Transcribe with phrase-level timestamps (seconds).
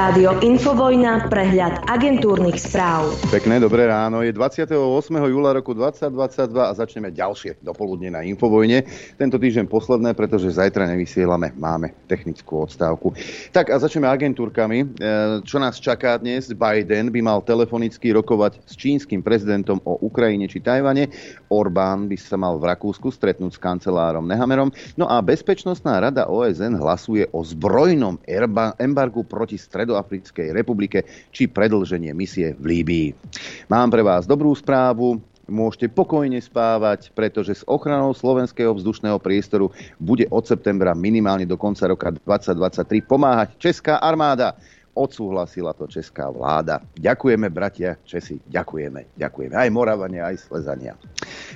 [0.00, 3.12] Rádio Infovojna, prehľad agentúrnych správ.
[3.28, 4.72] Pekné dobré ráno, je 28.
[5.12, 8.88] júla roku 2022 a začneme ďalšie dopoludne na Infovojne.
[9.20, 13.12] Tento týždeň posledné, pretože zajtra nevysielame, máme technickú odstávku.
[13.52, 14.78] Tak a začneme agentúrkami.
[14.80, 14.86] E,
[15.44, 16.48] čo nás čaká dnes?
[16.48, 21.12] Biden by mal telefonicky rokovať s čínskym prezidentom o Ukrajine či Tajvane.
[21.52, 24.72] Orbán by sa mal v Rakúsku stretnúť s kancelárom Nehamerom.
[24.96, 28.16] No a Bezpečnostná rada OSN hlasuje o zbrojnom
[28.80, 31.02] embargu proti stredu Stredoafrickej republike
[31.34, 33.08] či predlženie misie v Líbii.
[33.66, 35.18] Mám pre vás dobrú správu,
[35.50, 41.90] môžete pokojne spávať, pretože s ochranou slovenského vzdušného priestoru bude od septembra minimálne do konca
[41.90, 44.54] roka 2023 pomáhať Česká armáda.
[44.90, 46.82] Odsúhlasila to česká vláda.
[46.98, 49.54] Ďakujeme, bratia Česi, ďakujeme, ďakujeme.
[49.54, 50.98] Aj Moravania, aj Slezania.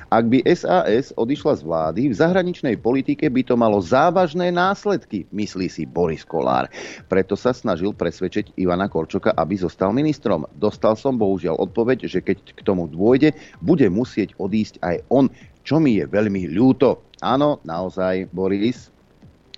[0.07, 5.67] Ak by SAS odišla z vlády, v zahraničnej politike by to malo závažné následky, myslí
[5.67, 6.71] si Boris Kolár.
[7.11, 10.47] Preto sa snažil presvedčiť Ivana Korčoka, aby zostal ministrom.
[10.55, 15.27] Dostal som bohužiaľ odpoveď, že keď k tomu dôjde, bude musieť odísť aj on,
[15.67, 17.03] čo mi je veľmi ľúto.
[17.19, 18.94] Áno, naozaj, Boris,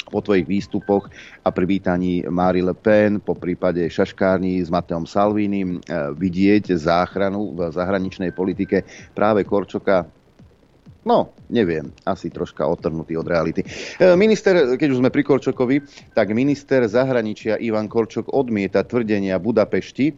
[0.07, 1.11] po tvojich výstupoch
[1.43, 7.55] a pri vítaní Mári Le Pen, po prípade šaškárni s Mateom Salvínim eh, vidieť záchranu
[7.55, 10.07] v zahraničnej politike práve Korčoka
[11.07, 13.63] No, neviem, asi troška otrhnutý od reality.
[13.63, 20.11] E, minister, keď už sme pri Korčokovi, tak minister zahraničia Ivan Korčok odmieta tvrdenia Budapešti,
[20.11, 20.15] e,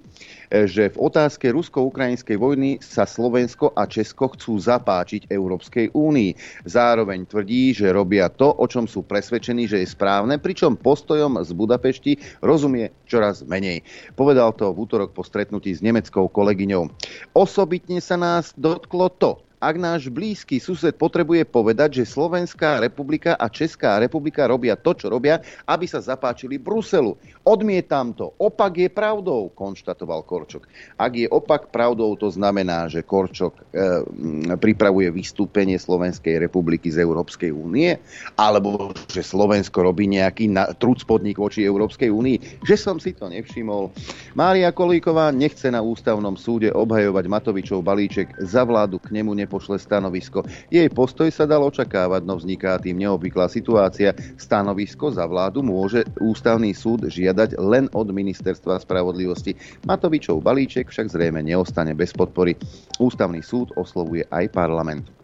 [0.65, 6.65] že v otázke rusko-ukrajinskej vojny sa Slovensko a Česko chcú zapáčiť Európskej únii.
[6.65, 11.53] Zároveň tvrdí, že robia to, o čom sú presvedčení, že je správne, pričom postojom z
[11.53, 13.85] Budapešti rozumie čoraz menej.
[14.17, 16.89] Povedal to v útorok po stretnutí s nemeckou kolegyňou.
[17.37, 23.51] Osobitne sa nás dotklo to, ak náš blízky sused potrebuje povedať, že Slovenská republika a
[23.51, 27.19] Česká republika robia to, čo robia, aby sa zapáčili Bruselu.
[27.49, 28.37] Odmietam to.
[28.39, 30.71] Opak je pravdou, konštatoval Korčok.
[30.95, 33.63] Ak je opak pravdou, to znamená, že Korčok e,
[34.55, 37.99] pripravuje vystúpenie Slovenskej republiky z Európskej únie,
[38.39, 43.27] alebo že Slovensko robí nejaký na, trud spodník voči Európskej únii, že som si to
[43.33, 43.91] nevšimol.
[44.39, 49.81] Mária Kolíková nechce na ústavnom súde obhajovať Matovičov balíček, za vládu k nemu ne nepošle
[49.81, 50.45] stanovisko.
[50.69, 54.13] Jej postoj sa dal očakávať, no vzniká tým neobvyklá situácia.
[54.37, 59.55] Stanovisko za vládu môže ústavný súd žiadať len od ministerstva spravodlivosti.
[59.87, 62.59] Matovičov balíček však zrejme neostane bez podpory.
[62.99, 65.18] Ústavný súd oslovuje aj parlament.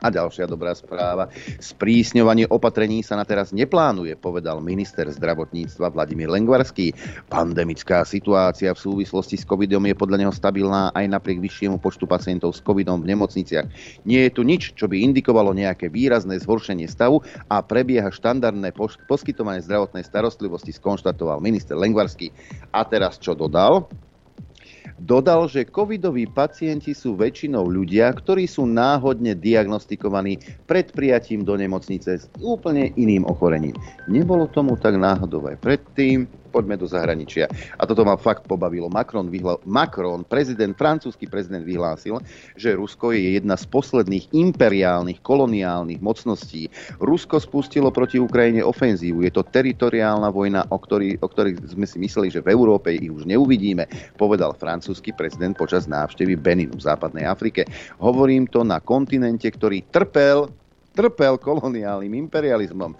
[0.00, 1.28] A ďalšia dobrá správa.
[1.60, 6.96] Sprísňovanie opatrení sa na teraz neplánuje, povedal minister zdravotníctva Vladimír Lengvarský.
[7.28, 12.56] Pandemická situácia v súvislosti s covidom je podľa neho stabilná aj napriek vyššiemu počtu pacientov
[12.56, 13.68] s covidom v nemocniciach.
[14.08, 17.20] Nie je tu nič, čo by indikovalo nejaké výrazné zhoršenie stavu
[17.52, 18.72] a prebieha štandardné
[19.04, 22.32] poskytovanie zdravotnej starostlivosti, skonštatoval minister Lengvarský.
[22.72, 23.84] A teraz čo dodal?
[25.00, 30.36] Dodal, že covidoví pacienti sú väčšinou ľudia, ktorí sú náhodne diagnostikovaní
[30.68, 33.72] pred prijatím do nemocnice s úplne iným ochorením.
[34.12, 37.46] Nebolo tomu tak náhodou aj predtým, poďme do zahraničia.
[37.78, 38.90] A toto ma fakt pobavilo.
[38.90, 42.18] Macron, vyhla- Macron prezident, francúzsky prezident vyhlásil,
[42.58, 46.66] že Rusko je jedna z posledných imperiálnych, koloniálnych mocností.
[46.98, 49.22] Rusko spustilo proti Ukrajine ofenzívu.
[49.22, 53.08] Je to teritoriálna vojna, o, ktorý, o ktorých sme si mysleli, že v Európe ich
[53.08, 53.86] už neuvidíme,
[54.18, 57.64] povedal francúzsky prezident počas návštevy Beninu v západnej Afrike.
[58.02, 60.50] Hovorím to na kontinente, ktorý trpel
[60.90, 62.98] trpel koloniálnym imperializmom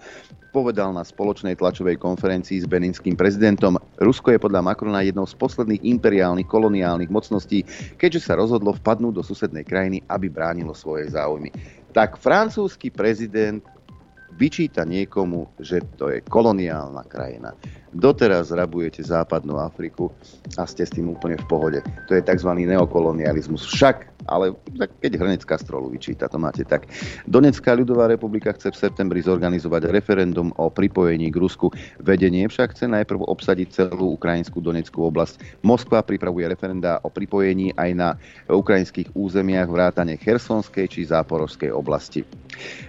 [0.51, 3.79] povedal na spoločnej tlačovej konferencii s beninským prezidentom.
[4.03, 7.63] Rusko je podľa Macrona jednou z posledných imperiálnych koloniálnych mocností,
[7.95, 11.49] keďže sa rozhodlo vpadnúť do susednej krajiny, aby bránilo svoje záujmy.
[11.95, 13.63] Tak francúzsky prezident
[14.35, 17.55] vyčíta niekomu, že to je koloniálna krajina.
[17.91, 20.11] Doteraz rabujete západnú Afriku
[20.55, 21.79] a ste s tým úplne v pohode.
[22.07, 22.51] To je tzv.
[22.55, 23.67] neokolonializmus.
[23.67, 24.53] Však ale
[25.01, 26.85] keď Hrnec Kastrolu vyčíta, to máte tak.
[27.25, 31.73] Donetská ľudová republika chce v septembri zorganizovať referendum o pripojení k Rusku.
[32.01, 35.63] Vedenie však chce najprv obsadiť celú ukrajinskú Donetskú oblasť.
[35.65, 38.09] Moskva pripravuje referenda o pripojení aj na
[38.49, 42.21] ukrajinských územiach vrátane Chersonskej či Záporovskej oblasti.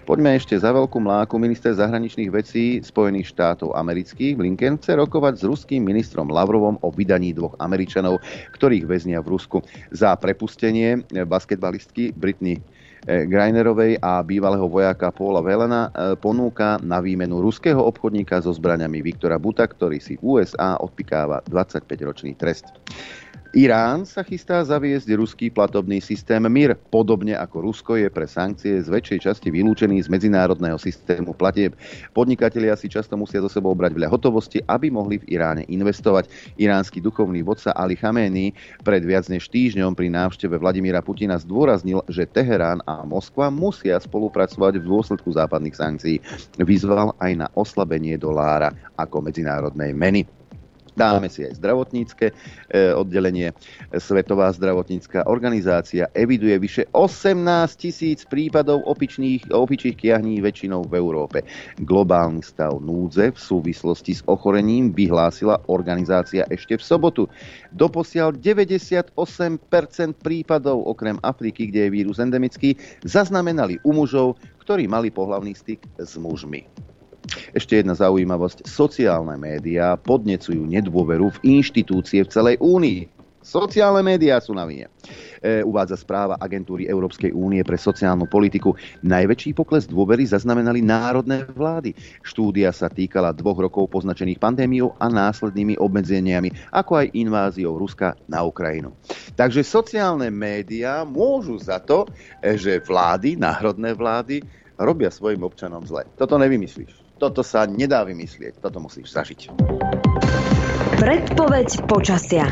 [0.04, 1.38] Poďme ešte za veľkú mláku.
[1.40, 7.32] Minister zahraničných vecí Spojených štátov amerických Blinken chce rokovať s ruským ministrom Lavrovom o vydaní
[7.32, 8.20] dvoch Američanov,
[8.54, 9.58] ktorých väznia v Rusku
[9.90, 12.60] za prepustenie basketbalistky Britney
[13.08, 19.00] eh, Greinerovej a bývalého vojáka Paula Velena eh, ponúka na výmenu ruského obchodníka so zbraniami
[19.00, 22.68] Viktora Buta, ktorý si v USA odpikáva 25-ročný trest.
[23.52, 26.72] Irán sa chystá zaviesť ruský platobný systém MIR.
[26.88, 31.76] Podobne ako Rusko je pre sankcie z väčšej časti vylúčený z medzinárodného systému platieb.
[32.16, 36.32] Podnikatelia si často musia zo sebou brať veľa hotovosti, aby mohli v Iráne investovať.
[36.56, 42.24] Iránsky duchovný vodca Ali Khamenei pred viac než týždňom pri návšteve Vladimíra Putina zdôraznil, že
[42.24, 46.16] Teherán a Moskva musia spolupracovať v dôsledku západných sankcií.
[46.56, 50.24] Vyzval aj na oslabenie dolára ako medzinárodnej meny.
[50.92, 52.34] Dáme si aj zdravotnícke e,
[52.92, 53.56] oddelenie.
[53.96, 57.40] Svetová zdravotnícká organizácia eviduje vyše 18
[57.80, 61.48] tisíc prípadov opičných, opičích kiahní väčšinou v Európe.
[61.80, 67.22] Globálny stav núdze v súvislosti s ochorením vyhlásila organizácia ešte v sobotu.
[67.72, 69.16] Doposiaľ 98%
[70.20, 76.20] prípadov okrem Afriky, kde je vírus endemický, zaznamenali u mužov, ktorí mali pohlavný styk s
[76.20, 76.91] mužmi.
[77.54, 78.66] Ešte jedna zaujímavosť.
[78.66, 83.22] Sociálne médiá podnecujú nedôveru v inštitúcie v celej únii.
[83.42, 84.86] Sociálne médiá sú na vine.
[85.42, 88.78] E, uvádza správa agentúry Európskej únie pre sociálnu politiku.
[89.02, 91.90] Najväčší pokles dôvery zaznamenali národné vlády.
[92.22, 98.46] Štúdia sa týkala dvoch rokov poznačených pandémiou a následnými obmedzeniami, ako aj inváziou Ruska na
[98.46, 98.94] Ukrajinu.
[99.34, 102.06] Takže sociálne médiá môžu za to,
[102.38, 104.38] e, že vlády, národné vlády,
[104.78, 106.06] robia svojim občanom zle.
[106.14, 107.01] Toto nevymyslíš.
[107.22, 109.54] Toto sa nedá vymyslieť, toto musíš zažiť.
[110.98, 112.50] Predpoveď počasia.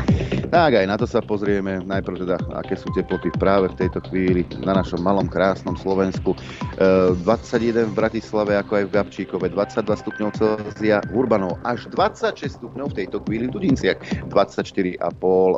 [0.51, 1.79] Tak aj na to sa pozrieme.
[1.79, 6.35] Najprv teda, aké sú teploty práve v tejto chvíli na našom malom krásnom Slovensku.
[6.75, 12.91] E, 21 v Bratislave, ako aj v Gabčíkove, 22 stupňov Celzia, Urbanov až 26 stupňov
[12.91, 14.99] v tejto chvíli v Dudinciach, 24,5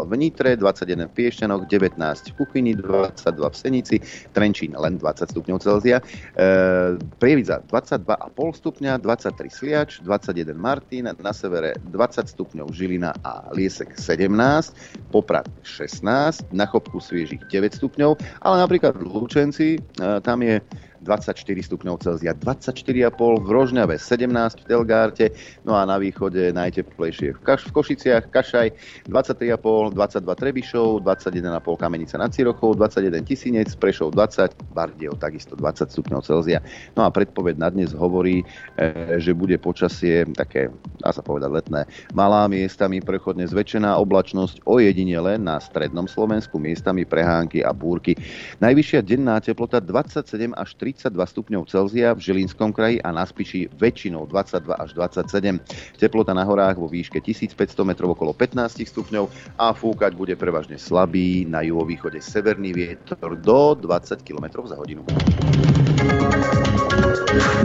[0.06, 1.98] v Nitre, 21 v Piešťanoch, 19
[2.30, 3.98] v Kuchyni, 22 v Senici,
[4.30, 6.06] Trenčín len 20 stupňov Celzia,
[6.38, 13.98] e, Prievidza 22,5 stupňa, 23 Sliač, 21 Martin, na severe 20 stupňov Žilina a Liesek
[13.98, 19.80] 17, Poprad 16, na Chopku sviežich 9 stupňov, ale napríklad v Lučenci e,
[20.22, 20.62] tam je
[21.04, 21.36] 24
[21.68, 25.26] stupňov Celzia, 24,5 v Rožňave, 17 v Telgárte,
[25.68, 28.68] no a na východe najteplejšie v, Kaš- v Košiciach, Kašaj,
[29.12, 36.24] 23,5, 22 Trebišov, 21,5 Kamenica nad Cirochou, 21 Tisinec, Prešov 20, Bardiev takisto 20 stupňov
[36.24, 36.64] Celzia.
[36.96, 38.48] No a predpoveď na dnes hovorí,
[38.80, 40.72] e, že bude počasie také,
[41.04, 41.82] dá sa povedať, letné.
[42.16, 48.16] Malá miestami prechodne zväčšená oblačnosť, ojedinele na strednom Slovensku miestami prehánky a búrky.
[48.64, 53.74] Najvyššia denná teplota 27 až 30 32 stupňov Celzia v Žilinskom kraji a na Spiši
[53.74, 55.98] väčšinou 22 až 27.
[55.98, 61.50] Teplota na horách vo výške 1500 metrov okolo 15 stupňov a fúkať bude prevažne slabý,
[61.50, 65.02] na juhovýchode severný vietor do 20 km za hodinu.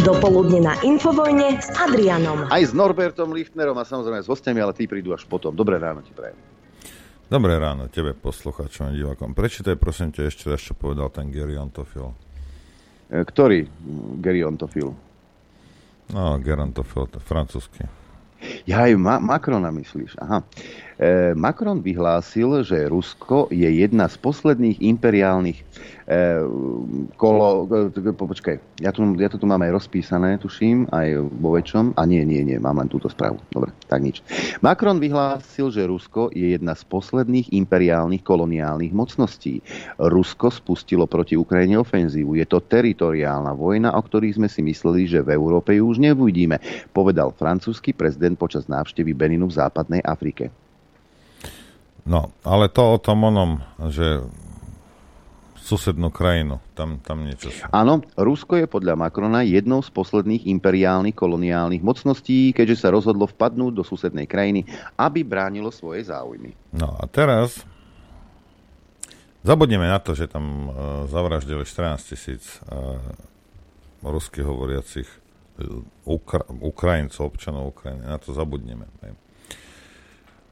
[0.01, 2.49] Dopoludne na Infovojne s Adrianom.
[2.49, 5.53] Aj s Norbertom Lichtnerom a samozrejme s hostiami, ale tí prídu až potom.
[5.53, 6.39] Dobré ráno ti prajem.
[7.29, 9.37] Dobré ráno tebe, poslucháčom a divákom.
[9.37, 12.17] Prečítaj prosím ťa ešte raz, čo povedal ten Gary Antofil.
[13.09, 13.65] E, ktorý
[14.21, 14.93] geriontofil?
[16.09, 17.85] No, gerontofil, to francúzsky.
[18.65, 20.17] Ja aj Ma- Macrona myslíš.
[20.21, 20.41] Aha.
[20.99, 25.63] E, Macron vyhlásil, že Rusko je jedna z posledných imperiálnych
[26.09, 26.41] E,
[27.21, 32.01] kolo, e, počkaj, ja, tu, ja to tu mám aj rozpísané, tuším, aj vo väčšom,
[32.01, 33.37] a nie, nie, nie, mám len túto správu.
[33.53, 34.25] Dobre, tak nič.
[34.65, 39.61] Macron vyhlásil, že Rusko je jedna z posledných imperiálnych koloniálnych mocností.
[40.01, 42.41] Rusko spustilo proti Ukrajine ofenzívu.
[42.41, 46.57] Je to teritoriálna vojna, o ktorých sme si mysleli, že v Európe ju už neuvidíme,
[46.97, 50.49] povedal francúzsky prezident počas návštevy Beninu v západnej Afrike.
[52.09, 53.61] No, ale to o tom onom,
[53.93, 54.25] že
[55.61, 56.57] susednú krajinu.
[56.73, 57.61] Tam, tam niečo sú.
[57.69, 63.73] Áno, Rusko je podľa Macrona jednou z posledných imperiálnych koloniálnych mocností, keďže sa rozhodlo vpadnúť
[63.77, 64.65] do susednej krajiny,
[64.97, 66.57] aby bránilo svoje záujmy.
[66.73, 67.61] No a teraz
[69.45, 70.73] zabudneme na to, že tam uh,
[71.13, 72.97] zavraždili 14 tisíc uh,
[74.01, 75.05] rusky hovoriacich
[75.61, 78.09] uh, Ukra- Ukrajincov, občanov Ukrajiny.
[78.09, 78.89] Na to zabudneme.
[79.05, 79.28] Ne?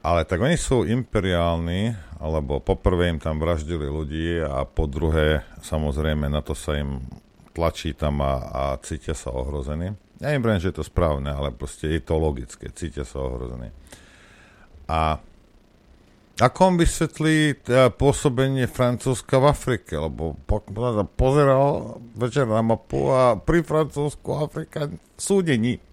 [0.07, 1.91] Ale tak oni sú imperiálni,
[2.23, 7.03] alebo poprvé im tam vraždili ľudí a po druhé, samozrejme, na to sa im
[7.51, 9.99] tlačí tam a, a cítia sa ohrození.
[10.23, 13.75] Ja im že je to správne, ale proste je to logické, cítia sa ohrození.
[14.87, 15.19] A
[16.39, 19.99] ako on vysvetlí teda pôsobenie Francúzska v Afrike?
[19.99, 20.63] Lebo po,
[21.19, 24.87] pozeral večer na mapu a pri Francúzsku Afrika
[25.19, 25.83] sú není.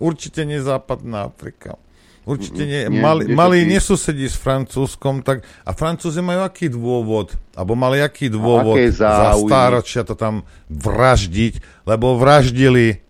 [0.00, 1.76] Určite nie západná Afrika.
[2.24, 2.88] Určite nie.
[2.88, 8.32] nie mali, mali nesusedí s Francúzskom, tak, a Francúzi majú aký dôvod, alebo mali aký
[8.32, 13.04] dôvod za stáročia to tam vraždiť, lebo vraždili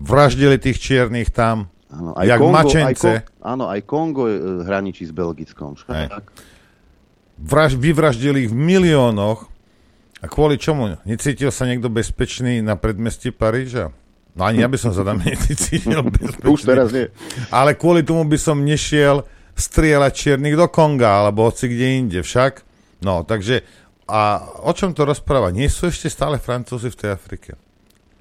[0.00, 3.10] vraždili tých čiernych tam Áno, aj Jak Kongo, mačence.
[3.10, 5.74] Aj, Ko- áno, aj Kongo e, hraničí s Belgickom.
[7.40, 9.50] Vraž, vyvraždili ich v miliónoch.
[10.20, 11.00] A kvôli čomu?
[11.08, 13.90] Necítil sa niekto bezpečný na predmestí Paríža?
[14.34, 16.50] No ani ja by som sa tam necítil bezpečný.
[16.50, 17.10] Už teraz nie.
[17.50, 19.26] Ale kvôli tomu by som nešiel
[19.58, 22.64] strieľať čiernych do Konga, alebo hoci kde inde však.
[23.04, 23.66] No, takže,
[24.08, 25.52] a o čom to rozpráva?
[25.52, 27.50] Nie sú ešte stále Francúzi v tej Afrike?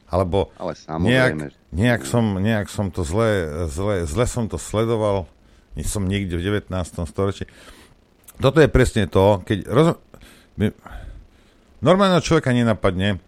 [0.09, 5.29] Alebo Ale nejak, nejak, som, nejak som to zle, zle, zle som to sledoval,
[5.77, 6.73] nie som niekde v 19.
[7.05, 7.45] storočí.
[8.41, 9.87] Toto je presne to, keď roz...
[10.57, 10.73] my-
[11.85, 13.21] normálneho človeka nenapadne,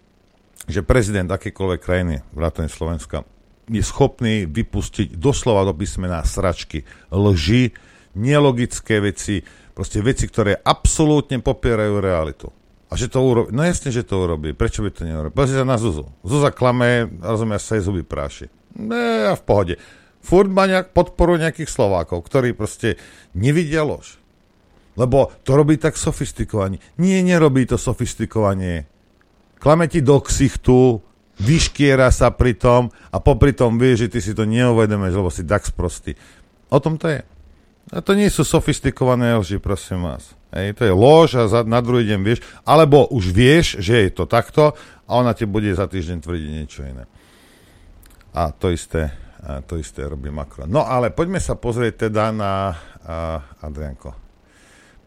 [0.72, 3.28] že prezident akékoľvek krajiny, vrátane Slovenska,
[3.72, 7.72] je schopný vypustiť doslova do písmena sračky, lži,
[8.18, 12.48] nelogické veci, proste veci, ktoré absolútne popierajú realitu.
[12.92, 15.32] A že to urobí, no jasne, že to urobí, prečo by to neurobil?
[15.32, 16.12] Pozri sa na Zuzu.
[16.28, 18.52] Zuza klame, rozumie, sa jej zuby práši.
[18.76, 19.76] Ne, a v pohode.
[20.20, 23.00] Furt má nejak podporu nejakých Slovákov, ktorí proste
[23.32, 24.20] nevidia lož.
[25.00, 26.84] Lebo to robí tak sofistikovane.
[27.00, 28.91] Nie, nerobí to sofistikovanie.
[29.62, 30.98] Klame ti do ksichtu,
[31.38, 35.46] vyškiera sa pri tom a popri tom vie, že ty si to neuvedomuješ, lebo si
[35.46, 36.18] tak sprostý.
[36.74, 37.22] O tom to je.
[37.94, 40.34] A to nie sú sofistikované lži, prosím vás.
[40.52, 44.12] Hej, to je lož a za, na druhý deň vieš, alebo už vieš, že je
[44.12, 44.76] to takto
[45.08, 47.08] a ona ti bude za týždeň tvrdiť niečo iné.
[48.36, 49.12] A to isté,
[49.44, 50.68] a to isté robí Macron.
[50.68, 54.31] No ale poďme sa pozrieť teda na a, Adrianko.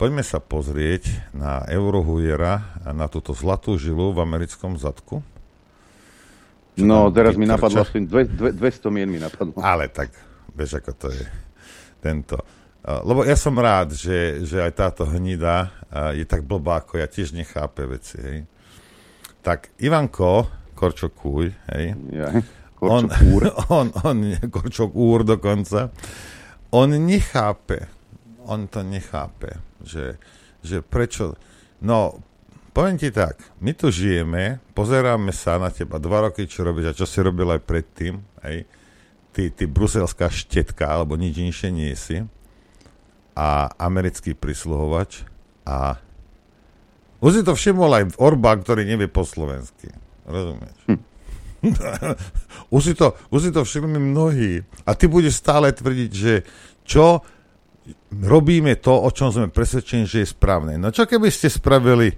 [0.05, 5.25] Poďme sa pozrieť na Eurohujera na túto zlatú žilu v americkom zadku.
[6.77, 9.57] Čo No, teraz mi napadlo aspoň dve, dve, 200 mien mi napadlo.
[9.65, 10.13] Ale tak,
[10.53, 11.25] vieš, ako to je
[12.05, 12.37] tento.
[12.85, 15.73] Lebo ja som rád, že, že aj táto hnida
[16.13, 18.39] je tak blbá, ako ja tiež nechápe veci, hej.
[19.41, 22.29] Tak Ivanko Korčokúj, hej, Ja,
[22.85, 23.43] on, Korčok úr.
[23.81, 24.17] on, on,
[24.53, 25.89] Korčok úr dokonca,
[26.77, 27.89] on nechápe,
[28.45, 30.21] on to nechápe, že,
[30.61, 31.37] že prečo,
[31.81, 32.21] no,
[32.77, 36.99] poviem ti tak, my tu žijeme, pozeráme sa na teba dva roky, čo robíš a
[36.99, 38.69] čo si robil aj predtým, hej,
[39.35, 42.23] ty, ty bruselská štetka, alebo nič inšie nie si,
[43.35, 45.27] a americký prisluhovač
[45.67, 45.99] a
[47.19, 49.89] už si to všimol aj Orbán, ktorý nevie po slovensky.
[50.29, 50.77] Rozumieš?
[52.75, 54.61] už, si to, už si to všimli mnohí.
[54.85, 56.45] A ty budeš stále tvrdiť, že
[56.85, 57.25] čo
[58.11, 60.81] robíme to, o čom sme presvedčení, že je správne.
[60.81, 62.17] No čo keby ste spravili,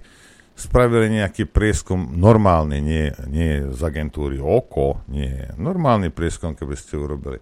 [0.55, 7.39] spravili nejaký prieskum normálny, nie, nie z agentúry OKO, nie, normálny prieskum, keby ste urobili.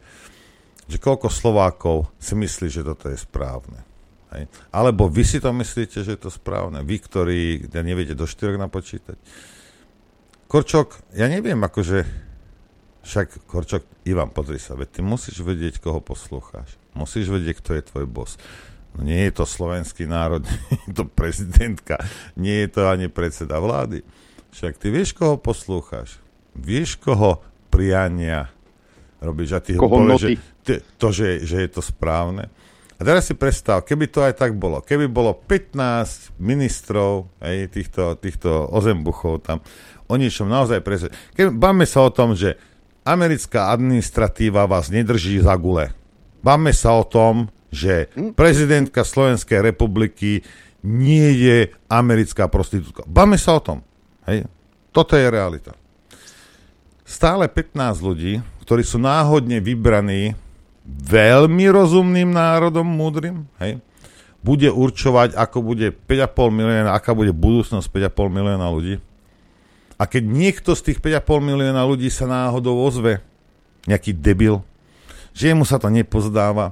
[0.86, 3.82] Že koľko Slovákov si myslí, že toto je správne.
[4.34, 4.50] Hej?
[4.74, 6.82] Alebo vy si to myslíte, že je to správne.
[6.86, 9.18] Vy, ktorí ja neviete do štyroch napočítať.
[10.46, 12.06] Korčok, ja neviem, akože
[13.06, 16.85] však Korčok, Ivan, pozri sa, veď ty musíš vedieť, koho poslúcháš.
[16.96, 18.40] Musíš vedieť, kto je tvoj boss.
[18.96, 22.00] No nie je to slovenský národ, nie je to prezidentka,
[22.40, 24.02] nie je to ani predseda vlády.
[24.56, 26.24] Však ty vieš, koho poslúcháš.
[26.56, 28.56] Vieš, koho priania
[29.20, 30.30] robíš a ty Koho povieš, že,
[30.64, 32.48] ty, to, že, že je to správne.
[32.96, 38.16] A teraz si predstav, keby to aj tak bolo, keby bolo 15 ministrov, aj týchto,
[38.16, 39.60] týchto ozembuchov tam,
[40.08, 41.12] o niečom naozaj presne.
[41.36, 42.56] Keď báme sa o tom, že
[43.04, 45.92] americká administratíva vás nedrží za gule.
[46.46, 50.46] Báme sa o tom, že prezidentka Slovenskej republiky
[50.86, 53.02] nie je americká prostitútka.
[53.10, 53.82] Báme sa o tom.
[54.30, 54.46] Hej?
[54.94, 55.74] Toto je realita.
[57.02, 60.38] Stále 15 ľudí, ktorí sú náhodne vybraní
[60.86, 63.82] veľmi rozumným národom, múdrym, hej,
[64.46, 69.02] bude určovať, ako bude 5,5 milióna, aká bude budúcnosť 5,5 milióna ľudí.
[69.98, 73.26] A keď niekto z tých 5,5 milióna ľudí sa náhodou ozve,
[73.90, 74.62] nejaký debil,
[75.36, 76.72] že jemu sa to nepozdáva,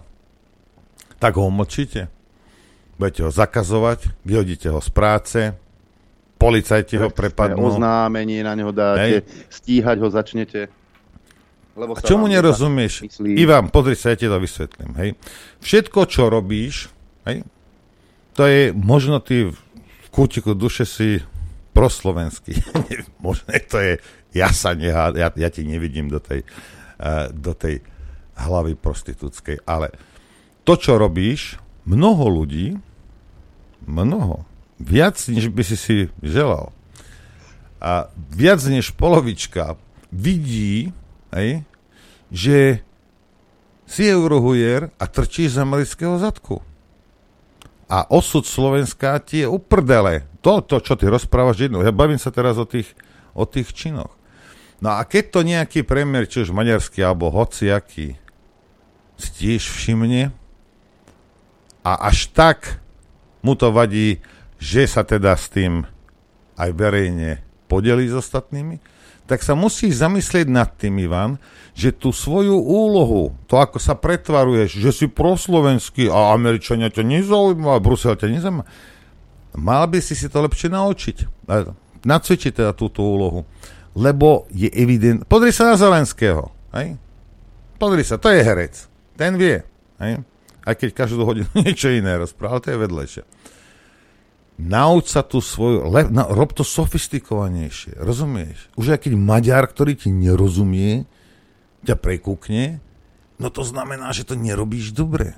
[1.20, 2.08] tak ho mlčíte.
[2.96, 5.39] Budete ho zakazovať, vyhodíte ho z práce,
[6.39, 7.75] policajti ho prepadnú.
[7.75, 10.72] Oznámenie na neho dáte, stíhať ho začnete.
[11.74, 13.01] Lebo A čomu nerozumieš?
[13.01, 14.93] myslí- Ivan, pozri sa, ja ti to vysvetlím.
[14.93, 15.10] Hej.
[15.60, 16.93] Všetko, čo robíš,
[17.25, 17.41] hej,
[18.38, 21.17] to je, možno ty v kútiku duše si
[21.74, 22.62] proslovenský.
[23.25, 23.93] možno to je,
[24.38, 26.46] ja sa nehá, ja, ja ti nevidím do tej,
[27.01, 27.82] uh, do tej
[28.38, 29.94] hlavy prostitútskej, ale
[30.63, 32.80] to, čo robíš, mnoho ľudí,
[33.84, 34.48] mnoho,
[34.80, 36.72] viac, než by si si želal,
[37.84, 39.75] a viac než polovička
[40.08, 40.96] vidí,
[41.36, 41.68] hej,
[42.32, 42.80] že
[43.84, 46.63] si eurohujer a trčíš z amerického zadku.
[47.92, 50.24] A osud Slovenska ti je uprdele.
[50.40, 51.84] To, to, čo ty rozprávaš jedno.
[51.84, 52.90] Ja bavím sa teraz o tých,
[53.36, 54.16] o tých činoch.
[54.80, 58.18] No a keď to nejaký premiér, či už maďarský, alebo hociaký,
[59.32, 60.36] tiež všimne
[61.84, 62.84] a až tak
[63.44, 64.24] mu to vadí,
[64.60, 65.84] že sa teda s tým
[66.56, 68.80] aj verejne podelí s ostatnými,
[69.27, 71.39] tak sa musíš zamyslieť nad tým, Ivan,
[71.74, 77.80] že tú svoju úlohu, to ako sa pretvaruješ, že si proslovenský a Američania ťa nezaujíma,
[77.80, 78.63] a Brusel ťa nezaujíma,
[79.58, 81.48] mal by si si to lepšie naučiť.
[82.03, 83.48] Nacvičiť teda túto úlohu.
[83.96, 85.24] Lebo je evident...
[85.24, 86.51] Podri sa na Zelenského.
[86.75, 87.00] Hej?
[87.80, 88.92] Podri sa, to je herec.
[89.15, 89.62] Ten vie.
[90.01, 90.25] Hej?
[90.63, 93.24] Aj keď každú hodinu niečo iné rozpráva, to je vedlejšie.
[94.53, 98.70] Nauč sa tú svoju, le, na, rob to sofistikovanejšie, rozumieš?
[98.77, 101.10] Už aj keď Maďar, ktorý ti nerozumie,
[101.82, 102.77] ťa prekúkne,
[103.41, 105.34] no to znamená, že to nerobíš dobre.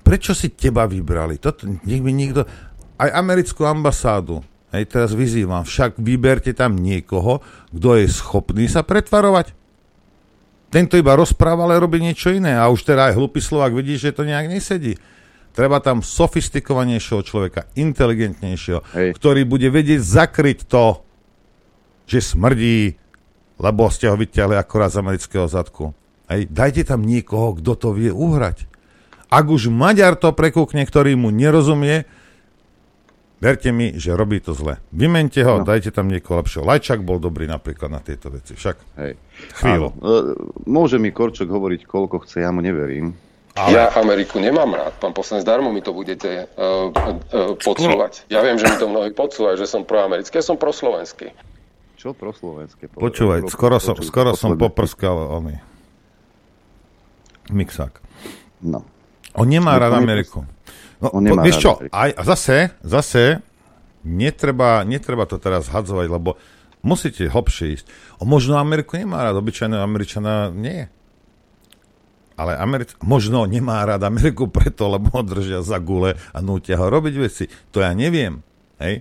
[0.00, 1.36] Prečo si teba vybrali?
[1.36, 2.48] Toto, nech mi niekto...
[2.96, 4.40] Aj americkú ambasádu,
[4.72, 7.44] hej, teraz vyzývam, však vyberte tam niekoho,
[7.76, 9.52] kto je schopný sa pretvarovať.
[10.76, 12.52] Tento iba rozpráva, ale robí niečo iné.
[12.52, 15.00] A už teda aj hlupý Slovak vidí, že to nejak nesedí.
[15.56, 19.16] Treba tam sofistikovanejšieho človeka, inteligentnejšieho, Hej.
[19.16, 21.00] ktorý bude vedieť zakryť to,
[22.04, 22.92] že smrdí,
[23.56, 25.96] lebo ste ho vyťahli akorát z amerického zadku.
[26.28, 26.52] Hej.
[26.52, 28.68] Dajte tam niekoho, kto to vie uhrať.
[29.32, 32.04] Ak už Maďar to prekúkne, ktorý mu nerozumie,
[33.40, 34.80] verte mi, že robí to zle.
[34.92, 35.64] Vymente ho, no.
[35.64, 36.64] dajte tam niekoho lepšieho.
[36.64, 38.56] Lajčak bol dobrý napríklad na tieto veci.
[38.56, 39.12] Však Hej.
[39.60, 39.88] chvíľu.
[39.92, 40.00] Áno.
[40.00, 40.16] E,
[40.68, 43.16] môže mi Korčok hovoriť, koľko chce, ja mu neverím.
[43.56, 43.72] Ale...
[43.72, 48.28] Ja Ameriku nemám rád, pán poslanec, darmo mi to budete uh, uh, podsúvať.
[48.28, 51.32] Ja viem, že mi to mnohí podsúvajú, že som proamerický, ja som proslovenský.
[51.96, 52.92] Čo proslovenské?
[52.92, 55.56] Počúvaj, skoro som, skoro som poprskal oný
[57.48, 57.96] mixák.
[58.60, 58.84] No.
[59.32, 60.44] On nemá rád Ameriku.
[61.00, 63.44] No, On nemá vieš čo, aj, zase, zase
[64.00, 66.40] netreba, netreba to teraz hadzovať, lebo
[66.80, 67.86] musíte hlbšie ísť.
[68.20, 70.88] O možno Ameriku nemá rád, obyčajného Američana nie
[72.36, 76.86] ale Americ- možno nemá rád Ameriku preto, lebo ho držia za gule a nútia ho
[76.86, 77.44] robiť veci.
[77.72, 78.44] To ja neviem.
[78.76, 79.00] Hej?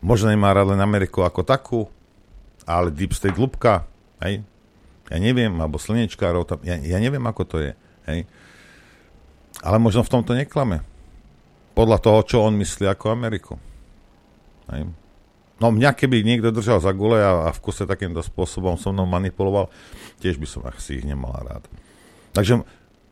[0.00, 1.80] Možno nemá rád len Ameriku ako takú,
[2.64, 3.84] ale Deep State ľubka.
[4.22, 4.46] Hej?
[5.10, 7.72] Ja neviem, alebo slnečkárov, tam, ja, ja neviem, ako to je.
[8.06, 8.30] Hej?
[9.60, 10.86] Ale možno v tomto neklame.
[11.74, 13.54] Podľa toho, čo on myslí ako Ameriku.
[14.70, 14.86] Hej?
[15.60, 19.04] No mňa keby niekto držal za gule a, a v kuse takýmto spôsobom so mnou
[19.04, 19.68] manipuloval,
[20.24, 21.68] tiež by som asi ich nemal rád.
[22.32, 22.64] Takže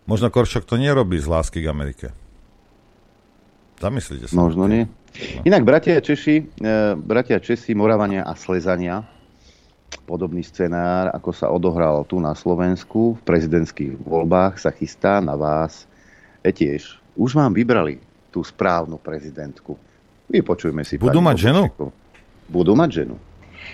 [0.08, 2.06] možno Koršok to nerobí z lásky k Amerike.
[3.78, 4.34] Zamyslite sa.
[4.34, 4.88] Možno nie.
[4.88, 5.44] No.
[5.44, 9.04] Inak bratia Češi, e, bratia Česi, Moravania a Slezania,
[10.04, 15.87] podobný scenár, ako sa odohral tu na Slovensku v prezidentských voľbách, sa chystá na vás
[16.52, 16.98] tiež.
[17.18, 17.98] Už vám vybrali
[18.30, 19.78] tú správnu prezidentku.
[20.28, 21.00] Vypočujme si.
[21.00, 21.62] Budú mať ženu?
[22.48, 23.16] Budú mať ženu.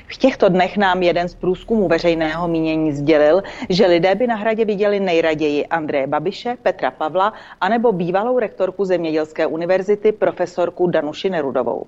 [0.08, 4.64] V těchto dnech nám jeden z průzkumů veřejného mínění sdělil, že lidé by na hradě
[4.64, 11.87] viděli nejraději Andreje Babiše, Petra Pavla anebo bývalou rektorku Zemědělské univerzity profesorku Danuši Nerudovou.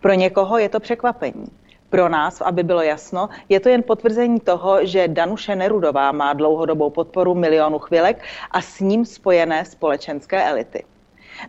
[0.00, 1.46] Pro někoho je to překvapení.
[1.92, 6.90] Pro nás, aby bylo jasno, je to jen potvrzení toho, že Danuše Nerudová má dlouhodobou
[6.90, 10.84] podporu milionu chvilek a s ním spojené společenské elity.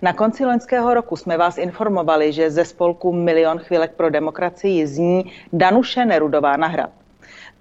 [0.01, 5.31] Na konci loňského roku jsme vás informovali, že ze spolku Milion chvílek pro demokracii zní
[5.53, 6.89] Danuše Nerudová na hrad.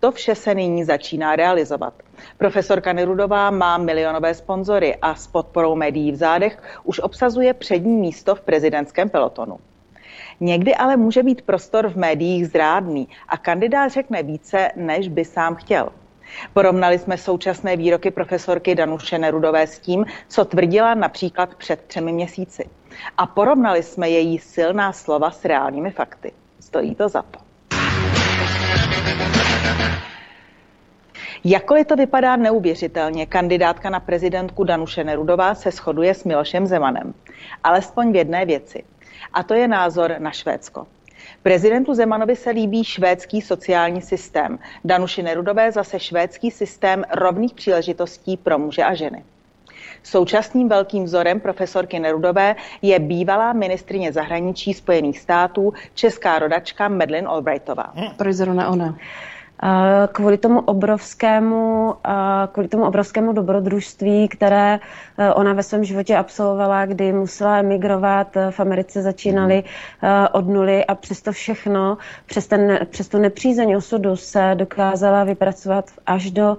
[0.00, 1.94] To vše se nyní začíná realizovat.
[2.38, 8.34] Profesorka Nerudová má milionové sponzory a s podporou médií v zádech už obsazuje přední místo
[8.34, 9.58] v prezidentském pelotonu.
[10.42, 15.54] Někdy ale může být prostor v médiích zrádný a kandidát řekne více, než by sám
[15.54, 15.88] chtěl.
[16.52, 22.64] Porovnali jsme současné výroky profesorky Danuše Nerudové s tím, co tvrdila například před třemi měsíci.
[23.18, 26.32] A porovnali jsme její silná slova s reálnými fakty.
[26.60, 27.38] Stojí to za to.
[31.44, 37.14] Jakkoliv to vypadá neuvěřitelně, kandidátka na prezidentku Danuše Nerudová se shoduje s Milošem Zemanem.
[37.64, 38.84] Alespoň v jedné věci.
[39.34, 40.86] A to je názor na Švédsko.
[41.42, 44.58] Prezidentu Zemanovi se líbí švédský sociální systém.
[44.84, 49.24] Danuši Nerudové zase švédský systém rovných příležitostí pro muže a ženy.
[50.02, 57.92] Současným velkým vzorem profesorky Nerudové je bývalá ministrině zahraničí Spojených států, česká rodačka Medlin Albrightová.
[58.16, 58.98] Proč zrovna ona?
[60.12, 61.94] Kvůli tomu obrovskému,
[62.52, 64.80] kvůli tomu obrovskému dobrodružství, které
[65.18, 69.64] e, ona ve svém životě absolvovala, kdy musela emigrovat, v Americe začínali
[70.02, 75.90] e, od nuly a přesto všechno, přes, ten, přes tu nepřízeň osudu se dokázala vypracovat
[76.06, 76.58] až do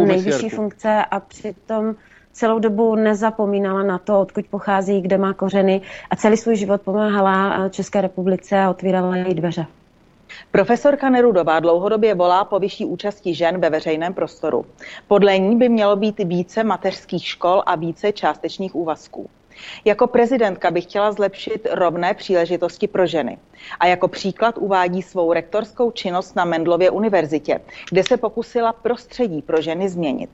[0.00, 1.94] nejvyšší funkce a přitom
[2.32, 7.68] celou dobu nezapomínala na to, odkud pochází, kde má kořeny a celý svůj život pomáhala
[7.68, 9.66] České republice a otvírala její dveře.
[10.50, 14.66] Profesorka Nerudová dlouhodobě volá po vyšší účasti žen ve veřejném prostoru.
[15.08, 19.30] Podle ní by mělo být více mateřských škol a více částečných úvazků.
[19.84, 23.38] Jako prezidentka by chtěla zlepšit rovné příležitosti pro ženy.
[23.80, 29.62] A jako příklad uvádí svou rektorskou činnost na Mendlově univerzitě, kde se pokusila prostředí pro
[29.62, 30.30] ženy změnit.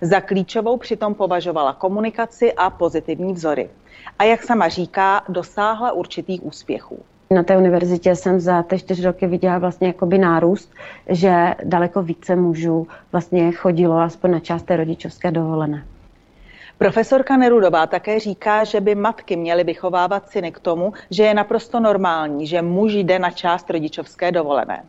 [0.00, 3.70] Za klíčovou přitom považovala komunikaci a pozitivní vzory.
[4.18, 7.04] A jak sama říká, dosáhla určitých úspěchů.
[7.30, 10.72] Na té univerzitě jsem za ty čtyři roky viděla vlastně jakoby nárůst,
[11.08, 15.84] že daleko více mužů vlastně chodilo aspoň na část té rodičovské dovolené.
[16.78, 21.80] Profesorka Nerudová také říká, že by matky měly vychovávat syny k tomu, že je naprosto
[21.80, 24.84] normální, že muž jde na část rodičovské dovolené.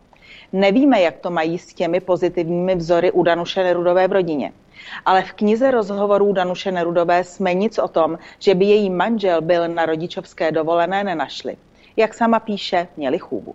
[0.52, 4.52] Nevíme, jak to mají s těmi pozitivními vzory u Danuše Nerudové v rodině.
[5.06, 9.68] Ale v knize rozhovorů Danuše Nerudové jsme nic o tom, že by její manžel byl
[9.68, 11.56] na rodičovské dovolené nenašli.
[11.96, 13.54] Jak sama píše, měli chůvu.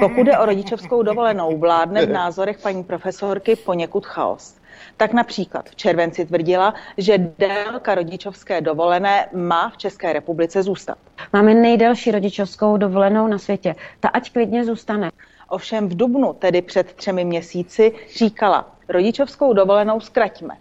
[0.00, 4.56] Pokud je o rodičovskou dovolenou, vládne v názorech paní profesorky poněkud chaos.
[4.96, 10.98] Tak například v červenci tvrdila, že délka rodičovské dovolené má v České republice zůstat.
[11.32, 13.74] Máme nejdelší rodičovskou dovolenou na světě.
[14.00, 15.10] Ta ať klidně zůstane.
[15.48, 20.56] Ovšem v Dubnu, tedy před třemi měsíci, říkala, rodičovskou dovolenou zkraťme.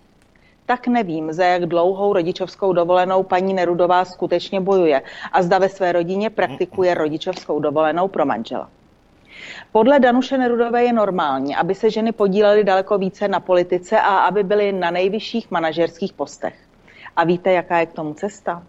[0.71, 5.91] Tak nevím, za jak dlouhou rodičovskou dovolenou paní Nerudová skutečně bojuje a zda ve své
[5.91, 8.69] rodině praktikuje rodičovskou dovolenou pro manžela.
[9.71, 14.43] Podle Danuše Nerudové je normální, aby se ženy podílely daleko více na politice a aby
[14.43, 16.55] byly na nejvyšších manažerských postech.
[17.15, 18.63] A víte, jaká je k tomu cesta?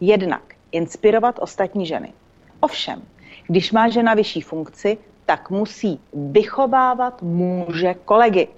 [0.00, 2.12] Jednak inspirovat ostatní ženy.
[2.60, 3.02] Ovšem,
[3.46, 8.48] když má žena vyšší funkci, tak musí vychovávat muže kolegy.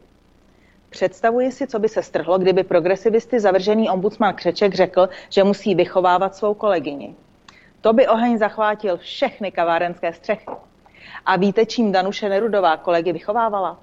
[0.94, 6.36] Představuji si, co by se strhlo, kdyby progresivisty zavržený ombudsman Křeček řekl, že musí vychovávat
[6.36, 7.14] svou kolegyni.
[7.80, 10.46] To by oheň zachvátil všechny kavárenské střechy.
[11.26, 13.78] A víte, čím Danuše Nerudová kolegy vychovávala?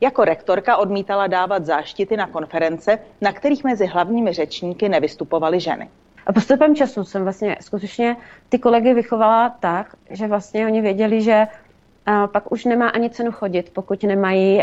[0.00, 5.90] Jako rektorka odmítala dávat záštity na konference, na kterých mezi hlavními řečníky nevystupovaly ženy.
[6.26, 8.16] A postupem času jsem vlastně skutečně
[8.48, 11.46] ty kolegy vychovala tak, že vlastně oni věděli, že
[12.32, 14.62] pak už nemá ani cenu chodit, pokud nemají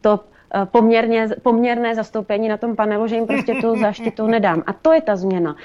[0.00, 0.20] to
[0.64, 4.62] poměrně, poměrné zastoupení na tom panelu, že jim prostě tu záštitu nedám.
[4.66, 5.56] A to je ta změna.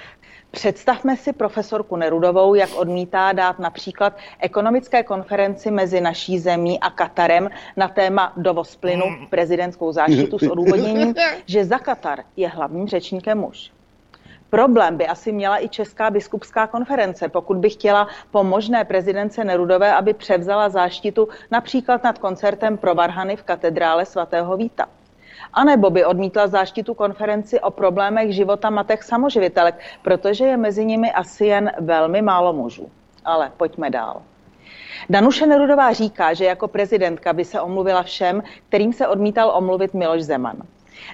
[0.52, 7.49] Představme si profesorku Nerudovou, jak odmítá dát například ekonomické konferenci mezi naší zemí a Katarem
[7.78, 13.71] na téma dovoz plynu prezidentskou záštitu s odůvodněním, že za Katar je hlavním řečníkem muž.
[14.49, 19.93] Problém by asi měla i Česká biskupská konference, pokud by chtěla po možné prezidence Nerudové,
[19.93, 24.85] aby převzala záštitu například nad koncertem pro Varhany v katedrále svatého Víta.
[25.53, 31.12] A nebo by odmítla záštitu konferenci o problémech života matek samoživitelek, protože je mezi nimi
[31.12, 32.89] asi jen velmi málo mužů.
[33.25, 34.21] Ale pojďme dál.
[35.09, 40.21] Danuše Nerudová říká, že jako prezidentka by se omluvila všem, kterým se odmítal omluvit Miloš
[40.21, 40.57] Zeman.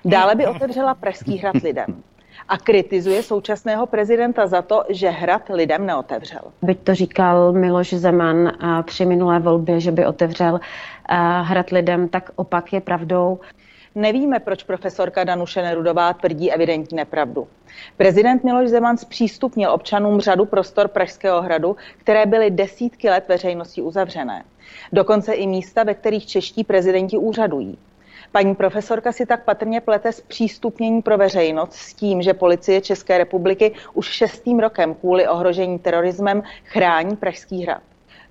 [0.06, 2.04] Dále by otevřela Pražský hrad lidem
[2.50, 6.42] a kritizuje současného prezidenta za to, že hrad lidem neotevřel.
[6.62, 8.52] Byť to říkal Miloš Zeman
[8.86, 10.60] při minulé volbě, že by otevřel
[11.42, 13.40] hrad lidem, tak opak je pravdou.
[13.96, 17.48] Nevíme, proč profesorka Danuše Nerudová tvrdí evidentní nepravdu.
[17.98, 24.44] Prezident Miloš Zeman zpřístupnil občanům řadu prostor Pražského hradu, které byly desítky let veřejnosti uzavřené.
[24.94, 27.78] Dokonce i místa, ve kterých čeští prezidenti úřadují.
[28.32, 33.72] Paní profesorka si tak patrně plete zpřístupnění pro veřejnost s tím, že policie České republiky
[33.94, 37.82] už šestým rokem kvůli ohrožení terorismem chrání Pražský hrad.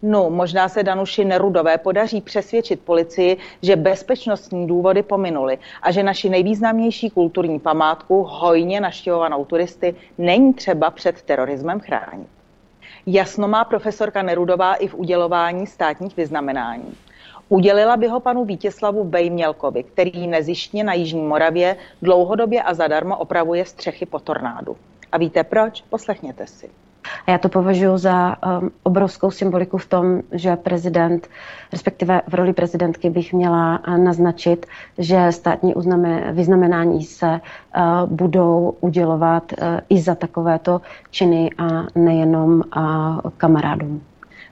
[0.03, 6.29] No, možná se Danuši Nerudové podaří přesvědčit policii, že bezpečnostní důvody pominuly a že naši
[6.29, 12.29] nejvýznamnější kulturní památku, hojně naštěvovanou turisty, není třeba před terorismem chránit.
[13.07, 16.95] Jasno má profesorka Nerudová i v udělování státních vyznamenání.
[17.49, 23.65] Udělila by ho panu Vítězslavu Bejmělkovi, který nezištně na Jižní Moravě dlouhodobě a zadarmo opravuje
[23.65, 24.77] střechy po tornádu.
[25.13, 25.85] A víte proč?
[25.91, 26.71] Poslechněte si.
[27.27, 31.29] A já to považuji za um, obrovskou symboliku v tom, že prezident,
[31.73, 34.67] respektive v roli prezidentky bych měla uh, naznačit,
[34.99, 40.81] že státní uzname, vyznamenání se uh, budou udělovat uh, i za takovéto
[41.11, 44.03] činy a nejenom uh, kamarádům.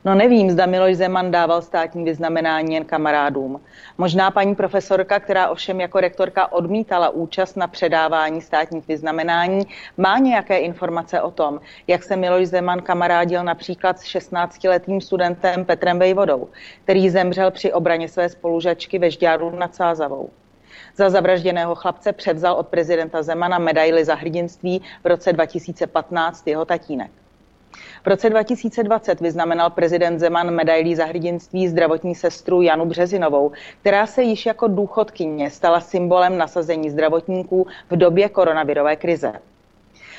[0.05, 3.61] No nevím, zda Miloš Zeman dával státní vyznamenání jen kamarádům.
[3.99, 10.59] Možná paní profesorka, která ovšem jako rektorka odmítala účast na předávání státních vyznamenání, má nějaké
[10.59, 16.49] informace o tom, jak se Miloš Zeman kamarádil například s 16-letým studentem Petrem Vejvodou,
[16.85, 20.31] který zemřel při obraně své spolužačky ve Žďáru nad Sázavou.
[20.97, 27.22] Za zavražděného chlapce převzal od prezidenta Zemana medaily za hrdinství v roce 2015 jeho tatínek.
[28.03, 34.23] V roce 2020 vyznamenal prezident Zeman medailí za hrdinství zdravotní sestru Janu Březinovou, která se
[34.23, 39.33] již jako důchodkyně stala symbolem nasazení zdravotníků v době koronavirové krize.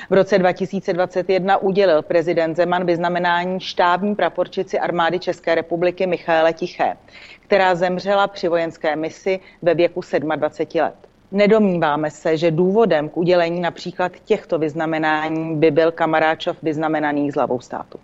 [0.09, 6.97] V roce 2021 udělil prezident Zeman vyznamenání štábní praporčici armády České republiky Michaele Tiché,
[7.39, 11.12] která zemřela při vojenské misi ve věku 27 let.
[11.33, 17.59] Nedomníváme se, že důvodem k udělení například těchto vyznamenání by byl kamaráčov vyznamenaný z hlavou
[17.59, 17.99] státu.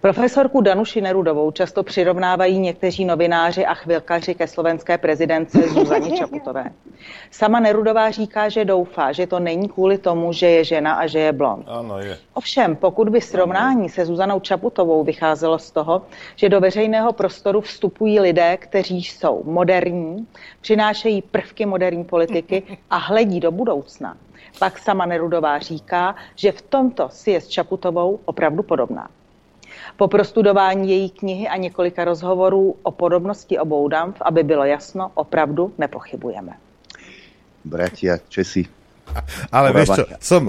[0.00, 6.70] Profesorku Danuši Nerudovou často přirovnávají někteří novináři a chvilkaři ke slovenské prezidence Zuzaně Čaputové.
[7.30, 11.18] Sama Nerudová říká, že doufá, že to není kvůli tomu, že je žena a že
[11.18, 11.66] je blond.
[11.68, 12.18] Áno, je.
[12.34, 16.02] Ovšem, pokud by srovnání se Zuzanou Čaputovou vycházelo z toho,
[16.36, 20.26] že do veřejného prostoru vstupují lidé, kteří jsou moderní,
[20.60, 24.16] přinášejí prvky moderní politiky a hledí do budoucna,
[24.58, 29.08] pak sama Nerudová říká, že v tomto si je s Čaputovou opravdu podobná.
[29.96, 35.72] Po prostudování její knihy a několika rozhovorů o podobnosti obou dámv, aby bylo jasno, opravdu
[35.78, 36.52] nepochybujeme.
[37.64, 38.68] Bratia, Česi,
[39.52, 40.42] Ale vieš čo, som,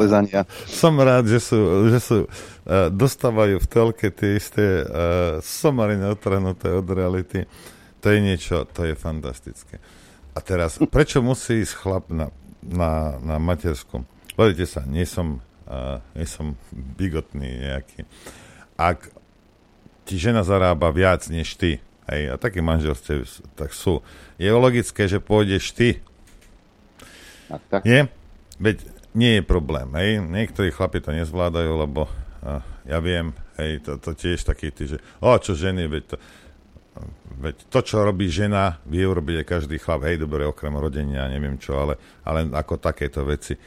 [0.65, 1.60] som rád, že sú,
[1.91, 7.45] že sú uh, dostávajú v telke tie isté uh, somariny otrhnuté od reality.
[8.01, 9.77] To je niečo, to je fantastické.
[10.36, 12.31] A teraz, prečo musí ísť chlap na,
[12.63, 14.03] na, na matersku?
[14.36, 18.03] Pozrite sa, nie som, uh, nie som bigotný nejaký.
[18.75, 19.14] Ak
[20.06, 23.26] ti žena zarába viac než ty, hej, a také manželstve
[23.58, 24.06] tak sú,
[24.38, 26.00] je logické, že pôjdeš ty
[27.50, 27.82] Tak, tak.
[27.86, 28.06] nie?
[28.62, 30.22] Veď nie je problém, hej?
[30.22, 32.08] Niektorí chlapi to nezvládajú, lebo
[32.46, 36.15] a, ja viem, hej, to, to tiež taký ty, že o, čo ženy, veď to,
[37.41, 41.58] veď to, čo robí žena, vie urobiť aj každý chlap, hej, dobre, okrem rodenia, neviem
[41.58, 43.58] čo, ale, ale ako takéto veci.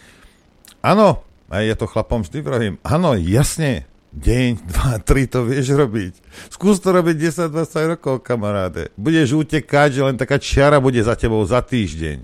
[0.84, 6.18] Áno, aj ja to chlapom vždy vravím, áno, jasne, deň, dva, tri to vieš robiť.
[6.50, 7.14] Skús to robiť
[7.48, 8.90] 10-20 rokov, kamaráde.
[8.98, 12.18] Budeš utekať, že len taká čiara bude za tebou za týždeň.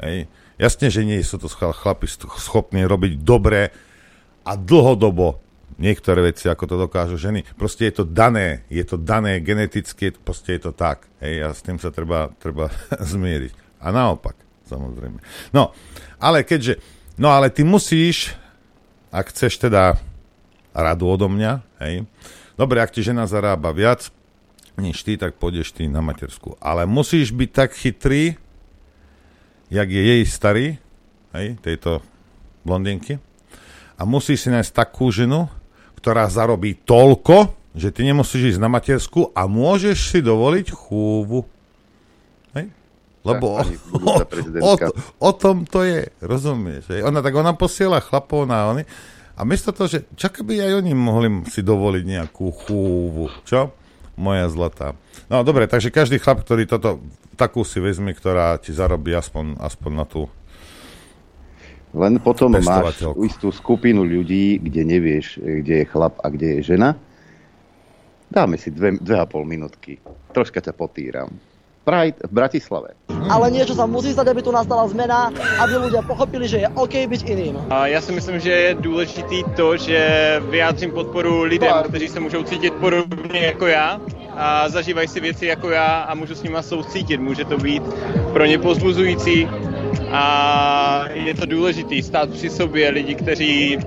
[0.00, 0.26] Hej.
[0.58, 3.70] Jasne, že nie sú to chlapi schopní robiť dobre
[4.42, 5.38] a dlhodobo
[5.78, 7.46] niektoré veci, ako to dokážu ženy.
[7.54, 11.06] Proste je to dané, je to dané geneticky, proste je to tak.
[11.22, 12.72] Hej, a s tým sa treba, treba
[13.14, 13.78] zmieriť.
[13.78, 14.34] A naopak,
[14.66, 15.22] samozrejme.
[15.54, 15.70] No,
[16.18, 16.82] ale keďže,
[17.14, 18.34] no ale ty musíš,
[19.14, 20.07] ak chceš teda
[20.82, 22.06] radu odo mňa, hej,
[22.54, 24.10] dobre, ak ti žena zarába viac,
[24.78, 26.54] než ty, tak pôjdeš ty na matersku.
[26.62, 28.38] Ale musíš byť tak chytrý,
[29.68, 30.66] jak je jej starý,
[31.34, 31.98] hej, tejto
[32.62, 33.18] blondinky,
[33.98, 35.50] a musíš si nájsť takú ženu,
[35.98, 41.42] ktorá zarobí toľko, že ty nemusíš ísť na matersku a môžeš si dovoliť chúvu.
[42.54, 42.70] Hej?
[43.26, 44.86] Lebo o, budúca o, prezidentka.
[44.94, 46.86] to- o tom to je, rozumieš?
[46.94, 47.02] Hej?
[47.02, 48.86] Ona tak ona posiela chlapov na oni
[49.38, 53.70] a miesto toho, že čaká by aj oni mohli si dovoliť nejakú chúvu, čo?
[54.18, 54.98] Moja zlatá.
[55.30, 56.98] No dobre, takže každý chlap, ktorý toto,
[57.38, 60.26] takú si vezmi, ktorá ti zarobí aspoň, aspoň na tú
[61.94, 66.98] Len potom máš istú skupinu ľudí, kde nevieš, kde je chlap a kde je žena.
[68.28, 69.96] Dáme si dve, dve a pol minútky.
[70.34, 71.32] Troška ťa potýram.
[71.88, 72.88] Pride v Bratislave.
[73.28, 75.28] ale niečo sa musí stať, aby tu nastala zmena,
[75.60, 77.54] aby ľudia pochopili, že je OK byť iným.
[77.70, 80.00] A já si myslím, že je důležitý to, že
[80.50, 84.00] vyjádřím podporu lidem, kteří se můžou cítit podobně jako já
[84.36, 87.20] a zažívají si věci jako já a můžu s nima soucítit.
[87.20, 87.82] Může to být
[88.32, 89.48] pro ně pozbuzující
[90.12, 93.78] a je to důležitý stát při sobě lidi, kteří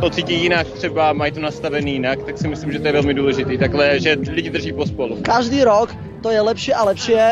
[0.00, 3.14] to cítí jinak, třeba mají to nastavený jinak, tak si myslím, že to je velmi
[3.14, 3.58] důležitý.
[3.58, 5.22] Takhle, že lidi drží pospolu.
[5.22, 7.22] Každý rok to je lepšie a lepšie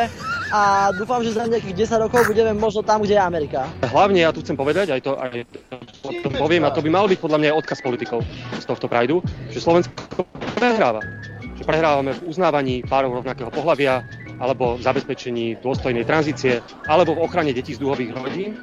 [0.51, 3.70] a dúfam, že za nejakých 10 rokov budeme možno tam, kde je Amerika.
[3.87, 5.46] Hlavne ja tu chcem povedať, aj to, aj
[6.27, 8.27] to poviem, a to by mal byť podľa mňa aj odkaz politikov
[8.59, 9.23] z tohto Prideu,
[9.55, 10.27] že Slovensko
[10.59, 11.07] prehráva.
[11.55, 14.03] Že prehrávame v uznávaní párov rovnakého pohľavia,
[14.40, 18.59] alebo v zabezpečení dôstojnej tranzície, alebo v ochrane detí z dúhových rodín.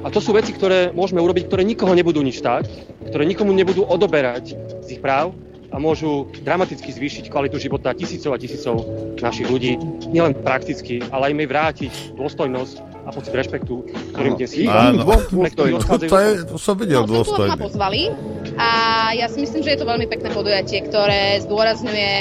[0.00, 2.66] A to sú veci, ktoré môžeme urobiť, ktoré nikoho nebudú nič stáť,
[3.12, 5.36] ktoré nikomu nebudú odoberať z ich práv
[5.70, 8.80] a môžu dramaticky zvýšiť kvalitu života tisícov a tisícov
[9.20, 9.78] našich ľudí.
[10.10, 12.74] Nielen prakticky, ale aj im vrátiť dôstojnosť
[13.06, 13.74] a pocit rešpektu,
[14.12, 14.90] ktorým dnes chýba.
[14.90, 15.04] Áno.
[15.30, 17.54] Ktorých To, je, to som videl No, dôstojne.
[17.54, 18.10] pozvali
[18.58, 18.68] a
[19.14, 22.12] ja si myslím, že je to veľmi pekné podujatie, ktoré zdôrazňuje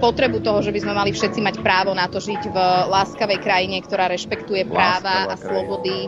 [0.00, 2.56] potrebu toho, že by sme mali všetci mať právo na to žiť v
[2.88, 5.98] láskavej krajine, ktorá rešpektuje práva Láskavá a slobody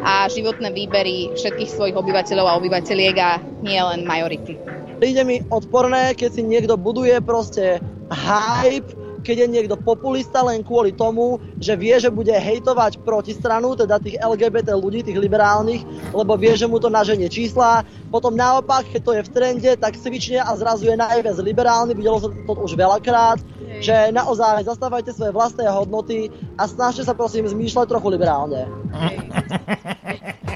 [0.00, 3.30] a životné výbery všetkých svojich obyvateľov a obyvateľiek a
[3.60, 4.56] nie len majority.
[4.96, 10.92] Príde mi odporné, keď si niekto buduje proste hype keď je niekto populista len kvôli
[10.92, 16.52] tomu, že vie, že bude hejtovať protistranu, teda tých LGBT ľudí, tých liberálnych, lebo vie,
[16.52, 17.82] že mu to naženie čísla.
[18.12, 22.20] Potom naopak, keď to je v trende, tak svične a zrazu je najviac liberálny, videlo
[22.20, 23.40] sa to už veľakrát,
[23.80, 26.28] že naozaj zastávajte svoje vlastné hodnoty
[26.60, 28.68] a snažte sa prosím zmýšľať trochu liberálne.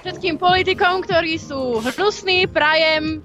[0.05, 3.25] Všetkým politikom, ktorí sú hnusní, prajem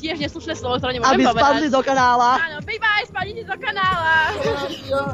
[0.00, 1.44] tiež neslušné slovo, ktoré nemôžem Aby povedať.
[1.44, 2.30] spadli do kanála.
[2.40, 4.16] Áno, bye bye, spadnite do kanála.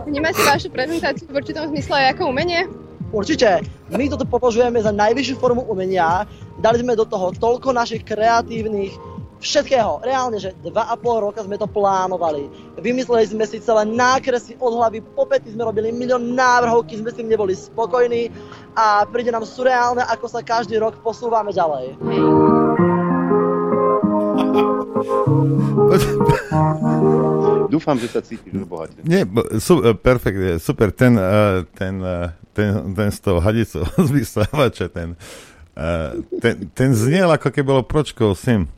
[0.07, 2.71] Vnímate vašu prezentáciu v určitom zmysle ako umenie?
[3.11, 3.63] Určite.
[3.91, 6.27] My toto považujeme za najvyššiu formu umenia.
[6.59, 8.95] Dali sme do toho toľko našich kreatívnych
[9.39, 10.03] všetkého.
[10.03, 10.73] Reálne, že 2,5
[11.23, 12.49] roka sme to plánovali.
[12.81, 17.11] Vymysleli sme si celé nákresy od hlavy, po pety sme robili milión návrhov, keď sme
[17.13, 18.33] s tým neboli spokojní
[18.75, 22.01] a príde nám surreálne, ako sa každý rok posúvame ďalej.
[27.67, 29.03] Dúfam, že sa cítiš obohatne.
[29.05, 29.27] Nie,
[29.59, 34.87] su, e, perfektne, super, ten, e, ten, e, ten, ten z toho hadicou z vysávača,
[34.89, 35.19] ten,
[36.41, 38.71] ten, ten zniel ako keby bolo pročkov syn.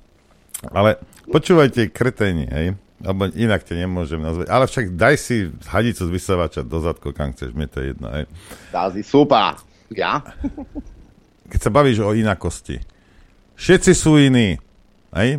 [0.75, 0.99] Ale
[1.31, 6.61] počúvajte, kreténi, hej, alebo inak ťa nemôžem nazvať, ale však daj si hadicu z vysávača
[6.67, 8.27] do zadku, kam chceš, mne to je jedno, hej.
[8.75, 9.55] Dázi, super.
[9.95, 10.27] Ja?
[11.47, 12.83] Keď sa bavíš o inakosti,
[13.55, 14.59] všetci sú iní,
[15.15, 15.39] hej,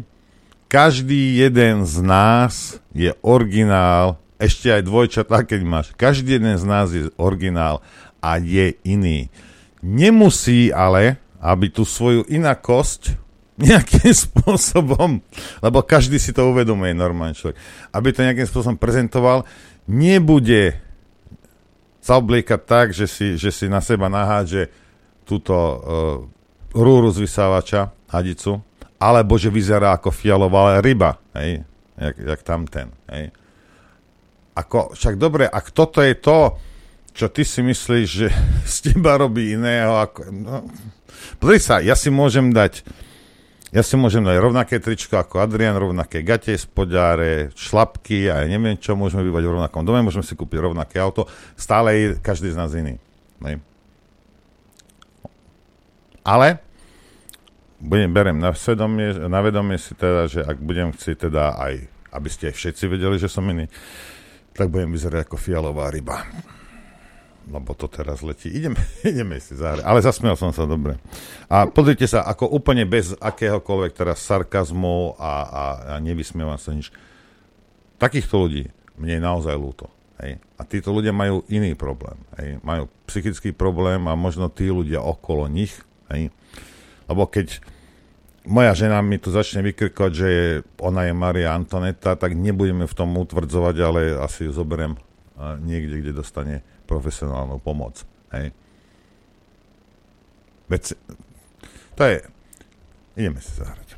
[0.70, 5.92] každý jeden z nás je originál, ešte aj dvojčatá, keď máš.
[5.98, 7.82] Každý jeden z nás je originál
[8.22, 9.28] a je iný.
[9.82, 13.18] Nemusí ale, aby tú svoju inakosť
[13.60, 15.20] nejakým spôsobom,
[15.60, 17.58] lebo každý si to uvedomuje, normálny človek,
[17.92, 19.44] aby to nejakým spôsobom prezentoval,
[19.90, 20.80] nebude
[22.00, 24.72] sa obliekať tak, že si, že si na seba nahádže
[25.28, 25.78] túto uh,
[26.72, 28.64] rúru z vysávača, hadicu,
[29.00, 31.64] alebo že vyzerá ako fialová ryba, hej,
[31.96, 33.32] jak, jak tam ten, hej.
[34.60, 36.60] Ako, však dobre, ak toto je to,
[37.16, 38.28] čo ty si myslíš, že
[38.76, 40.68] z teba robí iného, ako, no,
[41.40, 42.84] pozri sa, ja si môžem dať,
[43.72, 48.76] ja si môžem dať rovnaké tričko ako Adrian, rovnaké gate, spodáre, šlapky a ja neviem
[48.76, 51.24] čo, môžeme bývať v rovnakom dome, môžeme si kúpiť rovnaké auto,
[51.56, 53.00] stále je každý z nás iný.
[53.48, 53.64] Hej.
[56.28, 56.69] Ale
[57.80, 61.74] budem, berem na, svedomie, na vedomie si teda, že ak budem chcieť teda aj,
[62.14, 63.66] aby ste všetci vedeli, že som iný,
[64.54, 66.28] tak budem vyzerať ako fialová ryba.
[67.50, 68.52] Lebo to teraz letí.
[68.52, 68.78] Ideme,
[69.10, 69.82] ideme si zahrať.
[69.82, 71.00] Ale zasmiel som sa dobre.
[71.50, 76.94] A pozrite sa, ako úplne bez akéhokoľvek teraz sarkazmu a, a, a nevysmievam sa nič.
[77.98, 78.64] Takýchto ľudí
[79.00, 79.88] mne je naozaj ľúto.
[80.20, 80.44] Hej.
[80.60, 82.20] A títo ľudia majú iný problém.
[82.36, 82.60] Hej.
[82.60, 85.72] Majú psychický problém a možno tí ľudia okolo nich.
[86.12, 86.36] Hej.
[87.10, 87.58] Lebo keď
[88.46, 90.30] moja žena mi tu začne vykrkovať, že
[90.78, 94.96] ona je Maria Antoneta, tak nebudeme v tom utvrdzovať, ale asi ju zoberiem
[95.66, 98.06] niekde, kde dostane profesionálnu pomoc.
[98.30, 98.54] Hej.
[100.70, 100.94] Veď,
[101.98, 102.18] to je...
[103.18, 103.98] Ideme si zahrať.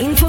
[0.00, 0.26] Info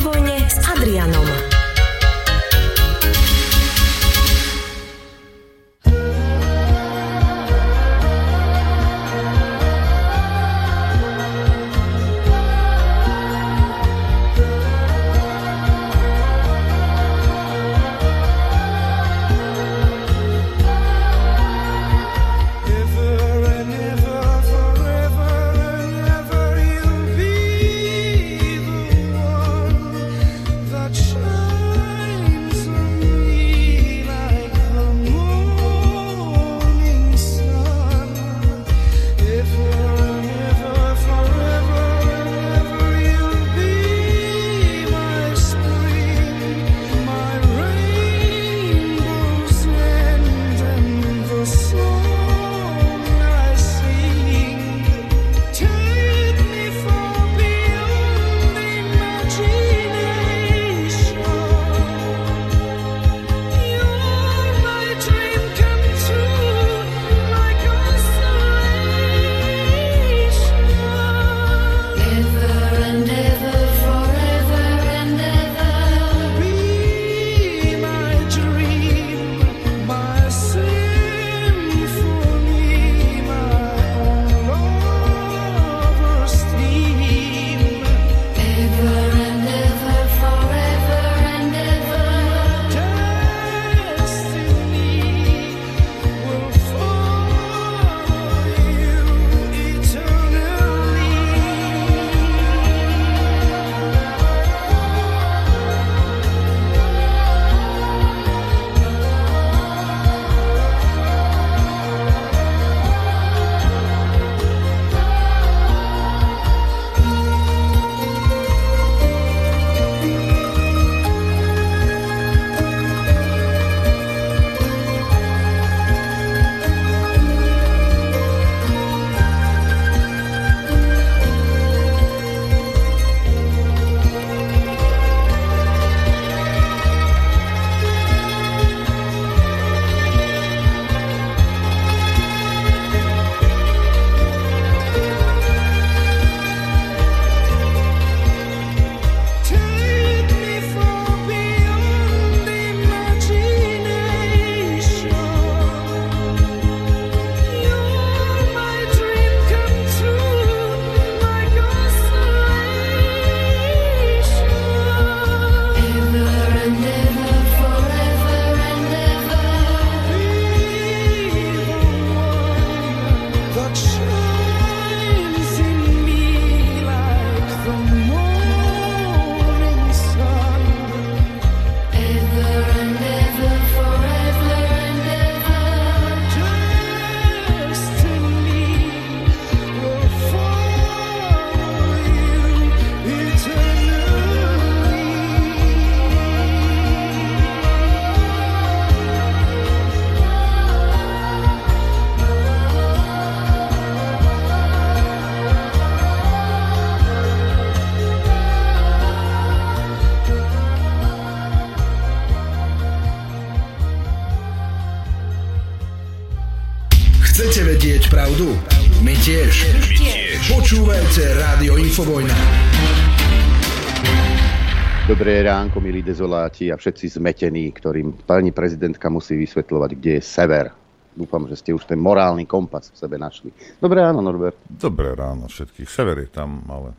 [225.96, 230.76] milí dezoláti a všetci zmetení, ktorým pani prezidentka musí vysvetľovať, kde je sever.
[231.16, 233.56] Dúfam, že ste už ten morálny kompas v sebe našli.
[233.80, 234.60] Dobré ráno, Norbert.
[234.68, 235.88] Dobré ráno všetkých.
[235.88, 236.92] Sever je tam, ale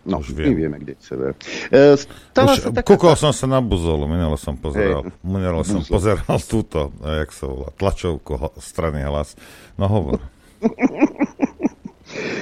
[0.00, 0.64] No, Už my viem.
[0.64, 1.36] vieme, kde je sever.
[1.68, 2.88] E, stala Už, sa taká...
[2.88, 5.12] kúkol som sa na buzolu, minule som pozeral, Hej.
[5.20, 9.36] minule som pozeral túto, eh, jak sa volá, tlačovku strany hlas.
[9.76, 10.24] No hovor.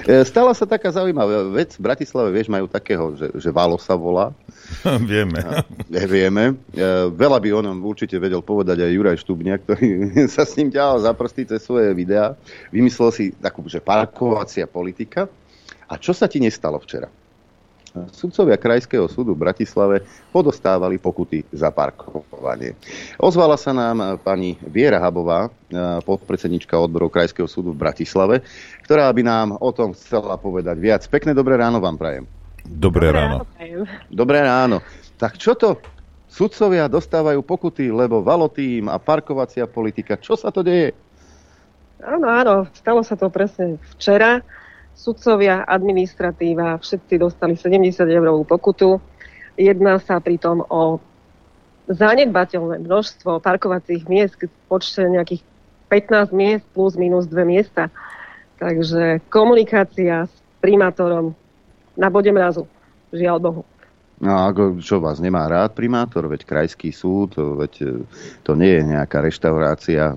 [0.08, 1.76] E, Stala sa taká zaujímavá vec.
[1.76, 4.32] V Bratislave, vieš, majú takého, že, že Valo sa volá.
[5.10, 5.40] Vieme.
[5.88, 6.44] E, Vieme.
[6.72, 9.88] E, Veľa by o ňom určite vedel povedať aj Juraj Štubňa, ktorý
[10.34, 12.36] sa s ním ťahal za prsty cez svoje videá.
[12.70, 15.26] Vymyslel si takú, že parkovacia politika.
[15.88, 17.08] A čo sa ti nestalo včera?
[18.12, 22.76] Sudcovia Krajského súdu v Bratislave podostávali pokuty za parkovanie.
[23.18, 28.44] Ozvala sa nám pani Viera Habová, eh, podpredsednička odborov Krajského súdu v Bratislave,
[28.84, 31.02] ktorá by nám o tom chcela povedať viac.
[31.08, 32.37] Pekné dobré ráno vám prajem.
[32.68, 33.48] Dobré ráno.
[34.12, 34.84] Dobré ráno.
[35.16, 35.80] Tak čo to?
[36.28, 40.20] Sudcovia dostávajú pokuty, lebo valotým a parkovacia politika.
[40.20, 40.92] Čo sa to deje?
[42.04, 44.44] Áno, áno, stalo sa to presne včera.
[44.92, 49.00] Sudcovia, administratíva, všetci dostali 70 eurovú pokutu.
[49.58, 51.00] Jedná sa pritom o
[51.88, 55.42] zanedbateľné množstvo parkovacích miest v počte nejakých
[55.88, 57.88] 15 miest plus minus 2 miesta.
[58.60, 61.32] Takže komunikácia s primátorom
[61.98, 62.64] na bode mrazu.
[63.10, 63.62] Žiaľ Bohu.
[64.18, 67.86] No ako, čo vás nemá rád primátor, veď krajský súd, veď e,
[68.42, 70.14] to nie je nejaká reštaurácia e,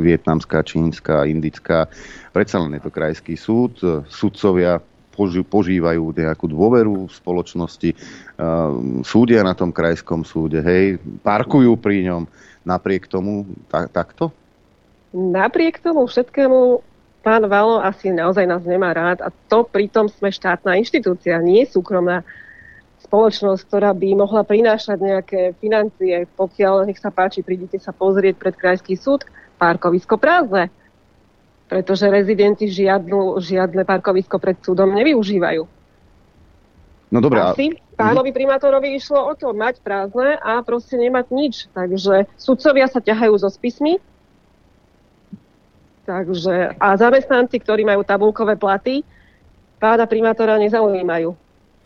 [0.00, 1.92] vietnamská, čínska, indická.
[2.32, 3.76] Predsa len je to krajský súd.
[3.84, 4.80] E, Sudcovia
[5.44, 7.92] požívajú nejakú dôveru v spoločnosti,
[9.04, 12.24] súdia na tom krajskom súde, hej, parkujú pri ňom.
[12.64, 14.32] Napriek tomu tak, takto?
[15.12, 16.80] Napriek tomu všetkému
[17.22, 22.26] pán Valo asi naozaj nás nemá rád a to pritom sme štátna inštitúcia, nie súkromná
[23.06, 28.54] spoločnosť, ktorá by mohla prinášať nejaké financie, pokiaľ, nech sa páči, prídete sa pozrieť pred
[28.54, 29.26] krajský súd,
[29.58, 30.70] parkovisko prázdne.
[31.70, 35.62] Pretože rezidenti žiadnu, žiadne parkovisko pred súdom nevyužívajú.
[37.12, 41.54] No dobré, Asi pánovi primátorovi išlo o to mať prázdne a proste nemať nič.
[41.76, 44.00] Takže sudcovia sa ťahajú so spismi,
[46.02, 49.06] Takže, a zamestnanci, ktorí majú tabulkové platy,
[49.78, 51.34] pána primátora nezaujímajú.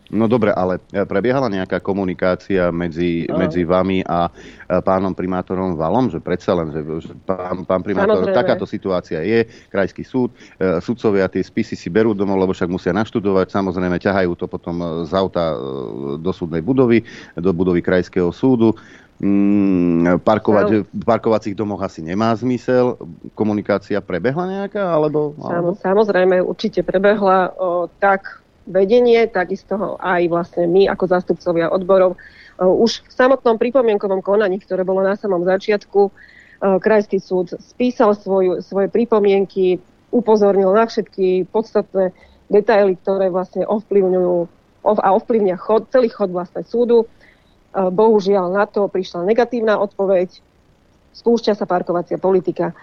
[0.07, 3.43] No dobre, ale e, prebiehala nejaká komunikácia medzi, Áno.
[3.43, 8.23] medzi vami a e, pánom primátorom Valom, že predsa len, že, že pán, pán primátor,
[8.23, 8.39] Samozrejme.
[8.39, 12.95] takáto situácia je, krajský súd, e, sudcovia tie spisy si berú domov, lebo však musia
[12.95, 15.59] naštudovať, samozrejme ťahajú to potom z auta
[16.15, 17.03] do súdnej budovy,
[17.35, 18.79] do budovy krajského súdu.
[19.17, 23.01] Mm, parkovať, v parkovacích domoch asi nemá zmysel.
[23.33, 25.33] Komunikácia prebehla nejaká, alebo...
[25.41, 25.73] alebo...
[25.73, 32.13] Samo, samozrejme, určite prebehla o, tak vedenie, takisto aj vlastne my ako zástupcovia odborov.
[32.61, 36.11] O, už v samotnom pripomienkovom konaní, ktoré bolo na samom začiatku, o,
[36.77, 39.81] Krajský súd spísal svoju, svoje pripomienky,
[40.13, 42.13] upozornil na všetky podstatné
[42.53, 44.35] detaily, ktoré vlastne ovplyvňujú
[44.85, 47.09] ov- a ovplyvňa chod, celý chod vlastne súdu.
[47.77, 50.41] E, Bohužiaľ na to prišla negatívna odpoveď,
[51.13, 52.73] spúšťa sa parkovacia politika.
[52.73, 52.75] E,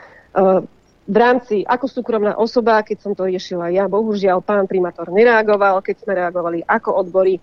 [1.05, 5.97] v rámci, ako súkromná osoba, keď som to riešila ja, bohužiaľ pán primátor nereagoval, keď
[6.01, 7.41] sme reagovali ako odbory, e,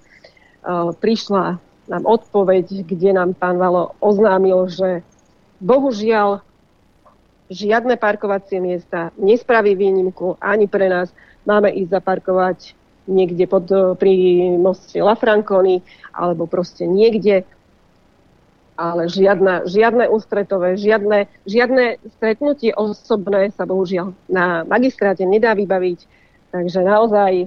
[0.96, 1.60] prišla
[1.92, 5.04] nám odpoveď, kde nám pán Valo oznámil, že
[5.60, 6.40] bohužiaľ
[7.52, 11.12] žiadne parkovacie miesta nespraví výnimku ani pre nás.
[11.44, 12.80] Máme ísť zaparkovať
[13.10, 14.14] niekde pod, e, pri
[14.58, 15.82] moste La Franconi
[16.14, 17.46] alebo proste niekde
[18.82, 26.00] ale žiadna, žiadne ústretové, žiadne, žiadne stretnutie osobné sa bohužiaľ na magistráte nedá vybaviť.
[26.50, 27.46] Takže naozaj,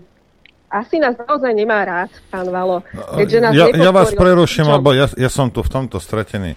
[0.70, 2.86] asi nás naozaj nemá rád, pán Valo.
[3.18, 6.55] Keďže nás Ja, ja vás preruším, lebo ja, ja som tu v tomto stretený.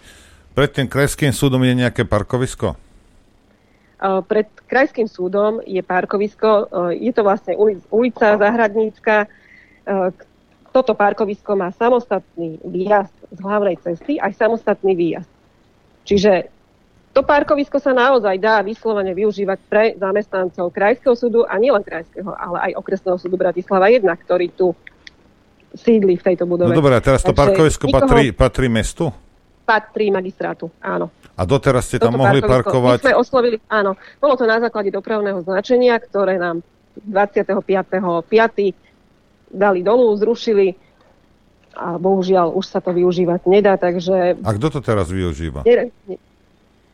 [0.53, 2.77] Pred tým krajským súdom je nejaké parkovisko?
[3.97, 9.25] Pred krajským súdom je parkovisko, je to vlastne uli- ulica Zahradnícka.
[10.69, 15.31] Toto parkovisko má samostatný výjazd z hlavnej cesty, aj samostatný výjazd.
[16.05, 16.53] Čiže
[17.17, 22.69] to parkovisko sa naozaj dá vyslovene využívať pre zamestnancov Krajského súdu a nielen Krajského, ale
[22.69, 24.77] aj Okresného súdu Bratislava 1, ktorý tu
[25.73, 26.69] sídli v tejto budove.
[26.69, 29.09] No dobré, a teraz to Takže parkovisko nikoho patrí, patrí mestu?
[29.65, 31.09] Patrí magistrátu, áno.
[31.37, 33.05] A doteraz ste tam mohli parkovať?
[33.05, 36.65] My sme oslovili, áno, bolo to na základe dopravného značenia, ktoré nám
[37.05, 37.61] 25.5.
[39.53, 40.73] dali dolu, zrušili
[41.77, 45.61] a bohužiaľ už sa to využívať nedá, takže A kto to teraz využíva?
[45.61, 46.17] ne, ne,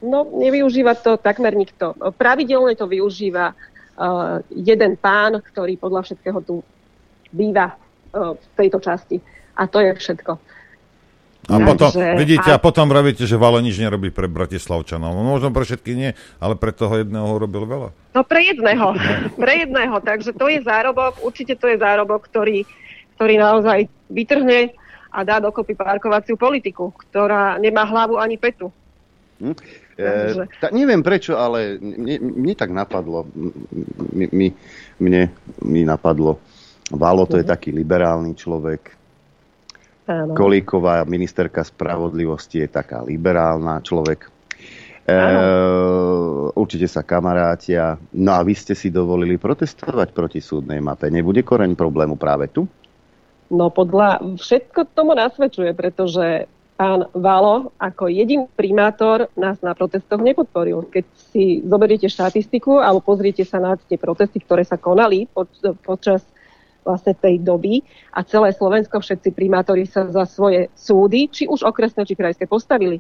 [0.04, 1.96] No, nevyužíva to takmer nikto.
[2.20, 6.60] Pravidelne to využíva uh, jeden pán, ktorý podľa všetkého tu
[7.32, 9.24] býva uh, v tejto časti.
[9.56, 10.36] A to je všetko.
[11.52, 12.56] A potom, Takže, vidíte, a...
[12.56, 15.12] a potom vravíte, že Valo nič nerobí pre Bratislavčanov.
[15.12, 17.90] No, možno pre všetky nie, ale pre toho jedného robil veľa.
[18.16, 18.96] No pre jedného,
[19.44, 19.96] pre jedného.
[20.00, 22.64] Takže to je zárobok, určite to je zárobok, ktorý,
[23.20, 24.72] ktorý naozaj vytrhne
[25.12, 28.72] a dá dokopy parkovaciu politiku, ktorá nemá hlavu ani petu.
[29.44, 29.56] Hm?
[29.94, 33.28] E, tak neviem prečo, ale mne, mne tak napadlo,
[34.16, 34.48] mi, mi,
[34.98, 35.30] mne
[35.60, 36.40] mi napadlo,
[36.94, 37.52] Valo to je mhm.
[37.52, 39.03] taký liberálny človek,
[40.04, 40.36] Áno.
[40.36, 44.28] Kolíková, ministerka spravodlivosti, je taká liberálna človek.
[45.04, 45.16] E,
[46.56, 47.96] určite sa kamarátia.
[48.12, 51.08] No a vy ste si dovolili protestovať proti súdnej mape.
[51.08, 52.68] Nebude koreň problému práve tu?
[53.52, 60.90] No podľa všetko tomu nasvedčuje, pretože pán Valo ako jediný primátor nás na protestoch nepodporil.
[60.90, 65.30] Keď si zoberiete štatistiku alebo pozriete sa na tie protesty, ktoré sa konali
[65.86, 66.26] počas
[66.84, 67.82] vlastne tej doby
[68.12, 73.00] a celé Slovensko, všetci primátori sa za svoje súdy, či už okresné, či krajské, postavili.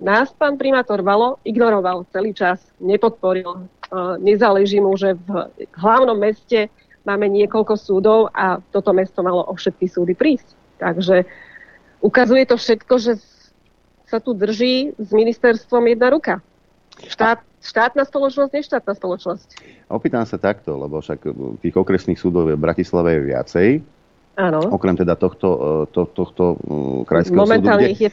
[0.00, 3.68] Nás pán primátor Valo ignoroval celý čas, nepodporil.
[4.24, 6.72] Nezáleží mu, že v hlavnom meste
[7.04, 10.80] máme niekoľko súdov a toto mesto malo o všetky súdy prísť.
[10.80, 11.28] Takže
[12.00, 13.20] ukazuje to všetko, že
[14.08, 16.40] sa tu drží s ministerstvom jedna ruka.
[17.04, 19.48] Štát, štátna spoločnosť, neštátna spoločnosť.
[19.88, 21.22] Opýtam sa takto, lebo však
[21.62, 23.68] tých okresných súdov v Bratislave je viacej.
[24.32, 24.64] Áno.
[24.72, 25.48] Okrem teda tohto,
[25.84, 27.92] e, to, tohto uh, krajského Momentálne súdu.
[27.92, 28.10] ich je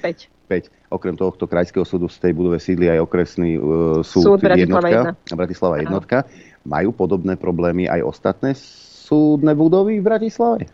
[0.51, 0.67] 5.
[0.67, 0.91] 5.
[0.91, 5.31] Okrem tohto krajského súdu z tej budove sídli aj okresný uh, súd, súd Bratislava jednotka,
[5.31, 5.39] 1.
[5.39, 6.17] Bratislava jednotka.
[6.67, 8.51] Majú podobné problémy aj ostatné
[9.09, 10.67] súdne budovy v Bratislave?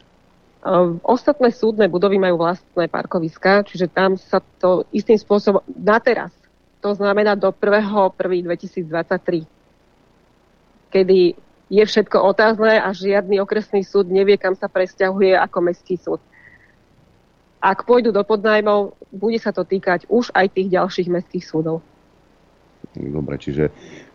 [0.66, 6.34] Uh, ostatné súdne budovy majú vlastné parkoviska, čiže tam sa to istým spôsobom, na teraz,
[6.86, 9.50] to znamená do 1.1.2023,
[10.94, 11.34] kedy
[11.66, 16.22] je všetko otázne a žiadny okresný súd nevie, kam sa presťahuje ako mestský súd.
[17.58, 21.82] Ak pôjdu do podnajmov, bude sa to týkať už aj tých ďalších mestských súdov.
[22.94, 23.72] Dobre, čiže e,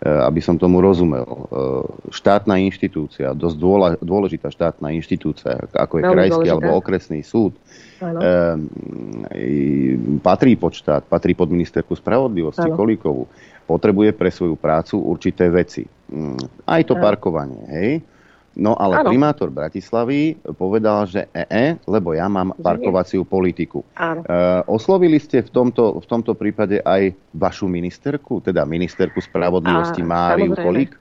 [0.07, 1.45] aby som tomu rozumel, e,
[2.15, 3.57] štátna inštitúcia, dosť
[4.01, 6.55] dôležitá štátna inštitúcia, ako je Veľmi krajský dôležitá.
[6.55, 7.53] alebo okresný súd,
[8.01, 8.19] ano.
[10.23, 12.77] patrí pod štát, patrí pod ministerku spravodlivosti ano.
[12.79, 13.25] Kolíkovú,
[13.69, 15.87] potrebuje pre svoju prácu určité veci.
[16.11, 17.03] Mm, aj to ano.
[17.03, 17.91] parkovanie, hej?
[18.59, 19.15] No ale ano.
[19.15, 23.87] primátor Bratislavy povedal, že EE, lebo ja mám parkovaciu politiku.
[23.95, 24.27] Áno.
[24.27, 30.59] E, oslovili ste v tomto, v tomto prípade aj vašu ministerku, teda ministerku spravodlivosti Máriu
[30.59, 30.99] Kolík?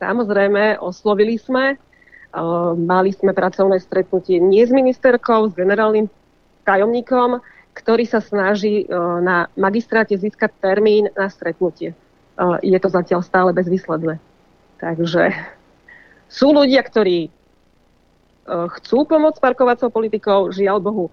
[0.00, 1.76] Samozrejme, oslovili sme.
[1.76, 1.76] E,
[2.80, 6.08] mali sme pracovné stretnutie nie s ministerkou, s generálnym
[6.64, 7.44] tajomníkom,
[7.76, 11.92] ktorý sa snaží e, na magistráte získať termín na stretnutie.
[11.92, 11.96] E,
[12.64, 14.16] je to zatiaľ stále bezvýsledné.
[14.80, 15.36] Takže
[16.32, 17.30] sú ľudia, ktorí e,
[18.80, 21.12] chcú pomôcť parkovacou politikou, žiaľ Bohu,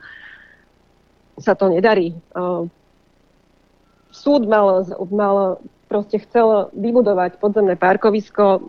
[1.36, 2.16] sa to nedarí.
[2.16, 2.18] E,
[4.16, 5.60] súd mal, mal
[5.92, 8.60] proste chcel vybudovať podzemné parkovisko, e,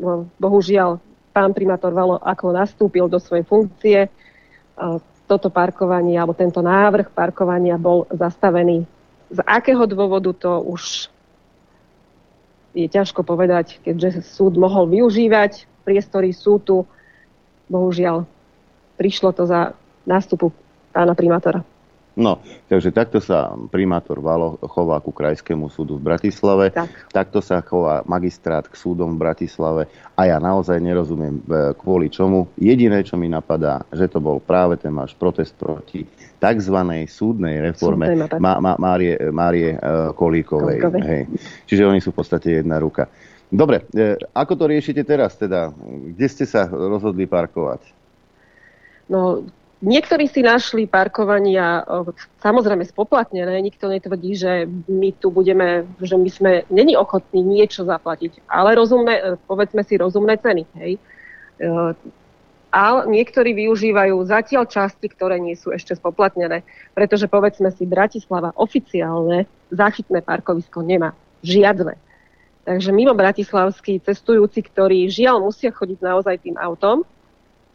[0.42, 0.98] bohužiaľ
[1.30, 4.11] pán primátor Valo ako nastúpil do svojej funkcie,
[5.30, 8.82] toto parkovanie alebo tento návrh parkovania bol zastavený.
[9.30, 11.07] Z akého dôvodu to už
[12.74, 16.86] je ťažko povedať, keďže súd mohol využívať priestory sú tu.
[17.66, 18.22] Bohužiaľ,
[18.95, 19.74] prišlo to za
[20.07, 20.55] nástupu
[20.95, 21.66] pána primátora.
[22.18, 26.91] No, takže takto sa primátor Valo chová ku Krajskému súdu v Bratislave, tak.
[27.14, 29.86] takto sa chová magistrát k súdom v Bratislave
[30.18, 31.43] a ja naozaj nerozumiem e,
[31.78, 32.51] kvôli čomu.
[32.59, 36.03] Jediné, čo mi napadá, že to bol práve ten váš protest proti
[36.41, 36.76] tzv.
[37.07, 40.80] súdnej reforme Má, Má, Márie, Márie uh, Kolíkovej.
[41.05, 41.22] Hej.
[41.68, 43.07] Čiže oni sú v podstate jedna ruka.
[43.51, 45.74] Dobre, e, ako to riešite teraz teda?
[46.14, 47.82] Kde ste sa rozhodli parkovať?
[49.11, 49.42] No,
[49.82, 51.82] niektorí si našli parkovania
[52.38, 53.59] samozrejme spoplatnené.
[53.59, 58.46] Nikto netvrdí, že my tu budeme, že my sme není ochotní niečo zaplatiť.
[58.46, 60.62] Ale rozumné, e, povedzme si rozumné ceny.
[60.78, 60.92] Hej?
[60.94, 61.01] E,
[62.70, 66.62] a niektorí využívajú zatiaľ časti, ktoré nie sú ešte spoplatnené.
[66.94, 71.18] Pretože povedzme si, Bratislava oficiálne záchytné parkovisko nemá.
[71.42, 71.98] Žiadne.
[72.71, 77.03] Takže mimo bratislavskí cestujúci, ktorí žiaľ musia chodiť naozaj tým autom,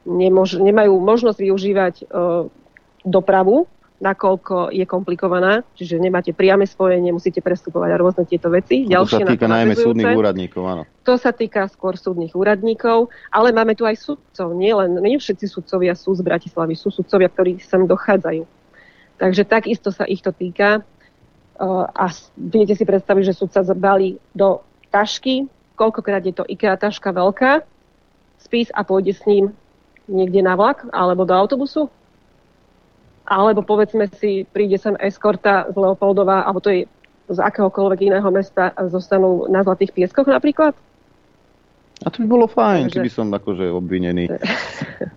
[0.08, 2.04] nemož, nemajú možnosť využívať e,
[3.04, 3.68] dopravu,
[4.00, 8.88] nakoľko je komplikovaná, čiže nemáte priame spojenie, musíte prestupovať a rôzne tieto veci.
[8.88, 10.84] To Ďalšie sa týka najmä súdnych úradníkov, áno.
[11.04, 14.56] To sa týka skôr súdnych úradníkov, ale máme tu aj sudcov.
[14.56, 18.48] Nie len, nie všetci sudcovia sú z Bratislavy, sú sudcovia, ktorí sem dochádzajú.
[19.20, 20.88] Takže takisto sa ich to týka.
[21.60, 24.60] a viete si predstaviť, že sudca zabali do
[24.96, 27.68] tašky, koľkokrát je to IKEA taška veľká,
[28.40, 29.52] spís a pôjde s ním
[30.08, 31.92] niekde na vlak alebo do autobusu?
[33.28, 36.86] Alebo povedzme si, príde sem eskorta z Leopoldova, alebo to je
[37.26, 40.78] z akéhokoľvek iného mesta zostanú na Zlatých pieskoch napríklad?
[42.06, 42.96] A to by bolo fajn, Takže...
[43.02, 44.30] keby som akože obvinený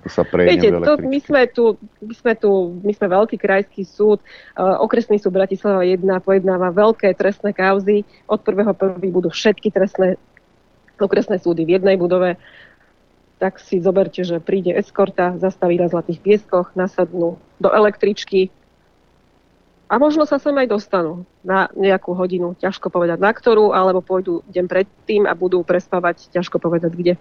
[0.09, 4.25] sa Viete, to, my, sme tu, my sme tu, my sme veľký krajský súd,
[4.57, 8.09] uh, okresný súd Bratislava 1 pojednáva veľké trestné kauzy.
[8.25, 10.17] Od prvého prvý budú všetky trestné
[10.97, 12.41] okresné súdy v jednej budove.
[13.39, 18.51] Tak si zoberte, že príde eskorta, zastaví na Zlatých pieskoch, nasadnú do električky,
[19.89, 24.45] a možno sa sem aj dostanú na nejakú hodinu, ťažko povedať na ktorú, alebo pôjdu
[24.53, 27.15] deň predtým a budú prespávať, ťažko povedať kde.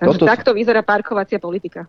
[0.00, 0.24] Takže Toto...
[0.24, 1.84] takto vyzerá parkovacia politika.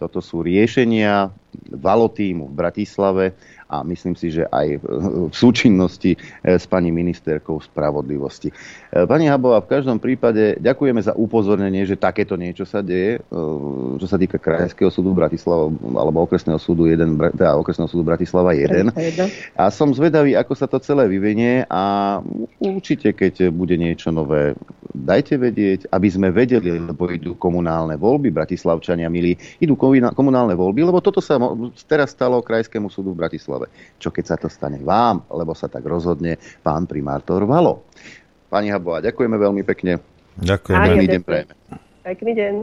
[0.00, 1.28] Toto sú riešenia
[1.68, 3.24] valotímu v Bratislave
[3.70, 4.82] a myslím si, že aj
[5.30, 8.50] v súčinnosti eh, s pani ministerkou spravodlivosti.
[8.50, 13.92] Eh, pani Habová, v každom prípade ďakujeme za upozornenie, že takéto niečo sa deje, eh,
[13.96, 18.90] čo sa týka Krajského súdu Bratislava alebo okresného súdu 1, teda okresného súdu Bratislava 1.
[19.54, 22.18] A som zvedavý, ako sa to celé vyvinie a
[22.58, 24.58] určite, keď bude niečo nové,
[24.90, 29.76] dajte vedieť, aby sme vedeli, lebo idú komunálne voľby, Bratislavčania milí, idú
[30.16, 31.36] komunálne voľby, lebo toto sa
[31.86, 33.59] teraz stalo Krajskému súdu v Bratislave.
[33.60, 33.98] Bratislave.
[34.00, 37.84] Čo keď sa to stane vám, lebo sa tak rozhodne pán primátor Valo.
[38.48, 40.00] Pani Habová, ďakujeme veľmi pekne.
[40.40, 40.78] Ďakujem.
[40.80, 41.54] Pekný deň prejme.
[42.00, 42.54] Pekný deň.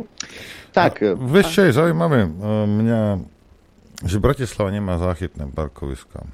[0.74, 0.94] Tak.
[1.00, 2.26] A, vieš, čo je zaujímavé?
[2.26, 2.30] E,
[2.66, 3.02] mňa,
[4.04, 6.26] že Bratislava nemá záchytné parkoviska.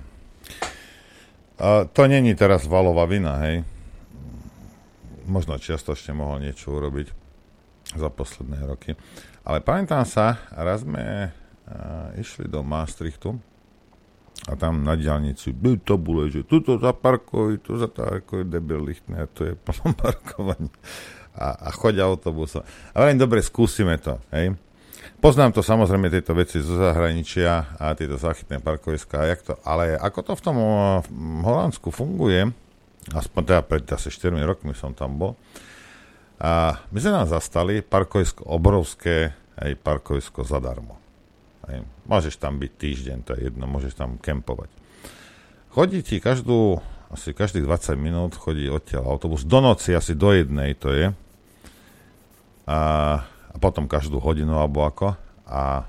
[1.61, 3.61] A to není teraz valová vina, hej?
[5.29, 7.13] Možno čiastočne mohol niečo urobiť
[7.93, 8.97] za posledné roky.
[9.45, 13.37] Ale pamätám sa, raz sme uh, išli do Maastrichtu
[14.43, 15.55] a tam na diálnici
[15.87, 19.95] to bude, že tuto zaparkuj, tu za to ako je debil lichtné, to je plnom
[19.95, 20.71] parkovanie.
[21.33, 22.61] A, a choď autobusa.
[22.93, 24.21] A veľmi dobre, skúsime to.
[24.29, 24.53] Hej.
[25.17, 30.19] Poznám to samozrejme tieto veci zo zahraničia a tieto záchytné parkoviská, jak to, ale ako
[30.19, 30.55] to v tom
[31.07, 32.51] v Holandsku funguje,
[33.15, 35.33] aspoň teda pred asi 4 rokmi som tam bol,
[36.43, 40.99] a my sme nás zastali, parkovisko obrovské, aj parkovisko zadarmo.
[41.71, 41.87] Hej.
[42.03, 44.67] Môžeš tam byť týždeň, to je jedno, môžeš tam kempovať.
[45.71, 50.75] Chodí ti každú, asi každých 20 minút chodí odtiaľ autobus, do noci asi do jednej
[50.75, 51.15] to je.
[52.67, 52.79] A,
[53.25, 55.15] a potom každú hodinu alebo ako.
[55.47, 55.87] A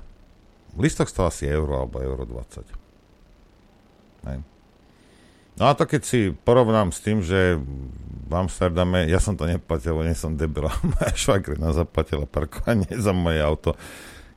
[0.79, 2.65] listok stal asi euro alebo euro 20.
[4.31, 4.39] Hej.
[5.55, 7.55] No a to keď si porovnám s tým, že
[8.25, 13.39] v Amsterdame, ja som to neplatil, nie som debil, moja švagrina zaplatila parkovanie za moje
[13.39, 13.71] auto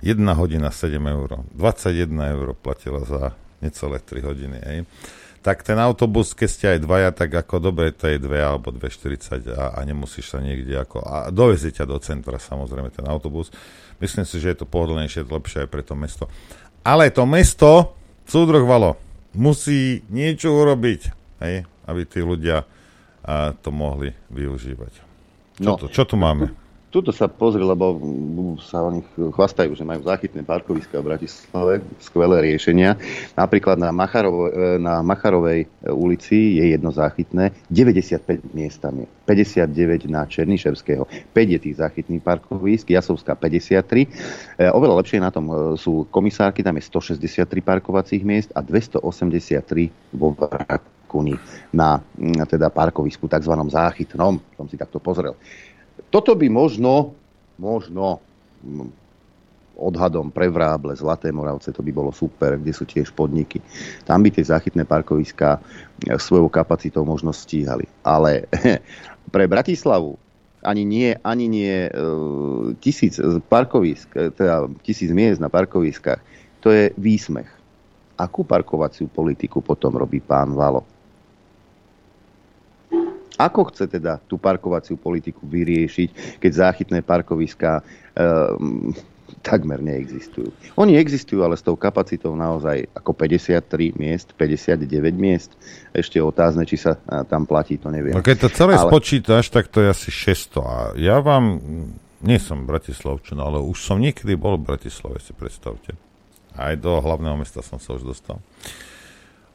[0.03, 1.43] 1 hodina 7 eur.
[1.55, 4.59] 21 eur platila za necelé 3 hodiny.
[4.63, 4.79] Hej.
[5.43, 9.55] Tak ten autobus, keď ste aj dvaja, tak ako dobre, to je 2 alebo 2,40
[9.55, 11.03] a, a nemusíš sa niekde ako...
[11.03, 13.55] A dovezie ťa do centra samozrejme ten autobus.
[14.03, 16.27] Myslím si, že je to pohodlnejšie, lepšie aj pre to mesto.
[16.83, 17.95] Ale to mesto,
[18.27, 18.99] súdruh Valo,
[19.35, 21.01] musí niečo urobiť,
[21.43, 22.67] hej, aby tí ľudia
[23.23, 24.93] a, to mohli využívať.
[25.59, 25.75] Čo, no.
[25.79, 26.51] to, čo tu máme?
[26.89, 28.01] Tuto sa pozri, lebo
[28.65, 32.97] sa o nich chvastajú, že majú záchytné parkoviska v Bratislave, skvelé riešenia.
[33.37, 41.05] Napríklad na, Macharov, e, na Macharovej ulici je jedno záchytné, 95 miestami, 59 na Černiševského,
[41.05, 44.09] 5 je tých záchytných parkovisk, Jasovská 53.
[44.57, 49.05] E, oveľa lepšie na tom e, sú komisárky, tam je 163 parkovacích miest a 283
[50.17, 51.37] vo Vrakuni
[51.69, 53.53] na, na teda parkovisku, tzv.
[53.53, 55.37] záchytnom, som si takto pozrel.
[56.09, 57.13] Toto by možno,
[57.61, 58.25] možno
[58.65, 58.89] hm,
[59.79, 63.63] odhadom pre Vráble, Zlaté Moravce, to by bolo super, kde sú tiež podniky.
[64.03, 67.87] Tam by tie záchytné parkoviská eh, svojou kapacitou možno stíhali.
[68.03, 68.51] Ale
[69.35, 70.19] pre Bratislavu
[70.67, 71.91] ani nie, ani nie e,
[72.83, 73.15] tisíc
[73.47, 76.19] parkovisk, eh, teda tisíc miest na parkoviskách,
[76.59, 77.47] to je výsmech.
[78.19, 80.83] Akú parkovaciu politiku potom robí pán Valo?
[83.39, 87.83] Ako chce teda tú parkovaciu politiku vyriešiť, keď záchytné parkoviská e,
[89.41, 90.51] takmer neexistujú.
[90.81, 95.55] Oni existujú, ale s tou kapacitou naozaj ako 53 miest, 59 miest.
[95.93, 98.17] Ešte otázne, či sa eh, tam platí, to neviem.
[98.17, 98.89] No keď to celé ale...
[98.89, 100.59] spočítaš, tak to je asi 600.
[100.65, 101.61] A ja vám,
[102.25, 105.95] nie som Bratislavčan, ale už som niekedy bol v Bratislave, si predstavte.
[106.59, 108.43] Aj do hlavného mesta som sa už dostal.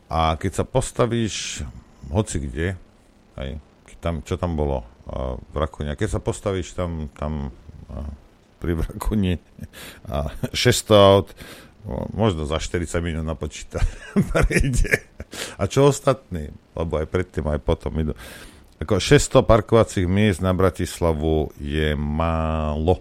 [0.07, 1.65] A keď sa postavíš
[2.07, 2.67] hoci kde,
[3.33, 3.57] aj
[4.03, 5.95] tam, čo tam bolo uh, v Rakúne.
[5.95, 7.55] A keď sa postavíš tam, tam
[7.87, 8.03] uh,
[8.59, 9.39] pri Rakúni
[10.11, 11.31] a 600 aut,
[12.15, 13.83] možno za 40 minút na počítač
[14.31, 15.03] prejde.
[15.59, 16.51] A čo ostatní?
[16.75, 18.15] Lebo aj predtým, aj potom idú.
[18.79, 22.99] Ako 600 parkovacích miest na Bratislavu je málo,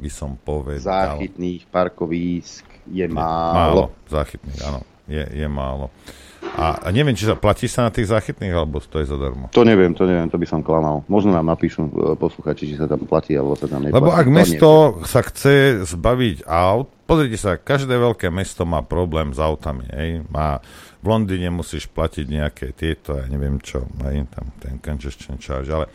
[0.00, 1.20] by som povedal.
[1.20, 3.52] Záchytných parkovísk je málo.
[3.52, 3.84] málo.
[4.08, 4.80] Záchytných, áno.
[5.04, 5.92] Je, je málo.
[5.92, 6.23] A,
[6.54, 9.50] a neviem, či sa platí sa na tých záchytných, alebo to je zadarmo.
[9.50, 11.02] To neviem, to neviem, to by som klamal.
[11.10, 13.98] Možno nám napíšu e, posluchači, či sa tam platí, alebo sa tam neplatí.
[13.98, 14.70] Lebo ak To mesto
[15.02, 19.90] sa chce zbaviť aut, pozrite sa, každé veľké mesto má problém s autami.
[19.90, 20.30] Hej?
[20.30, 20.62] Má,
[21.02, 24.22] v Londýne musíš platiť nejaké tieto, ja neviem čo, hej?
[24.30, 25.90] tam ten congestion charge, ale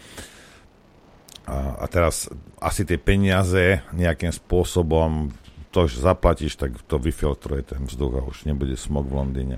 [1.48, 2.28] a, a teraz
[2.60, 5.32] asi tie peniaze nejakým spôsobom
[5.70, 9.58] to, že zaplatíš, tak to vyfiltruje ten vzduch a už nebude smog v Londýne.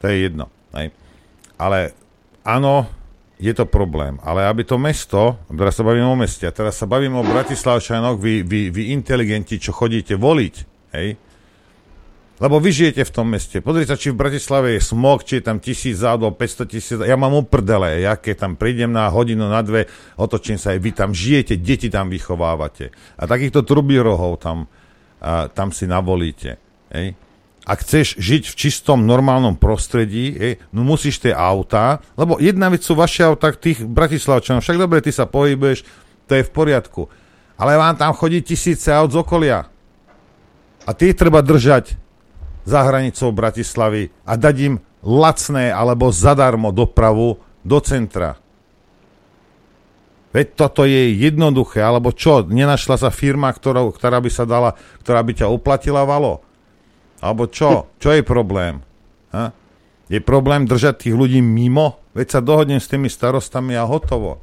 [0.00, 0.46] To je jedno.
[0.76, 0.92] Hej.
[1.56, 1.96] Ale
[2.44, 2.88] áno,
[3.36, 4.16] je to problém.
[4.24, 8.16] Ale aby to mesto, teraz sa bavím o meste, a teraz sa bavím o Bratislavčanoch,
[8.16, 10.54] vy, vy, vy inteligenti, čo chodíte voliť,
[10.96, 11.08] hej,
[12.36, 13.64] lebo vy žijete v tom meste.
[13.64, 16.98] Pozrite sa, či v Bratislave je smog, či je tam tisíc alebo 500 tisíc.
[17.00, 19.88] Ja mám uprdele, ja keď tam prídem na hodinu, na dve,
[20.20, 22.92] otočím sa aj vy tam žijete, deti tam vychovávate.
[23.16, 24.68] A takýchto trubírohov tam,
[25.16, 26.60] a, tam si navolíte.
[26.92, 27.16] Hej.
[27.66, 32.86] Ak chceš žiť v čistom, normálnom prostredí, hej, no musíš tie autá, lebo jedna vec
[32.86, 35.82] sú vaše autá tých Bratislavčanov, však dobre, ty sa pohybuješ,
[36.30, 37.10] to je v poriadku.
[37.58, 39.66] Ale vám tam chodí tisíce aut z okolia.
[40.86, 41.98] A tie treba držať
[42.62, 48.38] za hranicou Bratislavy a dať im lacné alebo zadarmo dopravu do centra.
[50.30, 52.46] Veď toto je jednoduché, alebo čo?
[52.46, 56.45] Nenašla sa firma, ktorá, ktorá by sa dala, ktorá by ťa uplatila valo?
[57.26, 57.90] Alebo čo?
[57.98, 58.78] Čo je problém?
[59.34, 59.50] Ha?
[60.06, 61.98] Je problém držať tých ľudí mimo?
[62.14, 64.38] Veď sa dohodnem s tými starostami a hotovo.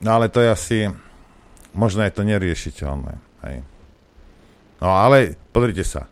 [0.00, 0.78] No ale to je asi...
[1.76, 3.12] Možno je to neriešiteľné.
[3.44, 3.56] Hej.
[4.80, 6.08] No ale pozrite sa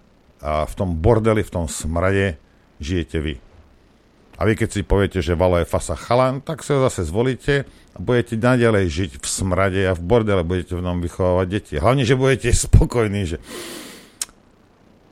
[0.47, 2.37] a v tom bordeli, v tom smrade
[2.79, 3.35] žijete vy.
[4.37, 7.99] A vy keď si poviete, že Valo je fasa chalan, tak ho zase zvolíte a
[7.99, 11.75] budete naďalej žiť v smrade a v bordele budete v ňom vychovávať deti.
[11.81, 13.41] Hlavne, že budete spokojní, že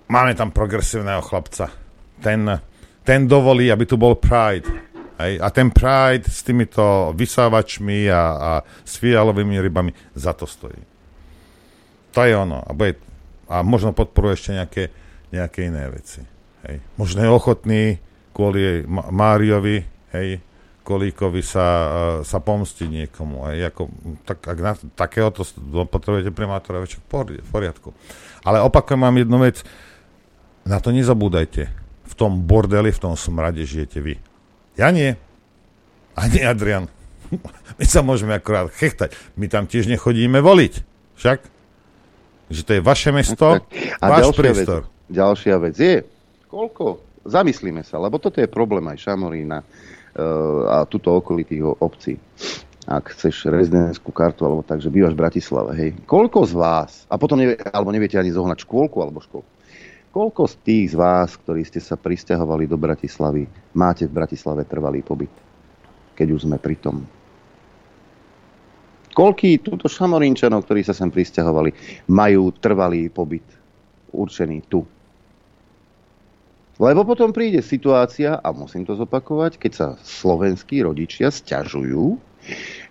[0.08, 1.70] máme tam progresívneho chlapca.
[2.20, 2.60] Ten,
[3.04, 4.68] ten dovolí, aby tu bol Pride.
[5.20, 5.40] Hej?
[5.40, 8.50] A ten Pride s týmito vysávačmi a, a
[8.84, 10.80] s fialovými rybami za to stojí.
[12.14, 12.62] To je ono.
[12.62, 12.96] A, bude,
[13.50, 14.84] a možno podporuje ešte nejaké
[15.34, 16.22] nejaké iné veci.
[16.64, 16.78] Hej.
[16.94, 17.82] Možno je ochotný
[18.30, 19.82] kvôli Máriovi,
[20.14, 20.38] hej,
[20.84, 21.90] Kolíkovi sa, uh,
[22.22, 23.50] sa pomstiť niekomu.
[23.50, 23.82] Hej, ako,
[24.22, 25.42] tak, ak na takéhoto
[25.88, 27.90] potrebujete primátora, v poriadku.
[28.44, 29.64] Ale opakujem vám jednu vec,
[30.64, 31.68] na to nezabúdajte.
[32.04, 34.14] V tom bordeli, v tom smrade žijete vy.
[34.76, 35.14] Ja nie.
[36.16, 36.88] Ani Adrian.
[37.78, 39.14] My sa môžeme akorát chechtať.
[39.36, 40.74] My tam tiež nechodíme voliť.
[41.20, 41.38] Však?
[42.52, 43.48] Že to je vaše mesto,
[44.00, 44.84] a váš priestor.
[44.84, 46.04] Vec, ďalšia vec je,
[46.52, 49.64] koľko, zamyslíme sa, lebo toto je problém aj Šamorína uh,
[50.68, 52.20] a tuto okolitých obcí.
[52.84, 55.90] Ak chceš rezidentskú kartu, alebo tak, že bývaš v Bratislave, hej.
[56.04, 59.44] Koľko z vás, a potom nevie, alebo neviete ani zohnať škôlku alebo školu,
[60.14, 65.02] koľko z tých z vás, ktorí ste sa pristahovali do Bratislavy, máte v Bratislave trvalý
[65.02, 65.34] pobyt?
[66.14, 67.02] Keď už sme pri tom.
[69.14, 71.74] Koľký túto šamorínčanov, ktorí sa sem pristahovali,
[72.06, 73.46] majú trvalý pobyt
[74.14, 74.86] určený tu?
[76.78, 82.18] Lebo potom príde situácia, a musím to zopakovať, keď sa slovenskí rodičia sťažujú,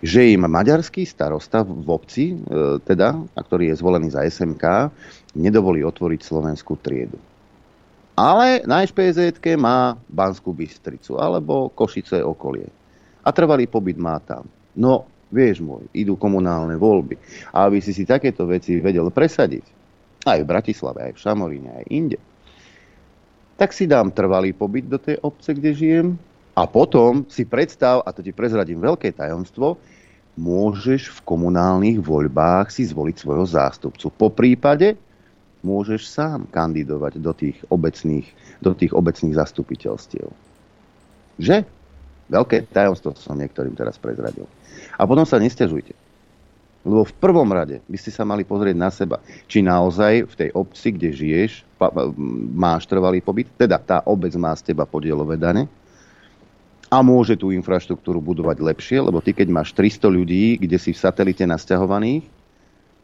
[0.00, 2.36] že im maďarský starosta v obci, e,
[2.82, 4.88] teda, a ktorý je zvolený za SMK,
[5.34, 7.18] nedovolí otvoriť slovenskú triedu.
[8.14, 12.70] Ale na špz má Banskú Bystricu alebo Košice okolie.
[13.26, 14.46] A trvalý pobyt má tam.
[14.78, 17.18] No, vieš môj, idú komunálne voľby.
[17.50, 19.66] A aby si si takéto veci vedel presadiť,
[20.30, 22.18] aj v Bratislave, aj v Šamoríne, aj inde,
[23.58, 26.08] tak si dám trvalý pobyt do tej obce, kde žijem
[26.54, 29.78] a potom si predstav, a to ti prezradím veľké tajomstvo,
[30.34, 34.10] môžeš v komunálnych voľbách si zvoliť svojho zástupcu.
[34.10, 34.98] Po prípade
[35.64, 38.28] môžeš sám kandidovať do tých obecných,
[38.60, 40.28] do tých obecných zastupiteľstiev.
[41.40, 41.64] Že?
[42.28, 44.44] Veľké tajomstvo som niektorým teraz prezradil.
[44.94, 45.96] A potom sa nestiažujte.
[46.84, 49.16] Lebo v prvom rade by ste sa mali pozrieť na seba,
[49.48, 51.64] či naozaj v tej obci, kde žiješ,
[52.52, 55.64] máš trvalý pobyt, teda tá obec má z teba podielové dane
[56.92, 61.00] a môže tú infraštruktúru budovať lepšie, lebo ty keď máš 300 ľudí, kde si v
[61.00, 62.28] satelite nasťahovaných,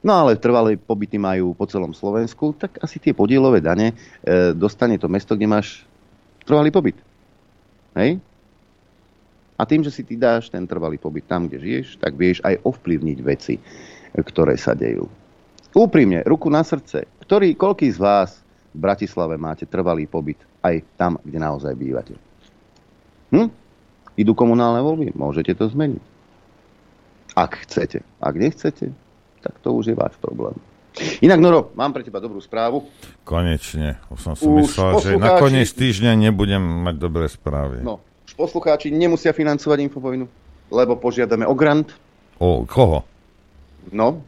[0.00, 3.92] no ale trvalé pobyty majú po celom Slovensku, tak asi tie podielové dane
[4.24, 5.84] e, dostane to mesto, kde máš
[6.44, 6.96] trvalý pobyt.
[7.96, 8.18] Hej?
[9.60, 12.64] A tým, že si ty dáš ten trvalý pobyt tam, kde žiješ, tak vieš aj
[12.64, 13.60] ovplyvniť veci,
[14.16, 15.04] ktoré sa dejú.
[15.76, 18.40] Úprimne, ruku na srdce, ktorý, koľký z vás
[18.72, 22.16] v Bratislave máte trvalý pobyt aj tam, kde naozaj bývate.
[23.30, 23.52] Hm?
[24.18, 26.02] Idú komunálne voľby, môžete to zmeniť.
[27.38, 28.02] Ak chcete.
[28.18, 28.90] Ak nechcete,
[29.40, 30.54] tak to už je váš problém.
[31.22, 32.90] Inak, Noro, mám pre teba dobrú správu.
[33.22, 34.02] Konečne.
[34.10, 35.06] Už som si už myslel, poslucháči...
[35.06, 37.80] že na koniec týždňa nebudem mať dobré správy.
[37.80, 40.26] No, už poslucháči nemusia financovať Infovojnu,
[40.68, 41.94] lebo požiadame o grant.
[42.42, 43.06] O koho?
[43.94, 44.26] No,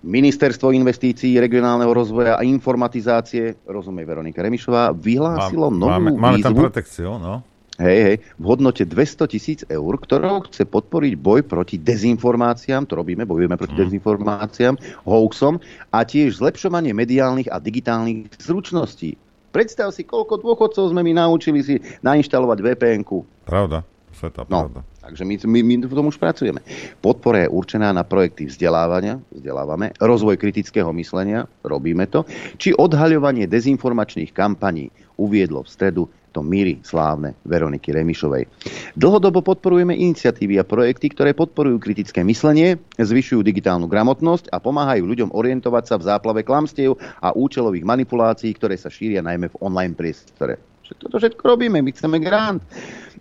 [0.00, 6.46] Ministerstvo investícií, regionálneho rozvoja a informatizácie, rozumie Veronika Remišová, vyhlásilo Mám, novú máme, máme výzvu.
[6.48, 7.44] tam protekciu, no
[7.80, 13.24] hej, hej, v hodnote 200 tisíc eur, ktorou chce podporiť boj proti dezinformáciám, to robíme,
[13.24, 13.80] bojujeme proti mm.
[13.80, 14.74] dezinformáciám,
[15.08, 15.56] hoaxom
[15.90, 19.16] a tiež zlepšovanie mediálnych a digitálnych zručností.
[19.50, 21.74] Predstav si, koľko dôchodcov sme my naučili si
[22.06, 23.26] nainštalovať VPN-ku.
[23.48, 23.82] Pravda,
[24.14, 24.80] sveta no, pravda.
[25.00, 26.62] Takže my, my, my v tom už pracujeme.
[27.02, 32.22] Podpora je určená na projekty vzdelávania, vzdelávame, rozvoj kritického myslenia, robíme to,
[32.60, 38.46] či odhaľovanie dezinformačných kampaní uviedlo v stredu to míry slávne Veroniky Remišovej.
[38.94, 45.34] Dlhodobo podporujeme iniciatívy a projekty, ktoré podporujú kritické myslenie, zvyšujú digitálnu gramotnosť a pomáhajú ľuďom
[45.34, 50.69] orientovať sa v záplave klamstiev a účelových manipulácií, ktoré sa šíria najmä v online priestore.
[50.98, 52.64] Toto všetko robíme, my chceme grant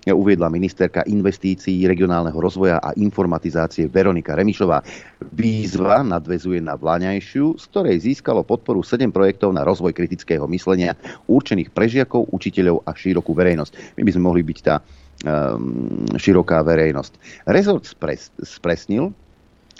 [0.08, 4.82] uviedla ministerka investícií, regionálneho rozvoja a informatizácie Veronika Remišová.
[5.36, 10.96] Výzva nadvezuje na vláňajšiu, z ktorej získalo podporu 7 projektov na rozvoj kritického myslenia
[11.28, 14.00] určených pre žiakov, učiteľov a širokú verejnosť.
[14.00, 17.46] My by sme mohli byť tá um, široká verejnosť.
[17.52, 19.12] Rezort spres, spresnil,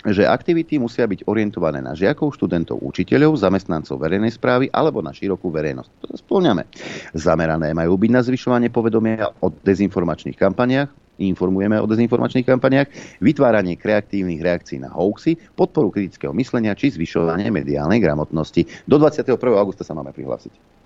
[0.06, 5.52] že aktivity musia byť orientované na žiakov, študentov, učiteľov, zamestnancov verejnej správy alebo na širokú
[5.52, 5.90] verejnosť.
[6.00, 6.64] To spĺňame.
[7.12, 10.88] Zamerané majú byť na zvyšovanie povedomia o dezinformačných kampaniách,
[11.20, 12.88] informujeme o dezinformačných kampaniách,
[13.20, 18.88] vytváranie kreatívnych reakcií na hoaxy, podporu kritického myslenia či zvyšovanie mediálnej gramotnosti.
[18.88, 19.36] Do 21.
[19.60, 20.79] augusta sa máme prihlásiť.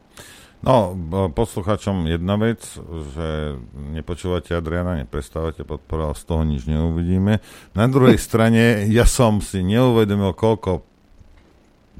[0.64, 0.96] No,
[1.36, 2.64] posluchačom jedna vec,
[3.12, 3.60] že
[3.92, 7.44] nepočúvate Adriana, neprestávate podporovať, z toho nič neuvidíme.
[7.76, 10.88] Na druhej strane, ja som si neuvedomil, koľko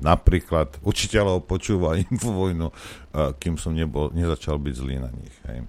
[0.01, 2.73] napríklad učiteľov počúva infovojnu,
[3.39, 5.37] kým som nebol, nezačal byť zlý na nich.
[5.47, 5.69] Hej.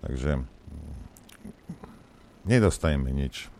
[0.00, 0.30] Takže
[2.46, 3.50] nedostaneme nič.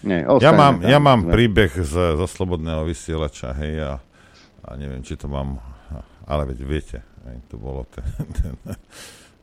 [0.00, 1.32] Nie, ja mám, tam, ja mám ne.
[1.36, 3.92] príbeh z, zo Slobodného vysielača, hej, a,
[4.64, 5.60] a neviem, či to mám,
[6.24, 8.06] ale veď viete, Hej, to bolo ten,
[8.40, 8.54] ten.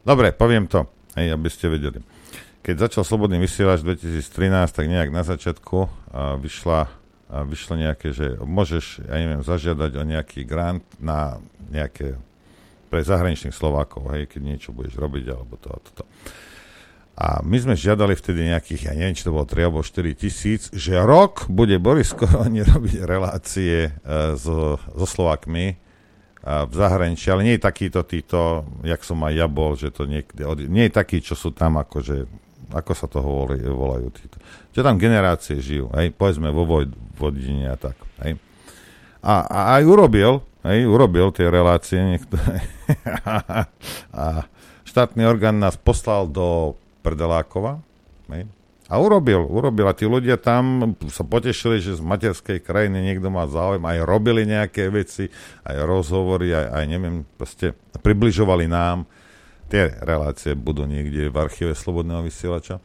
[0.02, 2.02] Dobre, poviem to, hej, aby ste vedeli.
[2.66, 4.24] Keď začal Slobodný vysielač 2013,
[4.76, 5.78] tak nejak na začiatku
[6.12, 6.80] a vyšla,
[7.32, 11.40] a vyšlo nejaké, že môžeš, ja neviem, zažiadať o nejaký grant na
[11.72, 12.20] nejaké
[12.88, 16.04] pre zahraničných Slovákov, hej, keď niečo budeš robiť, alebo to a toto.
[17.18, 20.70] A my sme žiadali vtedy nejakých, ja neviem, či to bolo 3 alebo 4 tisíc,
[20.70, 25.87] že rok bude Boris Koroni robiť relácie uh, so, so Slovákmi
[26.48, 30.48] v zahraničí, ale nie je takýto títo, jak som aj ja bol, že to niekde,
[30.72, 32.24] nie je taký, čo sú tam akože,
[32.72, 34.40] ako sa to volí, volajú títo.
[34.72, 38.40] Čo tam generácie žijú, hej, povedzme vo Vojvodine a tak, hej.
[39.20, 42.64] A, a aj urobil, hej, urobil tie relácie niektoré.
[44.16, 44.48] a
[44.88, 47.84] štátny orgán nás poslal do Prdelákova,
[48.32, 48.48] hej,
[48.88, 49.86] a urobil, urobil.
[49.92, 54.48] A tí ľudia tam sa potešili, že z materskej krajiny niekto má záujem, aj robili
[54.48, 55.28] nejaké veci,
[55.68, 59.04] aj rozhovory, aj, aj neviem, proste približovali nám.
[59.68, 62.80] Tie relácie budú niekde v archíve Slobodného vysielača.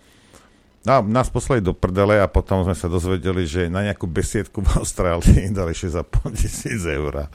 [0.82, 4.82] No, nás poslali do prdele a potom sme sa dozvedeli, že na nejakú besiedku v
[4.82, 7.30] Austrálii dali 6,5 tisíc eur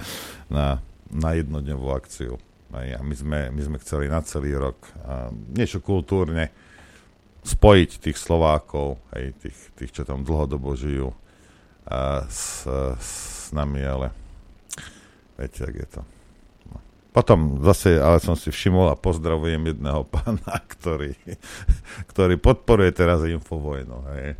[0.51, 2.36] na, na jednodňovú akciu.
[2.76, 4.76] A my sme, my sme chceli na celý rok
[5.07, 6.51] a niečo kultúrne
[7.48, 11.16] spojiť tých Slovákov, aj tých, tých, čo tam dlhodobo žijú
[11.88, 12.68] a s,
[13.00, 13.12] s
[13.56, 14.12] nami, ale
[15.39, 16.02] viete, ak je to.
[16.68, 16.78] No.
[17.16, 21.16] Potom zase, ale som si všimol a pozdravujem jedného pána, ktorý,
[22.12, 23.98] ktorý podporuje teraz Infovojnu.
[24.20, 24.36] Hej.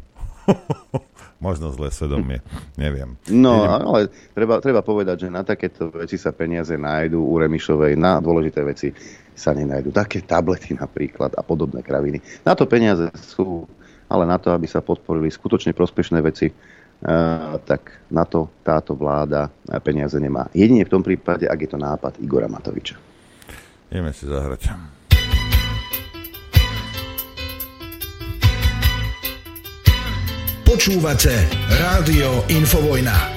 [1.46, 2.42] Možno zlé svedomie,
[2.76, 3.14] neviem.
[3.30, 8.18] No, ale treba, treba povedať, že na takéto veci sa peniaze nájdú u Remišovej, na
[8.18, 8.90] dôležité veci
[9.38, 9.94] sa nenajdu.
[9.94, 12.18] Také tablety napríklad a podobné kraviny.
[12.42, 13.70] Na to peniaze sú,
[14.10, 16.50] ale na to, aby sa podporili skutočne prospešné veci,
[16.98, 19.54] Uh, tak na to táto vláda
[19.86, 20.50] peniaze nemá.
[20.50, 22.98] Jedine v tom prípade, ak je to nápad Igora Matoviča.
[23.94, 24.74] Ideme si zahrať.
[30.66, 31.38] Počúvate
[31.70, 33.37] Rádio Infovojna.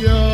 [0.00, 0.29] yo.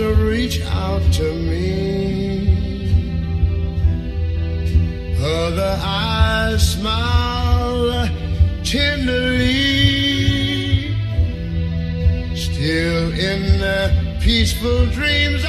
[0.00, 2.46] Arms reach out to me.
[5.20, 8.08] Other eyes smile
[8.64, 9.54] tenderly.
[12.34, 15.44] Still in the peaceful dreams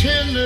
[0.00, 0.37] pretend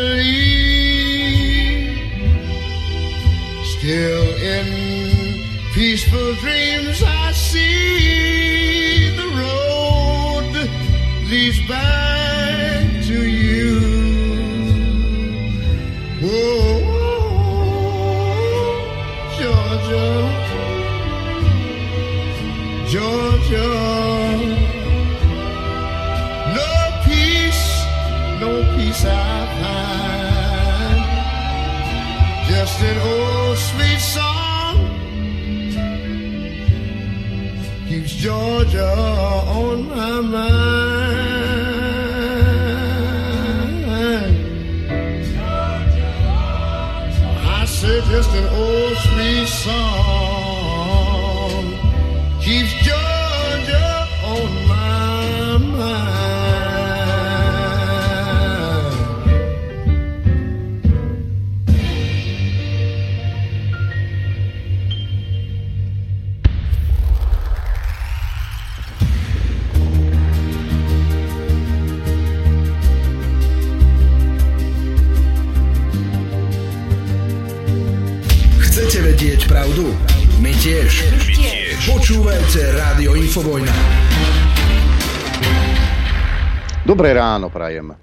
[87.73, 87.97] prajem.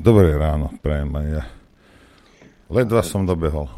[0.00, 1.44] Dobré ráno, prajem aj ja.
[2.72, 3.68] Ledva som dobehol.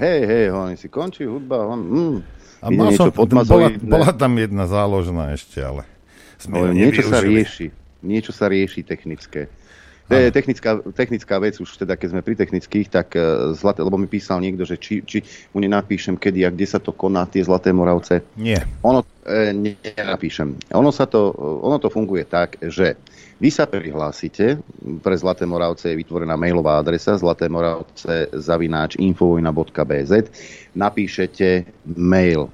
[0.00, 2.16] Hej, hej, honi si končí hudba, hon, mm,
[2.64, 5.84] A mal som, bola, bola tam jedna záložná ešte, ale
[6.40, 7.68] sme Ale niečo sa rieši.
[8.00, 9.52] Niečo sa rieši technické.
[10.10, 13.96] To je technická, technická vec, už teda keď sme pri technických, tak uh, zlaté, lebo
[13.96, 15.22] mi písal niekto, že či, či
[15.54, 18.20] mu nenapíšem kedy a kde sa to koná, tie Zlaté Moravce.
[18.36, 18.60] Nie.
[18.82, 20.74] Ono, e, nenapíšem.
[20.74, 22.98] Ono, sa to, ono to funguje tak, že
[23.42, 24.58] vy sa prihlásite,
[25.02, 30.12] pre Zlaté Moravce je vytvorená mailová adresa zlatémoravce zavináč infovojna.bz
[30.78, 31.66] napíšete
[31.98, 32.46] mail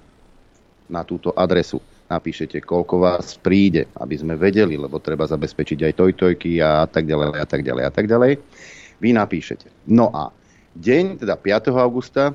[0.89, 1.77] na túto adresu.
[2.09, 7.37] Napíšete, koľko vás príde, aby sme vedeli, lebo treba zabezpečiť aj tojtojky a tak ďalej
[7.37, 8.33] a tak ďalej a tak ďalej.
[8.99, 9.69] Vy napíšete.
[9.93, 10.33] No a
[10.73, 11.69] deň, teda 5.
[11.77, 12.33] augusta,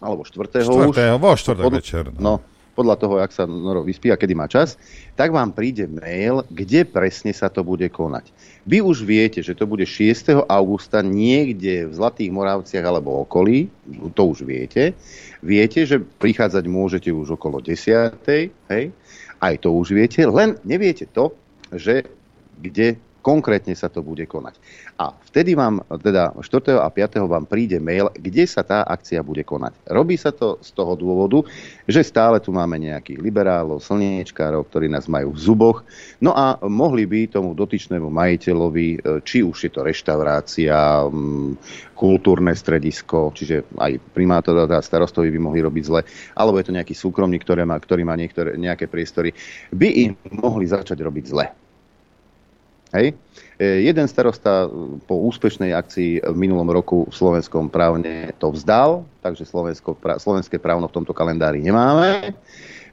[0.00, 0.64] alebo 4.
[0.64, 1.20] Štvrtého, už.
[1.20, 2.04] vo štvrtok Pod- večer.
[2.16, 2.40] No,
[2.76, 4.76] podľa toho, jak sa Noro vyspí a kedy má čas,
[5.16, 8.28] tak vám príde mail, kde presne sa to bude konať.
[8.68, 10.44] Vy už viete, že to bude 6.
[10.44, 13.72] augusta niekde v Zlatých Moravciach alebo okolí,
[14.12, 14.92] to už viete.
[15.40, 18.20] Viete, že prichádzať môžete už okolo 10.
[18.68, 18.84] Hej?
[19.40, 21.32] Aj to už viete, len neviete to,
[21.72, 22.04] že
[22.60, 24.54] kde konkrétne sa to bude konať.
[25.02, 26.78] A vtedy vám, teda 4.
[26.78, 27.26] a 5.
[27.26, 29.90] vám príde mail, kde sa tá akcia bude konať.
[29.90, 31.42] Robí sa to z toho dôvodu,
[31.90, 35.82] že stále tu máme nejakých liberálov, slniečkárov, ktorí nás majú v zuboch.
[36.22, 41.10] No a mohli by tomu dotyčnému majiteľovi, e, či už je to reštaurácia,
[41.98, 46.00] kultúrne stredisko, čiže aj primátor a starostovi by mohli robiť zle,
[46.38, 49.32] alebo je to nejaký súkromník, ktorý má, ktorý má niektoré, nejaké priestory,
[49.72, 51.65] by im mohli začať robiť zle.
[52.96, 53.12] Hej.
[53.60, 54.68] E, Jeden starosta e,
[55.04, 60.56] po úspešnej akcii v minulom roku v slovenskom právne to vzdal, takže Slovensko, pra, slovenské
[60.56, 62.32] právno v tomto kalendári nemáme.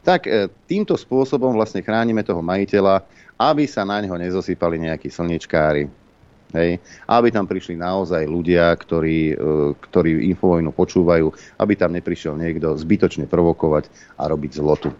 [0.04, 3.08] Tak e, týmto spôsobom vlastne chránime toho majiteľa,
[3.40, 5.88] aby sa na neho nezosypali nejakí slnečkári.
[6.54, 6.78] Hej.
[7.10, 9.34] Aby tam prišli naozaj ľudia, ktorí,
[9.90, 13.90] ktorí infovojnu počúvajú, aby tam neprišiel niekto zbytočne provokovať
[14.22, 14.94] a robiť zlotu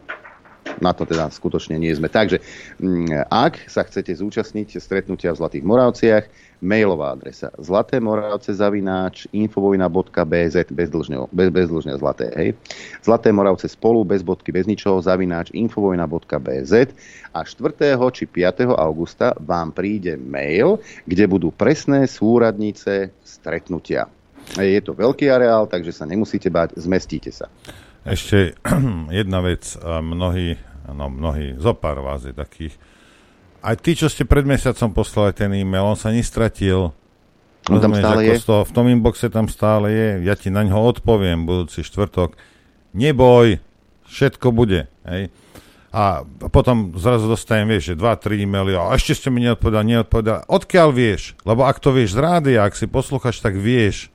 [0.80, 2.10] na to teda skutočne nie sme.
[2.10, 2.42] Takže
[2.80, 6.26] mm, ak sa chcete zúčastniť stretnutia v Zlatých Moravciach,
[6.64, 12.50] mailová adresa zlatémoravce zavináč infovojna.bz bezdlžne, bez, bezdlžne zlaté, hej.
[13.04, 16.74] Zlaté Moravce spolu bez bodky, bez ničoho zavináč infovojna.bz
[17.36, 18.00] a 4.
[18.16, 18.72] či 5.
[18.72, 24.08] augusta vám príde mail, kde budú presné súradnice stretnutia.
[24.56, 27.48] Je to veľký areál, takže sa nemusíte báť, zmestíte sa.
[28.04, 28.60] Ešte
[29.20, 30.60] jedna vec, mnohí,
[30.92, 32.76] no mnohí, zo pár vás je takých,
[33.64, 36.92] aj tí, čo ste pred mesiacom poslali ten e-mail, on sa nestratil.
[37.72, 38.36] On tam Rozumieš, stále je?
[38.44, 40.10] toho, v tom inboxe tam stále je.
[40.28, 42.36] Ja ti na ňo odpoviem budúci štvrtok.
[42.92, 43.64] Neboj,
[44.04, 44.92] všetko bude.
[45.08, 45.32] Hej.
[45.96, 50.44] A potom zrazu dostanem, vieš, že 2-3 e-maily a ešte ste mi neodpovedali, neodpovedali.
[50.52, 51.40] Odkiaľ vieš?
[51.48, 54.12] Lebo ak to vieš z rádia, ak si poslúchaš, tak vieš,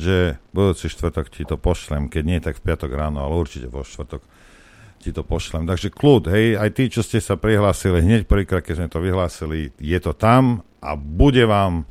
[0.00, 0.16] že
[0.50, 4.24] budúci štvrtok ti to pošlem, keď nie, tak v piatok ráno, ale určite vo štvrtok
[4.98, 5.64] ti to pošlem.
[5.64, 9.72] Takže kľud, hej, aj tí, čo ste sa prihlásili hneď prvýkrát, keď sme to vyhlásili,
[9.76, 11.84] je to tam a bude vám,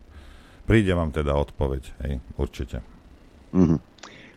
[0.66, 2.82] príde vám teda odpoveď, hej, určite.
[3.54, 3.78] Mhm.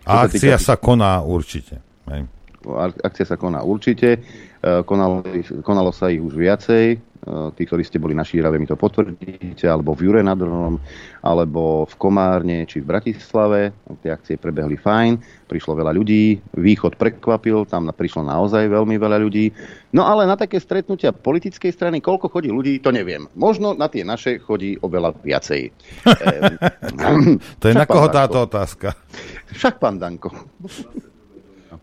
[0.02, 1.78] Čo A akcia týka- sa koná určite.
[2.10, 2.26] Hej.
[2.64, 4.18] Ak- Akcia sa koná určite.
[4.58, 5.22] E, Konalo,
[5.62, 6.98] konalo sa ich už viacej.
[7.22, 9.62] E, Tí, ktorí ste boli na Šírave, mi to potvrdíte.
[9.64, 10.82] Alebo v Jure nad Hronom,
[11.22, 13.70] alebo v Komárne, či v Bratislave.
[14.02, 15.46] Tie akcie prebehli fajn.
[15.46, 16.42] Prišlo veľa ľudí.
[16.58, 17.62] Východ prekvapil.
[17.70, 19.54] Tam na- prišlo naozaj veľmi veľa ľudí.
[19.94, 23.30] No ale na také stretnutia politickej strany, koľko chodí ľudí, to neviem.
[23.38, 25.62] Možno na tie naše chodí oveľa viacej.
[27.02, 28.94] Ehm, To je na koho táto otázka?
[29.52, 30.30] Však pán Danko.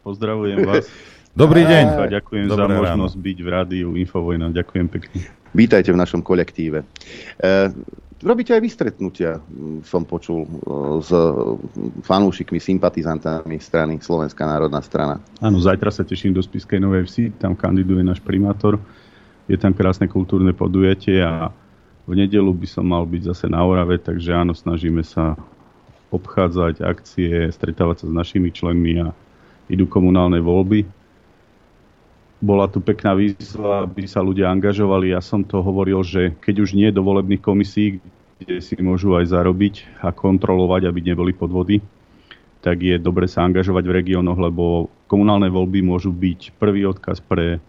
[0.03, 0.87] Pozdravujem vás.
[1.39, 1.85] Dobrý deň.
[1.95, 4.51] A ďakujem za Dobré možnosť byť v rádiu Infovojna.
[4.51, 5.23] Ďakujem pekne.
[5.55, 6.83] Vítajte v našom kolektíve.
[6.83, 7.71] E,
[8.19, 10.49] robíte aj vystretnutia, m, som počul, e,
[10.99, 11.07] s
[12.03, 15.23] fanúšikmi, sympatizantami strany Slovenská národná strana.
[15.39, 18.75] Áno, zajtra sa teším do Spiskej Novej Vsi, tam kandiduje náš primátor.
[19.47, 21.55] Je tam krásne kultúrne podujatie a
[22.03, 25.39] v nedelu by som mal byť zase na Orave, takže áno, snažíme sa
[26.11, 29.15] obchádzať akcie, stretávať sa s našimi členmi a
[29.71, 30.98] idú komunálne voľby.
[32.39, 35.11] Bola tu pekná výzva, aby sa ľudia angažovali.
[35.11, 37.99] Ja som to hovoril, že keď už nie do volebných komisí,
[38.39, 41.83] kde si môžu aj zarobiť a kontrolovať, aby neboli podvody,
[42.63, 47.59] tak je dobre sa angažovať v regiónoch, lebo komunálne voľby môžu byť prvý odkaz pre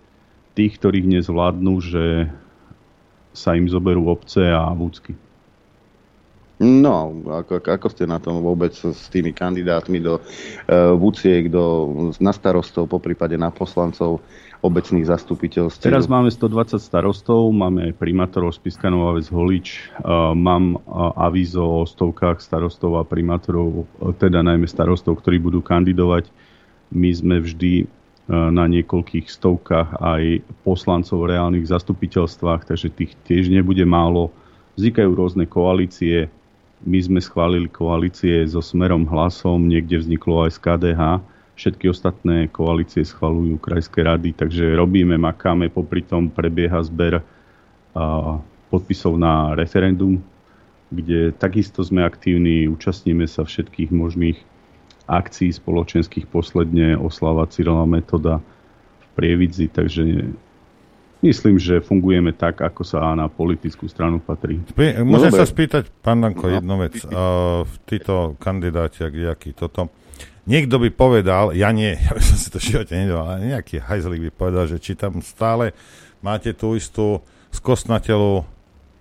[0.54, 2.30] tých, ktorých nezvládnu, že
[3.34, 5.14] sa im zoberú obce a vúcky.
[6.60, 11.88] No, ako, ako ste na tom vôbec s tými kandidátmi do uh, vúciek, do,
[12.20, 14.20] na starostov, po prípade na poslancov
[14.60, 15.88] obecných zastupiteľstv?
[15.88, 22.44] Teraz máme 120 starostov, máme primátorov Spiska Nová Holič, uh, mám uh, avízo o stovkách
[22.44, 26.28] starostov a primátorov, uh, teda najmä starostov, ktorí budú kandidovať.
[26.90, 27.86] My sme vždy
[28.30, 34.30] na niekoľkých stovkách aj poslancov v reálnych zastupiteľstvách, takže tých tiež nebude málo.
[34.78, 36.30] Vznikajú rôzne koalície,
[36.86, 41.02] my sme schválili koalície so Smerom hlasom, niekde vzniklo aj z KDH.
[41.60, 47.20] Všetky ostatné koalície schvalujú krajské rady, takže robíme, makáme, popri tom prebieha zber
[48.72, 50.24] podpisov na referendum,
[50.88, 54.40] kde takisto sme aktívni, účastníme sa všetkých možných
[55.04, 58.40] akcií spoločenských, posledne oslava Cyrila metoda
[59.02, 60.32] v Prievidzi, takže
[61.20, 64.62] myslím, že fungujeme tak, ako sa na politickú stranu patrí.
[64.70, 66.96] Spí- Môžem sa spýtať, pán Danko, jednu vec.
[67.10, 69.90] Uh, títo kandidáti, ak jaký toto,
[70.44, 73.80] niekto by povedal, ja nie, ja by som si to v živote nedal, ale nejaký
[73.80, 75.72] hajzlík by povedal, že či tam stále
[76.20, 77.20] máte tú istú
[77.50, 78.44] skosnatelú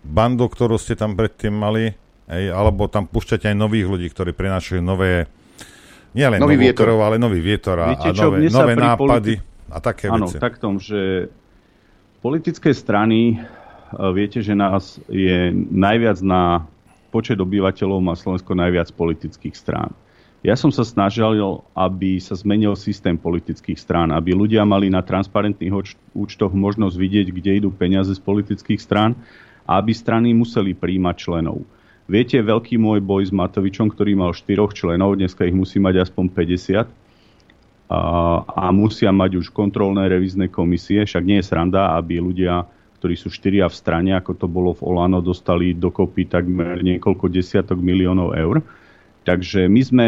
[0.02, 1.92] bandu, ktorú ste tam predtým mali,
[2.26, 5.28] hej, alebo tam púšťate aj nových ľudí, ktorí prinášajú nové,
[6.12, 6.84] nielen Nový novú vietor.
[6.88, 9.40] krv, ale nový vietor a, Viete a nové, nové nápady politi-
[9.70, 10.42] a také Áno, veci.
[10.42, 11.30] tak tom, že
[12.20, 13.38] politické strany, e,
[14.12, 16.66] viete, že nás je najviac na
[17.10, 19.94] počet obyvateľov má Slovensko najviac politických strán.
[20.40, 21.36] Ja som sa snažil,
[21.76, 27.52] aby sa zmenil systém politických strán, aby ľudia mali na transparentných účtoch možnosť vidieť, kde
[27.60, 29.20] idú peniaze z politických strán
[29.68, 31.68] a aby strany museli príjmať členov.
[32.08, 36.26] Viete, veľký môj boj s Matovičom, ktorý mal štyroch členov, dneska ich musí mať aspoň
[36.32, 36.88] 50,
[37.90, 41.04] a, musia mať už kontrolné revízne komisie.
[41.04, 42.64] Však nie je sranda, aby ľudia,
[43.02, 47.82] ktorí sú štyria v strane, ako to bolo v Olano, dostali dokopy takmer niekoľko desiatok
[47.82, 48.62] miliónov eur.
[49.26, 50.08] Takže my sme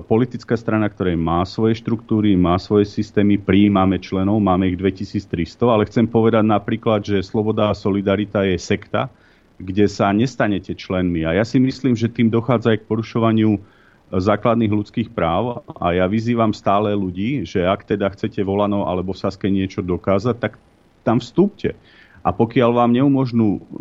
[0.00, 5.84] politická strana, ktorá má svoje štruktúry, má svoje systémy, prijímame členov, máme ich 2300, ale
[5.84, 9.12] chcem povedať napríklad, že Sloboda a Solidarita je sekta,
[9.60, 11.28] kde sa nestanete členmi.
[11.28, 13.60] A ja si myslím, že tým dochádza aj k porušovaniu
[14.12, 19.48] základných ľudských práv a ja vyzývam stále ľudí, že ak teda chcete volano alebo Saske
[19.48, 20.60] niečo dokázať, tak
[21.00, 21.72] tam vstúpte.
[22.22, 22.94] A pokiaľ vám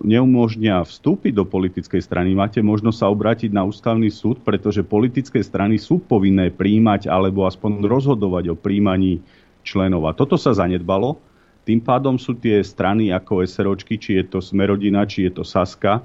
[0.02, 5.78] neumožnia vstúpiť do politickej strany, máte možnosť sa obrátiť na ústavný súd, pretože politické strany
[5.78, 9.22] sú povinné príjmať alebo aspoň rozhodovať o príjmaní
[9.62, 10.10] členov.
[10.10, 11.22] A toto sa zanedbalo.
[11.70, 16.02] Tým pádom sú tie strany ako SROčky, či je to Smerodina, či je to Saska,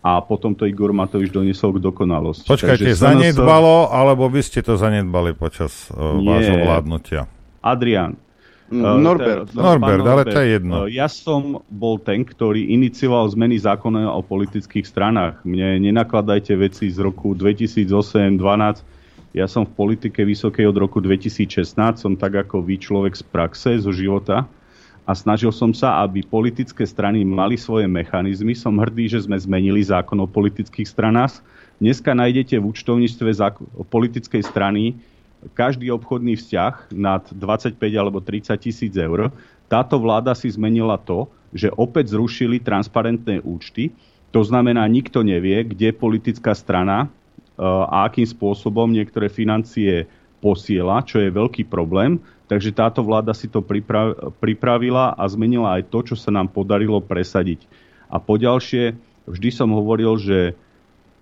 [0.00, 2.48] a potom to Igor Matovič doniesol k dokonalosti.
[2.48, 7.28] Počkajte, Takže zanedbalo, alebo vy ste to zanedbali počas uh, vášho vládnutia?
[7.60, 8.16] Adrian.
[8.70, 9.50] Mm, eh, Norbert.
[9.50, 10.86] te- Norbert, ale to je jedno.
[10.86, 15.42] eh, Ja som bol ten, ktorý inicioval zmeny zákona o politických stranách.
[15.42, 18.86] Mne nenakladajte veci z roku 2008-2012.
[19.30, 23.70] Ja som v politike vysokej od roku 2016, som tak ako vy človek z praxe,
[23.78, 24.46] zo života
[25.06, 28.54] a snažil som sa, aby politické strany mali svoje mechanizmy.
[28.54, 31.42] Som hrdý, že sme zmenili zákon o politických stranách.
[31.78, 34.98] Dneska nájdete v účtovníctve zák- politickej strany
[35.56, 39.32] každý obchodný vzťah nad 25 alebo 30 tisíc eur.
[39.70, 43.94] Táto vláda si zmenila to, že opäť zrušili transparentné účty.
[44.30, 47.08] To znamená, nikto nevie, kde politická strana e,
[47.66, 50.06] a akým spôsobom niektoré financie
[50.38, 52.22] posiela, čo je veľký problém.
[52.46, 56.98] Takže táto vláda si to pripra- pripravila a zmenila aj to, čo sa nám podarilo
[56.98, 57.66] presadiť.
[58.10, 58.98] A poďalšie,
[59.30, 60.58] vždy som hovoril, že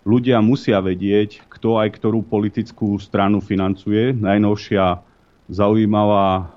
[0.08, 4.16] ľudia musia vedieť, kto aj ktorú politickú stranu financuje.
[4.16, 5.04] Najnovšia
[5.52, 6.48] zaujímavá,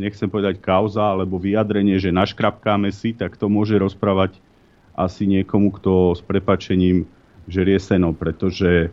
[0.00, 4.40] nechcem povedať kauza, alebo vyjadrenie, že naškrapkáme si, tak to môže rozprávať
[4.96, 7.04] asi niekomu, kto s prepačením
[7.44, 8.88] žerie seno, pretože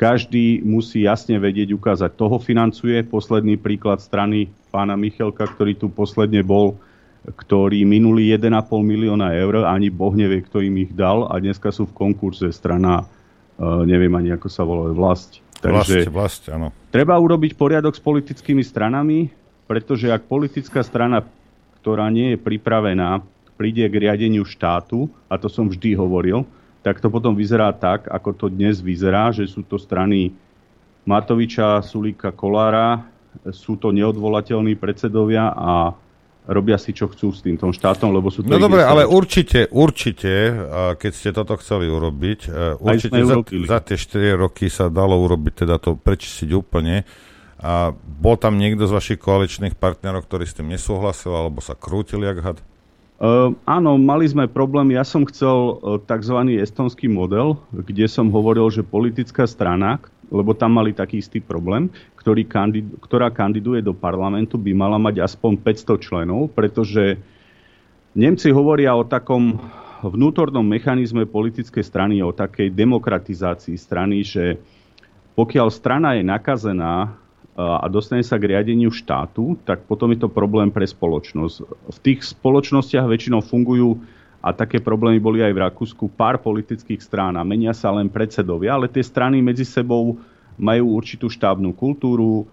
[0.00, 3.04] každý musí jasne vedieť, ukázať, toho financuje.
[3.04, 6.80] Posledný príklad strany pána Michelka, ktorý tu posledne bol,
[7.22, 8.50] ktorý minulý 1,5
[8.82, 13.06] milióna eur, ani Boh nevie, kto im ich dal a dneska sú v konkurze strana,
[13.86, 15.38] neviem ani ako sa volá, vlast.
[15.62, 16.74] Vlast, vlast, áno.
[16.90, 19.30] Treba urobiť poriadok s politickými stranami,
[19.70, 21.22] pretože ak politická strana,
[21.78, 23.22] ktorá nie je pripravená,
[23.54, 26.42] príde k riadeniu štátu, a to som vždy hovoril,
[26.82, 30.34] tak to potom vyzerá tak, ako to dnes vyzerá, že sú to strany
[31.06, 33.06] Matoviča, Sulíka, Kolára,
[33.54, 35.94] sú to neodvolateľní predsedovia a
[36.46, 40.50] robia si, čo chcú s týmto štátom, lebo sú to No dobre, ale určite, určite,
[40.98, 43.66] keď ste toto chceli urobiť, e, určite za, urobili.
[43.70, 47.06] za tie 4 roky sa dalo urobiť, teda to prečistiť úplne.
[47.62, 52.26] A bol tam niekto z vašich koaličných partnerov, ktorý s tým nesúhlasil, alebo sa krútil
[52.26, 52.58] jak had?
[53.22, 54.98] Uh, áno, mali sme problém.
[54.98, 56.42] Ja som chcel uh, tzv.
[56.58, 61.86] estonský model, kde som hovoril, že politická strana, lebo tam mali taký istý problém,
[62.18, 67.14] ktorý kandid- ktorá kandiduje do parlamentu, by mala mať aspoň 500 členov, pretože
[68.18, 69.54] Nemci hovoria o takom
[70.02, 74.58] vnútornom mechanizme politickej strany, o takej demokratizácii strany, že
[75.38, 77.21] pokiaľ strana je nakazená
[77.52, 81.56] a dostane sa k riadeniu štátu, tak potom je to problém pre spoločnosť.
[81.92, 84.00] V tých spoločnostiach väčšinou fungujú,
[84.42, 88.74] a také problémy boli aj v Rakúsku, pár politických strán a menia sa len predsedovia,
[88.74, 90.18] ale tie strany medzi sebou
[90.58, 92.50] majú určitú štábnu kultúru,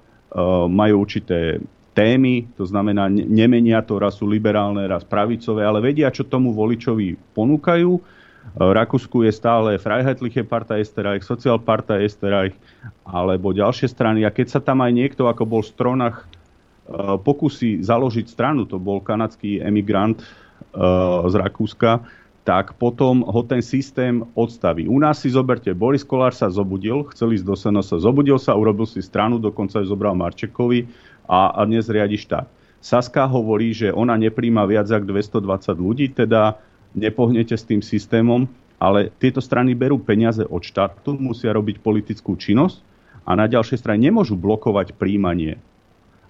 [0.70, 1.58] majú určité
[1.98, 7.18] témy, to znamená, nemenia to, raz sú liberálne, raz pravicové, ale vedia, čo tomu voličovi
[7.34, 8.19] ponúkajú.
[8.58, 12.58] Rakúsku je stále Freiheitliche Partei Österreich, Sozialpartei Österreich
[13.06, 14.26] alebo ďalšie strany.
[14.26, 16.26] A keď sa tam aj niekto, ako bol v Stronach,
[17.22, 20.26] pokusí založiť stranu, to bol kanadský emigrant
[21.30, 22.02] z Rakúska,
[22.50, 24.90] tak potom ho ten systém odstaví.
[24.90, 28.90] U nás si zoberte, Boris Kolár sa zobudil, chcel ísť do SNS, zobudil sa, urobil
[28.90, 30.90] si stranu, dokonca ju zobral Marčekovi
[31.30, 32.50] a, a dnes riadi štát.
[32.80, 36.58] Saska hovorí, že ona nepríjma viac ako 220 ľudí, teda
[36.96, 38.50] nepohnete s tým systémom,
[38.80, 42.80] ale tieto strany berú peniaze od štátu, musia robiť politickú činnosť
[43.28, 45.60] a na ďalšej strane nemôžu blokovať príjmanie.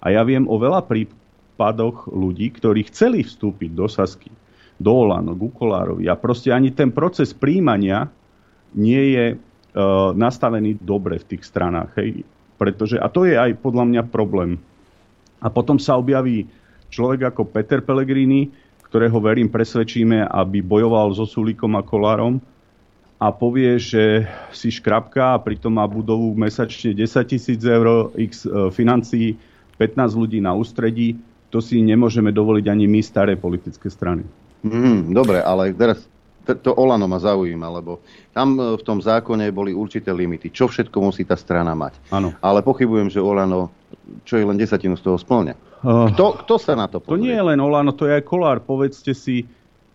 [0.02, 4.32] A ja viem o veľa prípadoch ľudí, ktorí chceli vstúpiť do Sasky,
[4.80, 8.10] do Olano, k Ukolárovi a proste ani ten proces príjmania
[8.74, 9.36] nie je e,
[10.16, 11.94] nastavený dobre v tých stranách.
[12.00, 12.24] Hej.
[12.56, 14.60] Pretože, a to je aj podľa mňa problém.
[15.40, 16.48] A potom sa objaví
[16.92, 18.52] človek ako Peter Pellegrini,
[18.90, 22.42] ktorého verím presvedčíme, aby bojoval so Sulíkom a Kolárom
[23.22, 28.72] a povie, že si škrapka a pritom má budovu mesačne 10 tisíc eur, x e,
[28.74, 29.38] financií,
[29.78, 31.22] 15 ľudí na ústredí.
[31.54, 34.26] To si nemôžeme dovoliť ani my, staré politické strany.
[34.66, 36.10] Mm, dobre, ale teraz
[36.42, 38.02] to Olano ma zaujíma, lebo
[38.34, 41.94] tam e, v tom zákone boli určité limity, čo všetko musí tá strana mať.
[42.10, 42.34] Áno.
[42.42, 43.70] Ale pochybujem, že Olano,
[44.26, 45.69] čo je len desatinu z toho splňa.
[45.80, 47.16] Kto, kto sa na to pozrie?
[47.16, 48.60] To nie je len Olano, to je aj Kolár.
[48.60, 49.48] Povedzte si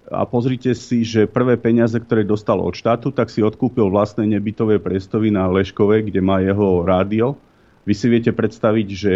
[0.09, 4.77] a pozrite si, že prvé peniaze, ktoré dostal od štátu, tak si odkúpil vlastné nebytové
[4.77, 7.33] priestory na Leškove, kde má jeho rádio.
[7.89, 9.13] Vy si viete predstaviť, že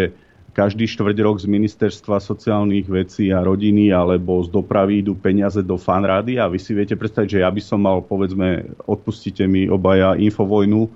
[0.50, 5.78] každý štvrť rok z ministerstva sociálnych vecí a rodiny alebo z dopravy idú peniaze do
[5.78, 10.18] fanrády a vy si viete predstaviť, že ja by som mal, povedzme, odpustite mi obaja
[10.18, 10.90] Infovojnu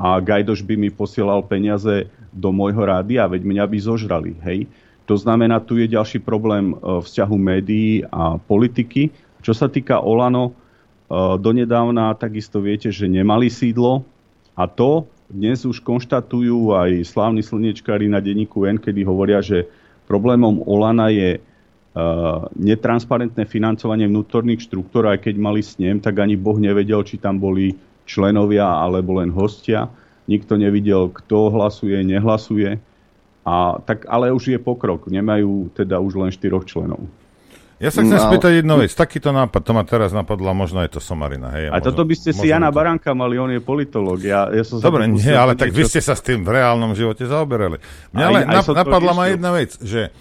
[0.00, 4.64] a Gajdoš by mi posielal peniaze do môjho rádia, veď mňa by zožrali, hej.
[5.04, 9.12] To znamená, tu je ďalší problém e, vzťahu médií a politiky.
[9.44, 10.52] Čo sa týka Olano, e,
[11.36, 14.04] donedávna takisto viete, že nemali sídlo
[14.56, 19.68] a to dnes už konštatujú aj slávni slnečkári na denníku N, kedy hovoria, že
[20.08, 21.40] problémom Olana je e,
[22.56, 27.76] netransparentné financovanie vnútorných štruktúr, aj keď mali snem, tak ani Boh nevedel, či tam boli
[28.08, 29.92] členovia alebo len hostia.
[30.24, 32.80] Nikto nevidel, kto hlasuje, nehlasuje
[33.44, 35.06] a, tak, ale už je pokrok.
[35.06, 37.04] Nemajú teda už len štyroch členov.
[37.82, 38.94] Ja sa chcem no, spýtať jednu vec.
[38.94, 41.52] Takýto nápad, to ma teraz napadla, možno je to Somarina.
[41.52, 42.80] Hej, a možno, toto by ste si Jana to...
[42.80, 44.16] Baranka mali, on je politolog.
[44.22, 47.26] Ja, ja som Dobre, nie, ale tak vy ste sa s tým v reálnom živote
[47.26, 47.82] zaoberali.
[48.14, 50.14] Mňa ale nap- napadla ma jedna vec, že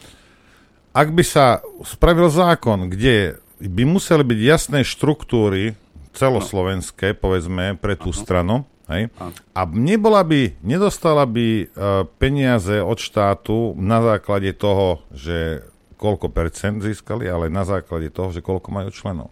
[0.91, 5.77] ak by sa spravil zákon, kde by museli byť jasné štruktúry
[6.13, 9.11] celoslovenské, povedzme, pre tú stranu, Hej?
[9.55, 11.67] A nebola by, nedostala by uh,
[12.19, 15.63] peniaze od štátu na základe toho, že
[15.95, 19.31] koľko percent získali, ale na základe toho, že koľko majú členov.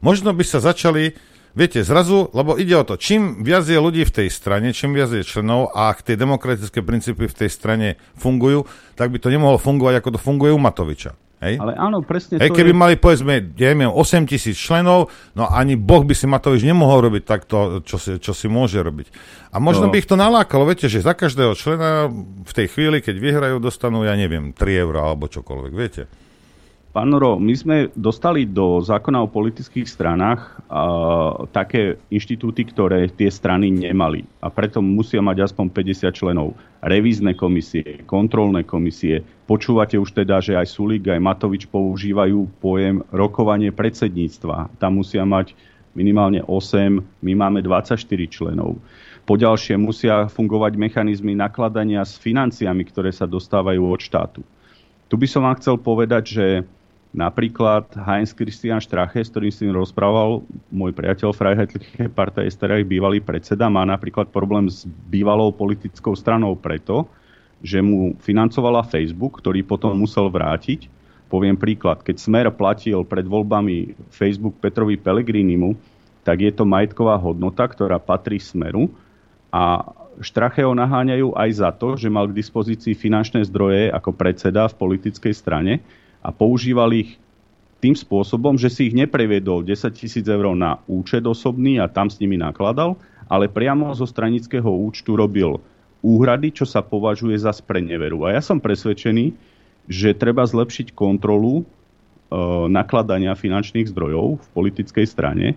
[0.00, 1.12] Možno by sa začali,
[1.52, 5.12] viete, zrazu, lebo ide o to, čím viac je ľudí v tej strane, čím viac
[5.12, 8.64] je členov a ak tie demokratické princípy v tej strane fungujú,
[8.96, 11.12] tak by to nemohlo fungovať, ako to funguje u Matoviča.
[11.40, 11.56] Hej?
[11.56, 12.76] Ale áno, presne Hej, to keby je...
[12.76, 17.22] mali, povedzme, ja neviem, 8 tisíc členov, no ani Boh by si Matovič nemohol robiť
[17.24, 19.08] takto, čo si, čo si môže robiť.
[19.50, 19.92] A možno no.
[19.92, 22.12] by ich to nalákalo, viete, že za každého člena
[22.44, 26.04] v tej chvíli, keď vyhrajú, dostanú, ja neviem, 3 eur alebo čokoľvek, viete.
[26.90, 33.30] Pán Noro, my sme dostali do zákona o politických stranách uh, také inštitúty, ktoré tie
[33.30, 34.26] strany nemali.
[34.42, 36.58] A preto musia mať aspoň 50 členov.
[36.82, 39.22] Revízne komisie, kontrolné komisie.
[39.46, 44.74] Počúvate už teda, že aj Sulík, aj Matovič používajú pojem rokovanie predsedníctva.
[44.82, 45.54] Tam musia mať
[45.94, 48.82] minimálne 8, my máme 24 členov.
[49.30, 54.42] Poďalšie musia fungovať mechanizmy nakladania s financiami, ktoré sa dostávajú od štátu.
[55.06, 56.46] Tu by som vám chcel povedať, že
[57.10, 63.66] Napríklad Heinz Christian Strache, s ktorým si rozprával môj priateľ Freiheitliche Partei Österreich, bývalý predseda,
[63.66, 67.10] má napríklad problém s bývalou politickou stranou preto,
[67.66, 70.86] že mu financovala Facebook, ktorý potom musel vrátiť.
[71.26, 75.74] Poviem príklad, keď Smer platil pred voľbami Facebook Petrovi Pellegrinimu,
[76.22, 78.86] tak je to majetková hodnota, ktorá patrí Smeru
[79.50, 79.82] a
[80.20, 84.78] Štrache ho naháňajú aj za to, že mal k dispozícii finančné zdroje ako predseda v
[84.78, 85.80] politickej strane
[86.20, 87.16] a používal ich
[87.80, 92.20] tým spôsobom, že si ich nepreviedol 10 tisíc eur na účet osobný a tam s
[92.20, 95.56] nimi nakladal, ale priamo zo stranického účtu robil
[96.04, 98.28] úhrady, čo sa považuje za spreneveru.
[98.28, 99.32] A ja som presvedčený,
[99.88, 101.64] že treba zlepšiť kontrolu e,
[102.68, 105.56] nakladania finančných zdrojov v politickej strane.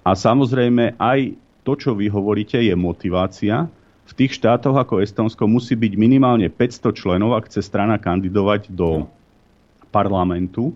[0.00, 3.68] A samozrejme aj to, čo vy hovoríte, je motivácia.
[4.08, 9.06] V tých štátoch ako Estonsko musí byť minimálne 500 členov, ak chce strana kandidovať do
[9.90, 10.74] parlamentu,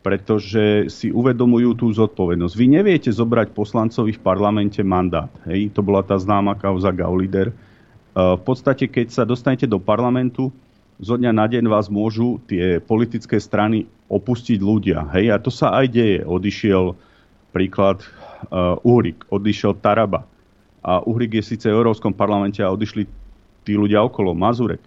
[0.00, 2.54] pretože si uvedomujú tú zodpovednosť.
[2.56, 5.28] Vy neviete zobrať poslancovi v parlamente mandát.
[5.44, 5.76] Hej?
[5.76, 7.52] To bola tá známa kauza Gaulider.
[7.52, 7.54] E,
[8.16, 10.48] v podstate, keď sa dostanete do parlamentu,
[11.00, 15.08] zo dňa na deň vás môžu tie politické strany opustiť ľudia.
[15.16, 16.20] Hej, a to sa aj deje.
[16.28, 16.92] Odišiel
[17.56, 18.04] príklad
[18.52, 20.28] uh, Uhrik, odišiel Taraba.
[20.84, 23.08] A Uhrik je síce v Európskom parlamente a odišli
[23.64, 24.84] tí ľudia okolo, Mazurek.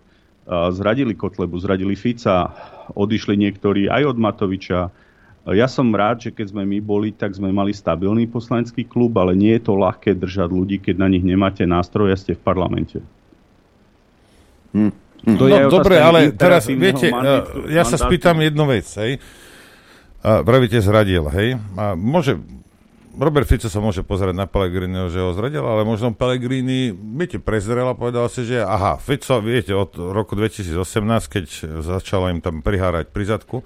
[0.47, 2.51] Zradili Kotlebu, zradili Fica,
[2.91, 4.91] odišli niektorí aj od Matoviča.
[5.43, 9.35] Ja som rád, že keď sme my boli, tak sme mali stabilný poslanecký klub, ale
[9.35, 12.99] nie je to ľahké držať ľudí, keď na nich nemáte nástroj a ste v parlamente.
[14.75, 14.91] Hm.
[15.23, 19.23] To no dobre, ale teraz, viete, manditu, ja sa spýtam jednu vec, hej.
[20.19, 21.55] Pravíte zradil, hej.
[21.79, 22.35] A môže,
[23.13, 27.85] Robert Fico sa môže pozerať na Pellegriniho, že ho zradil, ale možno Pellegrini, viete, prezrel
[27.85, 30.81] a povedal si, že aha, Fico, viete, od roku 2018,
[31.29, 31.45] keď
[31.85, 33.61] začalo im tam prihárať pri zadku,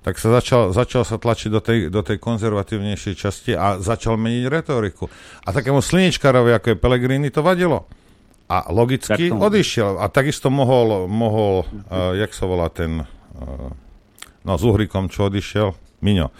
[0.00, 4.44] tak sa začal, začal sa tlačiť do tej, do tej konzervatívnejšej časti a začal meniť
[4.48, 5.08] retoriku.
[5.44, 7.88] A takému sliničkárovi, ako je Pellegrini, to vadilo.
[8.52, 10.00] A logicky odišiel.
[10.00, 13.70] A takisto mohol, mohol uh, jak sa volá ten, uh,
[14.44, 16.32] no s Uhrikom, čo odišiel, Miňo.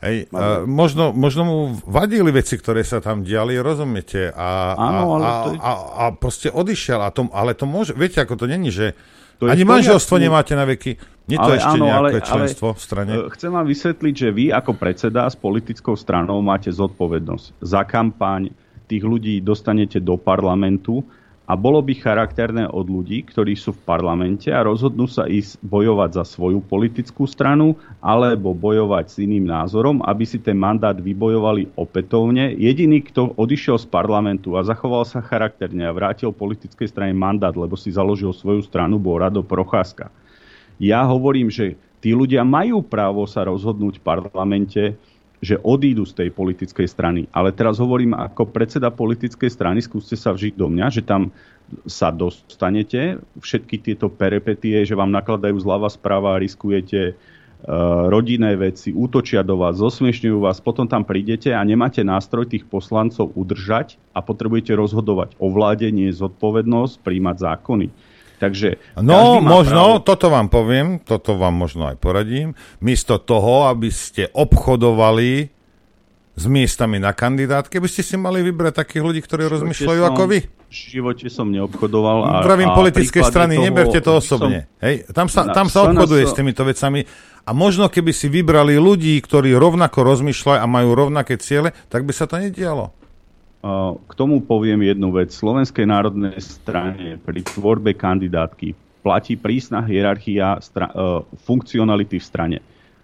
[0.00, 4.32] Hej, uh, možno, možno mu vadili veci, ktoré sa tam diali, rozumiete?
[4.32, 5.48] A, Áno, ale a, to...
[5.52, 7.04] a, a, a proste odišiel.
[7.04, 8.96] A to, ale to môže, viete, ako to není, že
[9.40, 11.00] to ani manželstvo nemáte na veky.
[11.24, 13.12] Nie to ale, ešte áno, nejaké ale, členstvo ale, v strane.
[13.36, 17.64] Chcem vám vysvetliť, že vy ako predseda s politickou stranou máte zodpovednosť.
[17.64, 18.52] Za kampaň
[18.84, 21.04] tých ľudí dostanete do parlamentu
[21.50, 26.22] a bolo by charakterné od ľudí, ktorí sú v parlamente a rozhodnú sa ísť bojovať
[26.22, 32.54] za svoju politickú stranu alebo bojovať s iným názorom, aby si ten mandát vybojovali opätovne.
[32.54, 37.74] Jediný, kto odišiel z parlamentu a zachoval sa charakterne a vrátil politickej strane mandát, lebo
[37.74, 40.06] si založil svoju stranu, bol Rado Procházka.
[40.78, 44.82] Ja hovorím, že tí ľudia majú právo sa rozhodnúť v parlamente,
[45.40, 47.24] že odídu z tej politickej strany.
[47.32, 51.32] Ale teraz hovorím ako predseda politickej strany, skúste sa vžiť do mňa, že tam
[51.88, 59.40] sa dostanete, všetky tieto perepetie, že vám nakladajú zľava správa riskujete uh, rodinné veci, útočia
[59.40, 64.76] do vás, zosmiešňujú vás, potom tam prídete a nemáte nástroj tých poslancov udržať a potrebujete
[64.76, 67.88] rozhodovať o vláde, nie zodpovednosť, príjmať zákony.
[68.40, 70.06] Takže no, možno, právo...
[70.08, 72.56] toto vám poviem, toto vám možno aj poradím.
[72.80, 75.52] Miesto toho, aby ste obchodovali
[76.40, 80.22] s miestami na kandidátke, by ste si mali vybrať takých ľudí, ktorí rozmýšľajú som, ako
[80.24, 80.38] vy.
[80.48, 82.18] V živote som neobchodoval.
[82.24, 84.64] A, Pravím politické strany, toho, neberte to osobne.
[84.64, 87.04] Som, Hej, tam sa, tam sa obchoduje som, s týmito vecami.
[87.44, 92.12] A možno keby si vybrali ľudí, ktorí rovnako rozmýšľajú a majú rovnaké ciele, tak by
[92.16, 92.96] sa to nedialo.
[93.60, 95.36] K tomu poviem jednu vec.
[95.36, 98.72] Slovenskej národnej strane pri tvorbe kandidátky
[99.04, 102.58] platí prísna hierarchia stra- e, funkcionality v strane.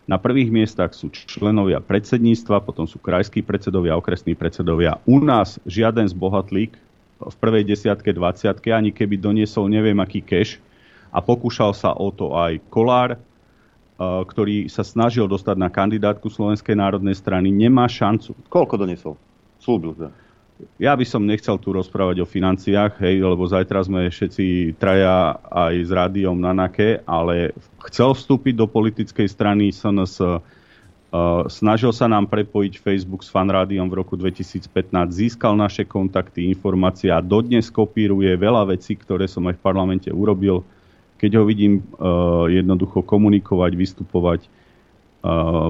[0.09, 4.97] Na prvých miestach sú členovia predsedníctva, potom sú krajskí predsedovia, okresní predsedovia.
[5.05, 6.73] U nás žiaden zbohatlík
[7.20, 10.57] v prvej desiatke, dvaciatke, ani keby doniesol neviem aký keš
[11.12, 13.19] a pokúšal sa o to aj Kolár, e,
[14.01, 18.33] ktorý sa snažil dostať na kandidátku Slovenskej národnej strany, nemá šancu.
[18.49, 19.20] Koľko doniesol?
[19.61, 20.26] Slúbil teda
[20.81, 25.74] ja by som nechcel tu rozprávať o financiách, hej, lebo zajtra sme všetci traja aj
[25.85, 27.53] s rádiom na NAKE, ale
[27.93, 30.41] chcel vstúpiť do politickej strany SNS, uh,
[31.49, 34.69] snažil sa nám prepojiť Facebook s fanrádiom v roku 2015,
[35.12, 40.65] získal naše kontakty, informácie a dodnes kopíruje veľa vecí, ktoré som aj v parlamente urobil.
[41.16, 44.41] Keď ho vidím uh, jednoducho komunikovať, vystupovať,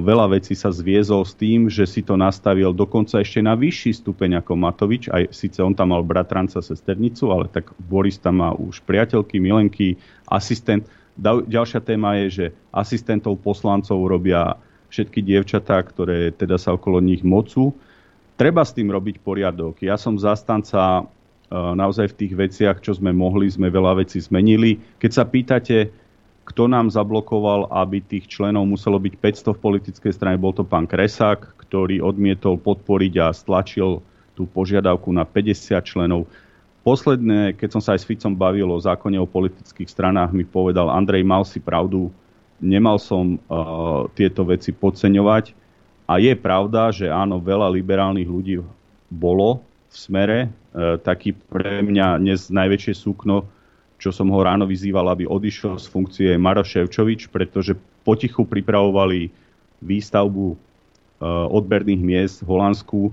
[0.03, 4.43] veľa vecí sa zviezol s tým, že si to nastavil dokonca ešte na vyšší stupeň
[4.43, 5.09] ako Matovič.
[5.09, 9.97] Aj síce on tam mal bratranca, sesternicu, ale tak Boris tam má už priateľky, milenky,
[10.28, 10.85] asistent.
[11.23, 14.61] Ďalšia téma je, že asistentov poslancov robia
[14.93, 17.73] všetky dievčatá, ktoré teda sa okolo nich mocú.
[18.37, 19.81] Treba s tým robiť poriadok.
[19.81, 21.03] Ja som zastanca e,
[21.57, 24.77] naozaj v tých veciach, čo sme mohli, sme veľa vecí zmenili.
[25.01, 25.89] Keď sa pýtate,
[26.47, 30.39] kto nám zablokoval, aby tých členov muselo byť 500 v politickej strane.
[30.39, 33.98] Bol to pán Kresák, ktorý odmietol podporiť a stlačil
[34.39, 36.31] tú požiadavku na 50 členov.
[36.86, 40.86] Posledné, keď som sa aj s Ficom bavil o zákone o politických stranách, mi povedal,
[40.86, 42.14] Andrej, mal si pravdu,
[42.62, 45.51] nemal som uh, tieto veci podceňovať.
[46.06, 48.62] A je pravda, že áno, veľa liberálnych ľudí
[49.10, 50.39] bolo v smere.
[50.70, 53.51] Uh, taký pre mňa dnes najväčšie súkno
[54.07, 57.74] čo som ho ráno vyzýval, aby odišiel z funkcie Maroš Ševčovič, pretože
[58.07, 59.35] potichu pripravovali
[59.83, 60.57] výstavbu e,
[61.27, 63.12] odberných miest v Holandsku, e,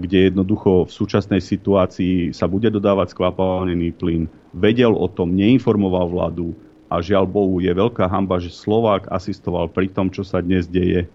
[0.00, 4.24] kde jednoducho v súčasnej situácii sa bude dodávať skvapalnený plyn.
[4.56, 6.56] Vedel o tom, neinformoval vládu
[6.88, 11.04] a žiaľ Bohu je veľká hamba, že Slovák asistoval pri tom, čo sa dnes deje
[11.04, 11.08] e,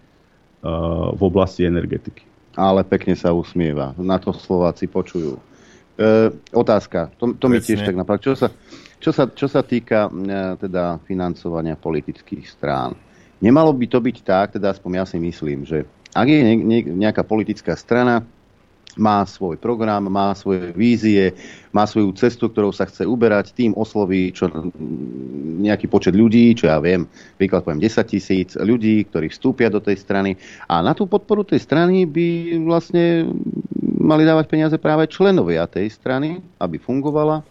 [1.09, 2.21] v oblasti energetiky.
[2.53, 3.97] Ale pekne sa usmieva.
[3.97, 5.41] Na to Slováci počujú
[6.51, 8.19] otázka, to, to mi tiež tak napadlo.
[8.19, 8.47] Čo sa,
[8.99, 12.95] čo sa, čo sa týka e, teda financovania politických strán.
[13.39, 16.79] Nemalo by to byť tak, teda aspoň ja si myslím, že ak je ne, ne,
[16.83, 18.23] nejaká politická strana,
[18.95, 21.35] má svoj program, má svoje vízie,
[21.75, 24.47] má svoju cestu, ktorou sa chce uberať, tým osloví čo,
[25.59, 27.03] nejaký počet ľudí, čo ja viem,
[27.35, 30.39] príklad poviem 10 tisíc ľudí, ktorí vstúpia do tej strany
[30.71, 33.27] a na tú podporu tej strany by vlastne
[34.05, 37.41] mali dávať peniaze práve členovia tej strany, aby fungovala,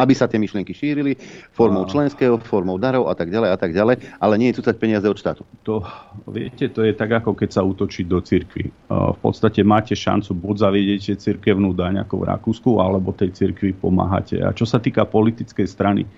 [0.00, 1.14] aby sa tie myšlienky šírili
[1.52, 5.04] formou členského, formou darov a tak ďalej a tak ďalej, ale nie je cucať peniaze
[5.04, 5.42] od štátu.
[5.68, 5.84] To,
[6.26, 8.72] viete, to je tak, ako keď sa útočí do cirkvi.
[8.90, 14.40] V podstate máte šancu, buď zaviedete cirkevnú daň ako v Rakúsku, alebo tej cirkvi pomáhate.
[14.40, 16.08] A čo sa týka politickej strany,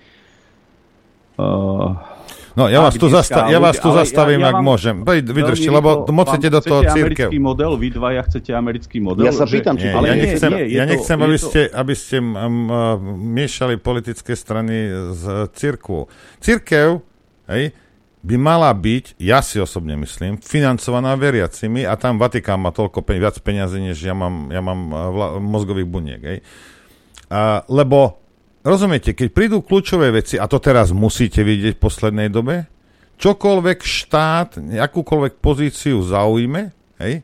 [1.37, 1.91] uh,
[2.53, 4.95] No, ja vás tu, zasta- ja vás tu zastavím, ja- ja ak vám môžem.
[5.01, 6.93] Vydržte, lebo rýchlo- moc chcete vám do toho církev.
[7.27, 9.23] americký model, vy dvaja chcete americký model.
[9.23, 11.35] Ja sa pýtam, či Nie, Ale ja nie, nechcem, nie, je ja to- nechcem aby,
[11.35, 12.37] to- ste, aby ste um, uh,
[13.33, 14.75] miešali politické strany
[15.11, 16.05] s církvou.
[16.37, 17.01] Církev
[17.47, 17.73] hej,
[18.21, 23.17] by mala byť, ja si osobne myslím, financovaná veriacimi a tam Vatikán má toľko pe-
[23.17, 26.21] viac peniazy, než ja mám, ja mám uh, vla- mozgových buniek.
[26.21, 26.39] Hej.
[27.27, 28.22] A, lebo,
[28.63, 32.65] rozumiete, keď prídu kľúčové veci, a to teraz musíte vidieť v poslednej dobe,
[33.19, 34.49] čokoľvek štát,
[34.79, 36.73] akúkoľvek pozíciu zaujme,
[37.03, 37.21] hej,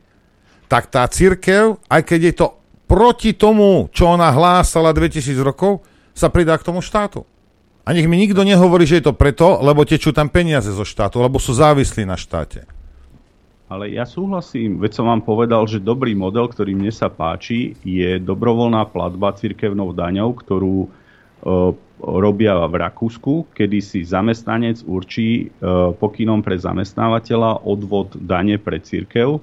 [0.70, 2.46] tak tá církev, aj keď je to
[2.86, 5.82] proti tomu, čo ona hlásala 2000 rokov,
[6.14, 7.26] sa pridá k tomu štátu.
[7.82, 11.18] A nech mi nikto nehovorí, že je to preto, lebo tečú tam peniaze zo štátu,
[11.18, 12.68] lebo sú závislí na štáte.
[13.70, 18.18] Ale ja súhlasím, veď som vám povedal, že dobrý model, ktorý mne sa páči, je
[18.18, 20.90] dobrovoľná platba cirkevnou daňou, ktorú
[22.00, 29.40] robia v Rakúsku, kedy si zamestnanec určí e, pokynom pre zamestnávateľa odvod dane pre cirkev.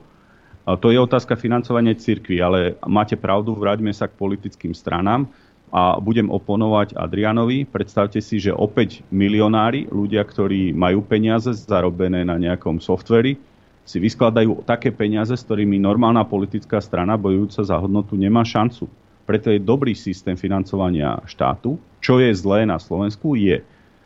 [0.68, 5.30] A to je otázka financovania cirkvi, ale máte pravdu, vráťme sa k politickým stranám
[5.72, 7.64] a budem oponovať Adrianovi.
[7.64, 13.40] Predstavte si, že opäť milionári, ľudia, ktorí majú peniaze zarobené na nejakom softveri,
[13.88, 18.92] si vyskladajú také peniaze, s ktorými normálna politická strana bojujúca za hodnotu nemá šancu.
[19.28, 21.76] Preto je dobrý systém financovania štátu.
[22.00, 23.60] Čo je zlé na Slovensku je,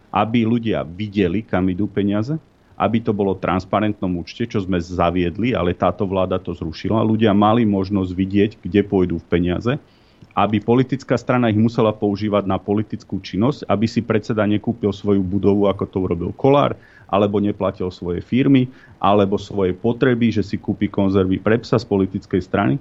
[0.10, 2.36] aby ľudia videli, kam idú peniaze,
[2.74, 7.06] aby to bolo transparentnom účte, čo sme zaviedli, ale táto vláda to zrušila.
[7.06, 9.78] Ľudia mali možnosť vidieť, kde pôjdu v peniaze,
[10.34, 15.70] aby politická strana ich musela používať na politickú činnosť, aby si predseda nekúpil svoju budovu,
[15.70, 16.74] ako to urobil Kolár,
[17.06, 22.42] alebo neplatil svoje firmy, alebo svoje potreby, že si kúpi konzervy pre psa z politickej
[22.42, 22.76] strany.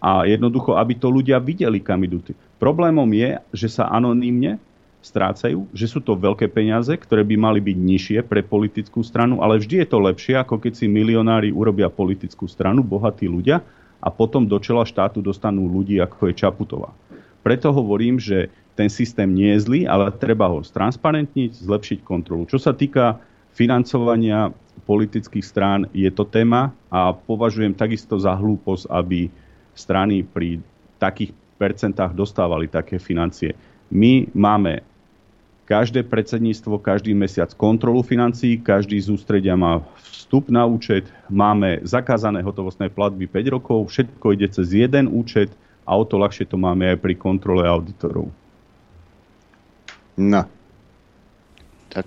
[0.00, 2.24] A jednoducho, aby to ľudia videli, kam idú.
[2.56, 4.56] Problémom je, že sa anonymne
[5.00, 9.56] strácajú, že sú to veľké peniaze, ktoré by mali byť nižšie pre politickú stranu, ale
[9.56, 13.64] vždy je to lepšie, ako keď si milionári urobia politickú stranu, bohatí ľudia,
[14.00, 16.92] a potom do čela štátu dostanú ľudí, ako je Čaputová.
[17.44, 22.48] Preto hovorím, že ten systém nie je zlý, ale treba ho stransparentniť, zlepšiť kontrolu.
[22.48, 23.20] Čo sa týka
[23.52, 24.52] financovania
[24.88, 29.28] politických strán, je to téma a považujem takisto za hlúposť, aby
[29.80, 30.60] strany pri
[31.00, 33.56] takých percentách dostávali také financie.
[33.88, 34.84] My máme
[35.70, 42.42] každé predsedníctvo každý mesiac kontrolu financií, každý z ústredia má vstup na účet, máme zakázané
[42.42, 45.54] hotovostné platby 5 rokov, všetko ide cez jeden účet
[45.86, 48.34] a o to ľahšie to máme aj pri kontrole auditorov.
[50.18, 50.42] No.
[51.86, 52.06] Tak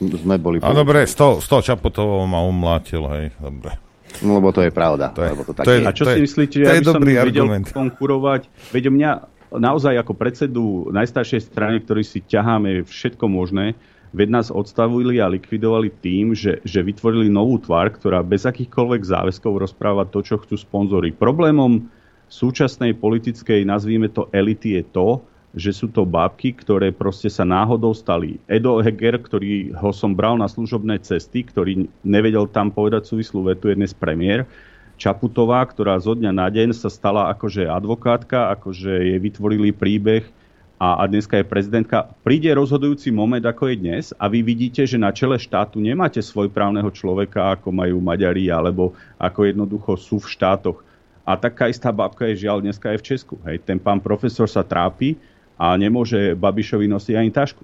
[0.00, 0.64] sme boli...
[0.64, 3.76] A dobre, s tou, s tou Čaputovou ma umlátil, hej, dobre.
[4.20, 5.10] No, lebo to je pravda.
[5.16, 5.86] To je- lebo to tak to je- je.
[5.88, 7.66] A čo to si je- myslíte, že ja by som dobrý vedel argument.
[7.72, 8.42] konkurovať?
[8.70, 9.10] Veď mňa
[9.52, 10.62] naozaj ako predsedu
[10.92, 13.76] najstaršej strany, ktorý si ťaháme všetko možné,
[14.12, 19.52] veď nás odstavili a likvidovali tým, že, že vytvorili novú tvár, ktorá bez akýchkoľvek záväzkov
[19.56, 21.16] rozpráva to, čo chcú sponzori.
[21.16, 21.88] Problémom
[22.28, 25.08] súčasnej politickej, nazvíme to elity, je to,
[25.52, 28.40] že sú to bábky, ktoré proste sa náhodou stali.
[28.48, 33.68] Edo Heger, ktorý ho som bral na služobné cesty, ktorý nevedel tam povedať súvislú vetu,
[33.68, 34.48] je dnes premiér.
[34.96, 40.24] Čaputová, ktorá zo dňa na deň sa stala akože advokátka, akože jej vytvorili príbeh
[40.80, 42.10] a, a dneska je prezidentka.
[42.24, 46.88] Príde rozhodujúci moment, ako je dnes a vy vidíte, že na čele štátu nemáte svojprávneho
[46.90, 50.80] človeka, ako majú Maďari, alebo ako jednoducho sú v štátoch.
[51.22, 53.34] A taká istá babka je žiaľ dneska aj v Česku.
[53.46, 53.62] Hej.
[53.62, 55.14] Ten pán profesor sa trápi
[55.62, 57.62] a nemôže Babišovi nosiť ani tašku.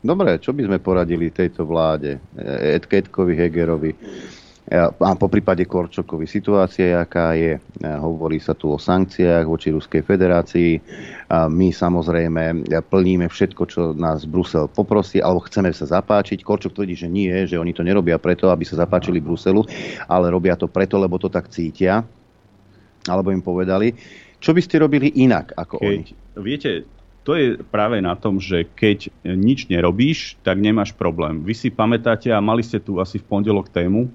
[0.00, 2.16] Dobre, čo by sme poradili tejto vláde?
[2.80, 3.92] Edketkovi, Hegerovi
[4.72, 6.24] a po prípade Korčokovi.
[6.24, 10.80] Situácia, aká je, hovorí sa tu o sankciách voči Ruskej federácii.
[11.28, 16.40] A my samozrejme plníme všetko, čo nás Brusel poprosí, alebo chceme sa zapáčiť.
[16.40, 19.68] Korčok tvrdí, že nie, že oni to nerobia preto, aby sa zapáčili Bruselu,
[20.08, 22.00] ale robia to preto, lebo to tak cítia,
[23.04, 23.92] alebo im povedali.
[24.44, 26.02] Čo by ste robili inak ako keď, oni?
[26.36, 26.70] Viete,
[27.24, 31.40] to je práve na tom, že keď nič nerobíš, tak nemáš problém.
[31.40, 34.12] Vy si pamätáte, a mali ste tu asi v pondelok tému,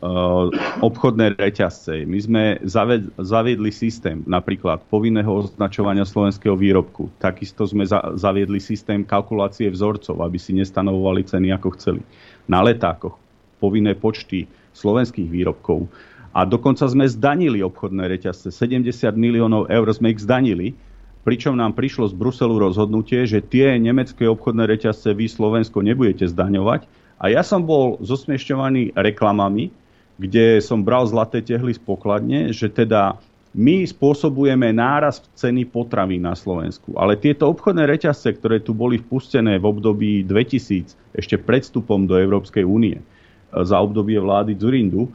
[0.00, 0.48] uh,
[0.80, 2.08] obchodné reťazce.
[2.08, 7.12] My sme zaved, zaviedli systém napríklad povinného označovania slovenského výrobku.
[7.20, 12.00] Takisto sme za, zaviedli systém kalkulácie vzorcov, aby si nestanovovali ceny ako chceli.
[12.48, 13.20] Na letákoch
[13.60, 15.88] povinné počty slovenských výrobkov.
[16.36, 18.52] A dokonca sme zdanili obchodné reťazce.
[18.52, 20.76] 70 miliónov eur sme ich zdanili,
[21.24, 26.84] pričom nám prišlo z Bruselu rozhodnutie, že tie nemecké obchodné reťazce vy Slovensko nebudete zdaňovať.
[27.16, 29.72] A ja som bol zosmiešťovaný reklamami,
[30.20, 33.16] kde som bral zlaté tehly z pokladne, že teda
[33.56, 36.92] my spôsobujeme náraz ceny potravy na Slovensku.
[37.00, 42.20] Ale tieto obchodné reťazce, ktoré tu boli vpustené v období 2000, ešte pred vstupom do
[42.20, 43.00] Európskej únie,
[43.48, 45.08] za obdobie vlády Zurindu,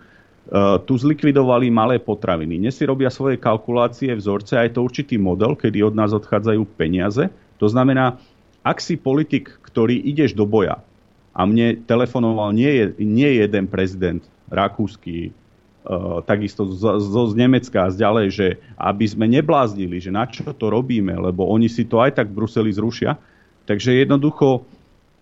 [0.84, 2.60] tu zlikvidovali malé potraviny.
[2.60, 6.68] Dnes si robia svoje kalkulácie, vzorce a je to určitý model, kedy od nás odchádzajú
[6.76, 7.32] peniaze.
[7.64, 8.19] To znamená,
[8.60, 10.84] ak si politik, ktorý ideš do boja
[11.32, 14.19] a mne telefonoval nie, nie jeden prezident
[14.52, 15.32] rakúsky,
[15.88, 20.52] uh, takisto zo, z Nemecka a z ďalej, že aby sme nebláznili, že na čo
[20.52, 23.15] to robíme, lebo oni si to aj tak v Bruseli zrušia.
[23.72, 24.68] Takže jednoducho,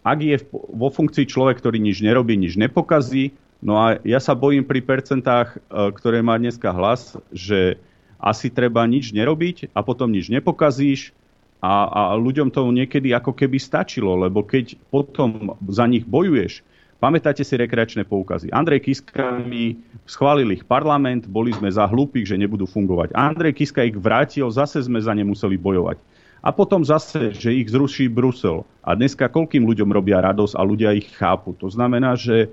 [0.01, 0.41] ak je
[0.73, 5.55] vo funkcii človek, ktorý nič nerobí, nič nepokazí, No a ja sa bojím pri percentách,
[5.55, 5.57] e,
[5.91, 7.75] ktoré má dneska hlas, že
[8.19, 11.15] asi treba nič nerobiť a potom nič nepokazíš
[11.59, 16.63] a, a ľuďom to niekedy ako keby stačilo, lebo keď potom za nich bojuješ,
[17.03, 18.51] pamätáte si rekreačné poukazy.
[18.51, 23.15] Andrej Kiska mi schválil ich parlament, boli sme za hlúpych, že nebudú fungovať.
[23.15, 25.99] Andrej Kiska ich vrátil, zase sme za ne museli bojovať.
[26.39, 28.63] A potom zase, že ich zruší Brusel.
[28.79, 31.51] A dneska koľkým ľuďom robia radosť a ľudia ich chápu.
[31.59, 32.47] To znamená, že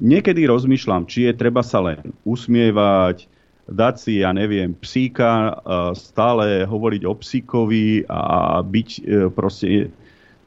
[0.00, 3.28] niekedy rozmýšľam, či je treba sa len usmievať,
[3.70, 5.54] dať si, ja neviem, psíka,
[5.94, 9.00] stále hovoriť o psíkovi a byť e,
[9.30, 9.94] proste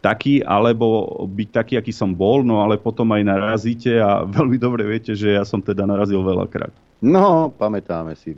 [0.04, 4.84] taký, alebo byť taký, aký som bol, no ale potom aj narazíte a veľmi dobre
[4.84, 6.76] viete, že ja som teda narazil veľakrát.
[7.04, 8.32] No, pamätáme si.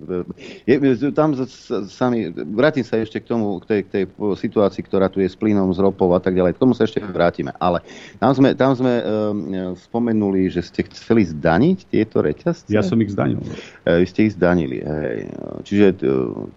[0.65, 0.75] Je,
[1.13, 1.37] tam
[1.85, 5.37] sami, vrátim sa ešte k tomu, k tej, k tej situácii, ktorá tu je s
[5.37, 6.57] plynom, s ropou a tak ďalej.
[6.57, 7.53] K tomu sa ešte vrátime.
[7.61, 7.85] Ale
[8.17, 12.73] tam sme, tam sme um, spomenuli, že ste chceli zdaniť tieto reťazce.
[12.73, 13.37] Ja som ich zdanil.
[13.85, 14.81] E, vy ste ich zdanili.
[14.81, 15.29] Hej.
[15.61, 15.85] Čiže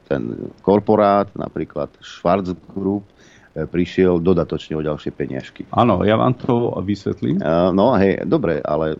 [0.08, 3.17] ten korporát, napríklad Schwarz Group, E,
[3.66, 5.66] prišiel dodatočne o ďalšie peniažky.
[5.74, 7.42] Áno, ja vám to vysvetlím.
[7.74, 8.96] No hej, dobre, ale e,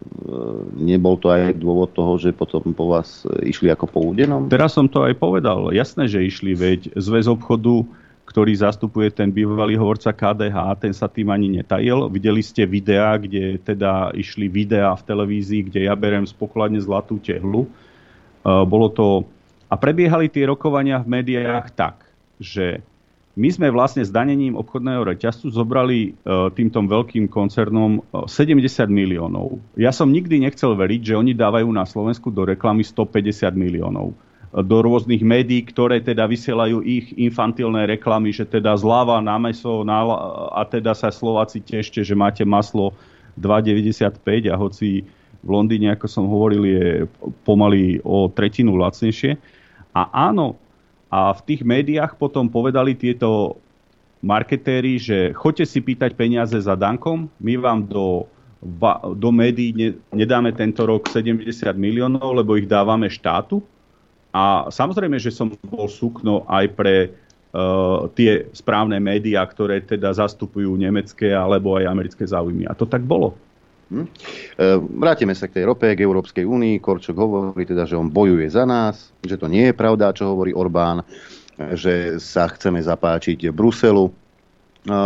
[0.75, 4.51] nebol to aj dôvod toho, že potom po vás išli ako po údenom?
[4.51, 5.71] Teraz som to aj povedal.
[5.71, 7.87] Jasné, že išli, veď zväz obchodu
[8.29, 12.13] ktorý zastupuje ten bývalý hovorca KDH, ten sa tým ani netajil.
[12.13, 17.17] Videli ste videá, kde teda išli videá v televízii, kde ja berem z pokladne zlatú
[17.17, 17.65] tehlu.
[17.65, 17.69] E,
[18.69, 19.25] bolo to...
[19.73, 22.05] A prebiehali tie rokovania v médiách tak,
[22.37, 22.85] že
[23.39, 26.27] my sme vlastne s danením obchodného reťazcu zobrali e,
[26.59, 29.62] týmto veľkým koncernom 70 e, miliónov.
[29.78, 34.15] Ja som nikdy nechcel veriť, že oni dávajú na Slovensku do reklamy 150 miliónov e,
[34.59, 40.02] do rôznych médií, ktoré teda vysielajú ich infantilné reklamy, že teda zláva na meso na,
[40.59, 42.90] a teda sa Slováci tešte, že máte maslo
[43.39, 45.06] 2,95 a hoci
[45.39, 46.86] v Londýne, ako som hovoril, je
[47.47, 49.39] pomaly o tretinu lacnejšie.
[49.94, 50.59] A áno,
[51.09, 53.61] a v tých médiách potom povedali tieto
[54.21, 58.29] marketéri, že choďte si pýtať peniaze za Dankom, my vám do,
[59.17, 61.49] do médií ne, nedáme tento rok 70
[61.79, 63.65] miliónov, lebo ich dávame štátu.
[64.35, 70.77] A samozrejme, že som bol sukno aj pre uh, tie správne médiá, ktoré teda zastupujú
[70.77, 72.69] nemecké alebo aj americké záujmy.
[72.69, 73.41] A to tak bolo.
[73.89, 74.05] Hm?
[74.05, 74.09] E,
[75.01, 76.77] vrátime sa k tej rope, k Európskej únii.
[76.81, 80.52] Korčok hovorí teda, že on bojuje za nás, že to nie je pravda, čo hovorí
[80.52, 81.01] Orbán,
[81.73, 84.09] že sa chceme zapáčiť Bruselu.
[84.09, 84.12] E,
[84.93, 84.97] e,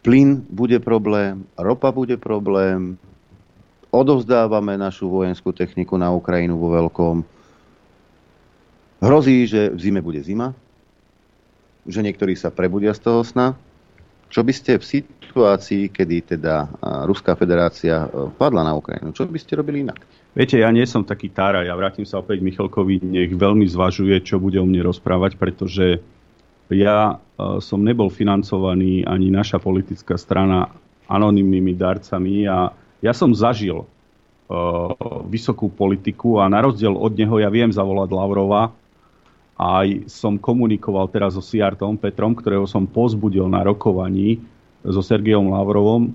[0.00, 2.96] plyn bude problém, ropa bude problém,
[3.92, 7.24] odovzdávame našu vojenskú techniku na Ukrajinu vo veľkom.
[8.98, 10.56] Hrozí, že v zime bude zima,
[11.86, 13.54] že niektorí sa prebudia z toho sna.
[14.28, 14.84] Čo by ste v
[15.28, 16.66] situácii, kedy teda
[17.04, 20.00] Ruská federácia e, padla na Ukrajinu, čo by ste robili inak?
[20.32, 24.40] Viete, ja nie som taký tára, ja vrátim sa opäť Michalkovi, nech veľmi zvažuje, čo
[24.40, 26.00] bude o mne rozprávať, pretože
[26.72, 30.72] ja e, som nebol financovaný ani naša politická strana
[31.08, 33.86] anonymnými darcami a ja som zažil uh,
[35.24, 38.76] vysokú politiku a na rozdiel od neho ja viem zavolať Lavrova,
[39.58, 44.38] aj som komunikoval teraz so Siartom Petrom, ktorého som pozbudil na rokovaní
[44.88, 46.08] so Sergejom Lavrovom.
[46.08, 46.12] E,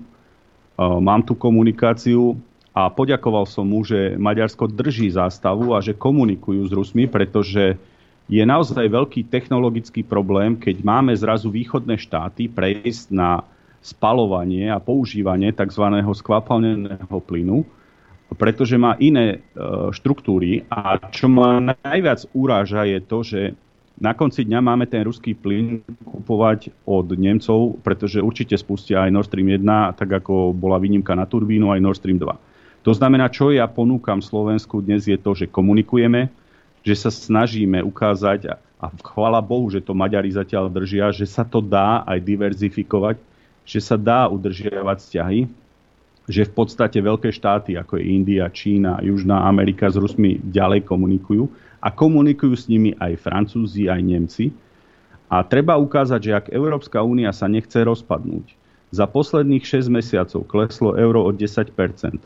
[0.78, 2.38] mám tu komunikáciu
[2.74, 7.78] a poďakoval som mu, že Maďarsko drží zástavu a že komunikujú s Rusmi, pretože
[8.24, 13.44] je naozaj veľký technologický problém, keď máme zrazu východné štáty prejsť na
[13.84, 15.84] spalovanie a používanie tzv.
[16.00, 17.68] skvapalneného plynu,
[18.34, 19.38] pretože má iné e,
[19.92, 23.40] štruktúry a čo ma najviac uráža je to, že
[23.94, 29.28] na konci dňa máme ten ruský plyn kupovať od Nemcov, pretože určite spustia aj Nord
[29.30, 29.62] Stream 1,
[29.94, 32.26] tak ako bola výnimka na turbínu, aj Nord Stream 2.
[32.84, 36.28] To znamená, čo ja ponúkam Slovensku dnes je to, že komunikujeme,
[36.84, 41.64] že sa snažíme ukázať, a chvala Bohu, že to Maďari zatiaľ držia, že sa to
[41.64, 43.16] dá aj diverzifikovať,
[43.64, 45.40] že sa dá udržiavať vzťahy,
[46.28, 51.48] že v podstate veľké štáty ako je India, Čína, Južná Amerika s Rusmi ďalej komunikujú
[51.84, 54.48] a komunikujú s nimi aj Francúzi, aj Nemci.
[55.28, 58.56] A treba ukázať, že ak Európska únia sa nechce rozpadnúť,
[58.94, 61.74] za posledných 6 mesiacov kleslo euro o 10%,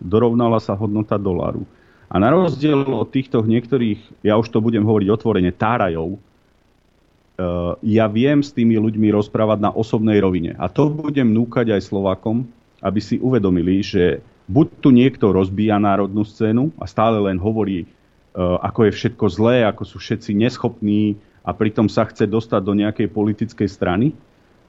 [0.05, 1.65] dorovnala sa hodnota dolaru.
[2.13, 8.07] A na rozdiel od týchto niektorých, ja už to budem hovoriť otvorene, tárajov, eh, ja
[8.07, 10.55] viem s tými ľuďmi rozprávať na osobnej rovine.
[10.61, 12.45] A to budem núkať aj Slovakom,
[12.85, 17.89] aby si uvedomili, že buď tu niekto rozbíja národnú scénu a stále len hovorí
[18.39, 23.11] ako je všetko zlé, ako sú všetci neschopní a pritom sa chce dostať do nejakej
[23.11, 24.15] politickej strany,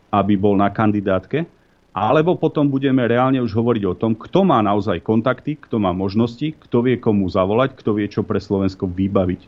[0.10, 1.46] aby bol na kandidátke.
[1.90, 6.54] Alebo potom budeme reálne už hovoriť o tom, kto má naozaj kontakty, kto má možnosti,
[6.56, 9.42] kto vie komu zavolať, kto vie čo pre Slovensko vybaviť.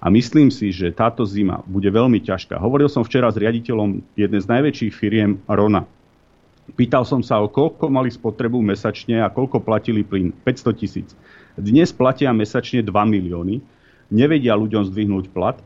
[0.00, 2.56] A myslím si, že táto zima bude veľmi ťažká.
[2.56, 5.84] Hovoril som včera s riaditeľom jednej z najväčších firiem Rona.
[6.72, 10.32] Pýtal som sa, o koľko mali spotrebu mesačne a koľko platili plyn.
[10.46, 11.08] 500 tisíc.
[11.58, 13.58] Dnes platia mesačne 2 milióny,
[14.10, 15.58] nevedia ľuďom zdvihnúť plat,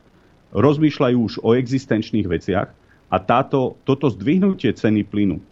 [0.54, 2.68] rozmýšľajú už o existenčných veciach
[3.10, 5.42] a táto, toto zdvihnutie ceny plynu,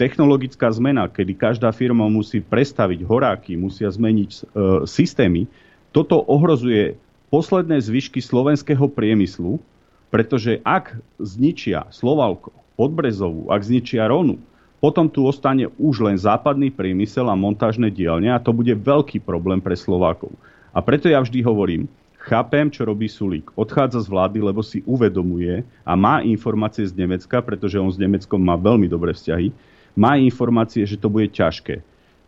[0.00, 4.40] technologická zmena, kedy každá firma musí prestaviť horáky, musia zmeniť e,
[4.88, 5.50] systémy,
[5.92, 6.96] toto ohrozuje
[7.28, 9.60] posledné zvyšky slovenského priemyslu,
[10.08, 14.40] pretože ak zničia Slovalko, Podbrezovú, ak zničia Ronu,
[14.82, 19.62] potom tu ostane už len západný priemysel a montážne dielne a to bude veľký problém
[19.62, 20.34] pre Slovákov.
[20.74, 21.86] A preto ja vždy hovorím,
[22.18, 23.54] chápem, čo robí Sulík.
[23.54, 28.42] Odchádza z vlády, lebo si uvedomuje a má informácie z Nemecka, pretože on s Nemeckom
[28.42, 29.54] má veľmi dobré vzťahy,
[29.94, 31.78] má informácie, že to bude ťažké.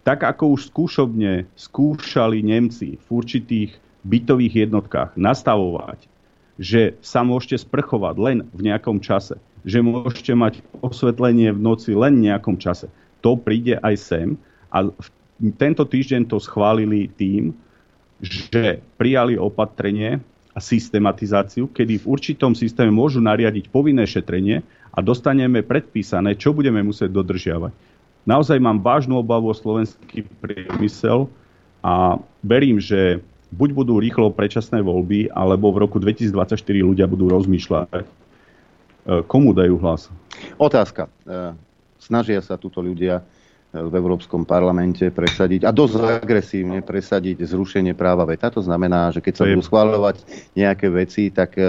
[0.07, 3.75] Tak ako už skúšobne skúšali Nemci v určitých
[4.07, 6.07] bytových jednotkách nastavovať,
[6.61, 12.21] že sa môžete sprchovať len v nejakom čase, že môžete mať osvetlenie v noci len
[12.21, 12.93] v nejakom čase.
[13.25, 14.29] To príde aj sem
[14.69, 14.93] a
[15.57, 17.57] tento týždeň to schválili tým,
[18.21, 20.21] že prijali opatrenie
[20.55, 24.63] a systematizáciu, kedy v určitom systéme môžu nariadiť povinné šetrenie
[24.95, 27.75] a dostaneme predpísané, čo budeme musieť dodržiavať.
[28.25, 31.27] Naozaj mám vážnu obavu o slovenský priemysel
[31.83, 33.21] a verím, že
[33.53, 38.07] buď budú rýchlo predčasné voľby, alebo v roku 2024 ľudia budú rozmýšľať,
[39.29, 40.09] komu dajú hlas?
[40.57, 41.09] Otázka.
[41.29, 41.53] E,
[42.01, 43.21] snažia sa túto ľudia
[43.75, 48.47] v Európskom parlamente presadiť a dosť agresívne presadiť zrušenie práva veta.
[48.55, 50.17] To znamená, že keď sa budú schváľovať
[50.55, 51.67] nejaké veci, tak e,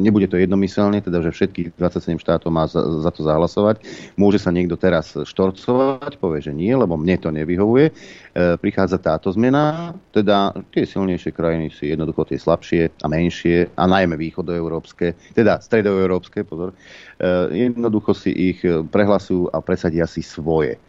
[0.00, 3.84] nebude to jednomyselne, teda že všetkých 27 štátov má za, to zahlasovať.
[4.16, 7.92] Môže sa niekto teraz štorcovať, povie, že nie, lebo mne to nevyhovuje.
[7.92, 13.84] E, prichádza táto zmena, teda tie silnejšie krajiny sú jednoducho tie slabšie a menšie, a
[13.84, 17.28] najmä východoeurópske, teda stredoeurópske, pozor, e,
[17.68, 20.80] jednoducho si ich prehlasujú a presadia si svoje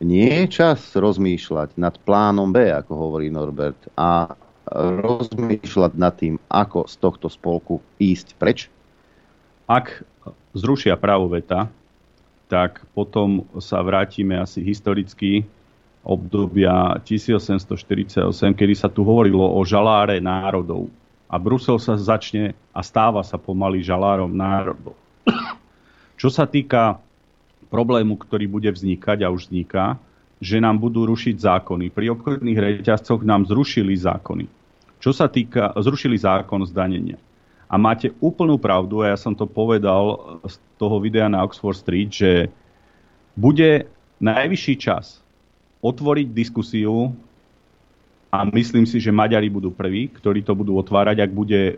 [0.00, 4.34] nie je čas rozmýšľať nad plánom B, ako hovorí Norbert, a
[4.74, 8.66] rozmýšľať nad tým, ako z tohto spolku ísť preč?
[9.70, 10.02] Ak
[10.54, 11.70] zrušia právo veta,
[12.46, 15.42] tak potom sa vrátime asi historicky
[16.06, 20.86] obdobia 1848, kedy sa tu hovorilo o žaláre národov.
[21.26, 24.94] A Brusel sa začne a stáva sa pomaly žalárom národov.
[26.14, 27.02] Čo sa týka
[27.68, 30.00] problému, ktorý bude vznikať a už vzniká,
[30.40, 31.90] že nám budú rušiť zákony.
[31.92, 34.46] Pri obchodných reťazcoch nám zrušili zákony.
[35.00, 37.16] Čo sa týka, zrušili zákon zdanenia.
[37.66, 42.10] A máte úplnú pravdu, a ja som to povedal z toho videa na Oxford Street,
[42.14, 42.30] že
[43.34, 43.90] bude
[44.22, 45.20] najvyšší čas
[45.82, 47.12] otvoriť diskusiu
[48.30, 51.74] a myslím si, že Maďari budú prví, ktorí to budú otvárať, ak bude e,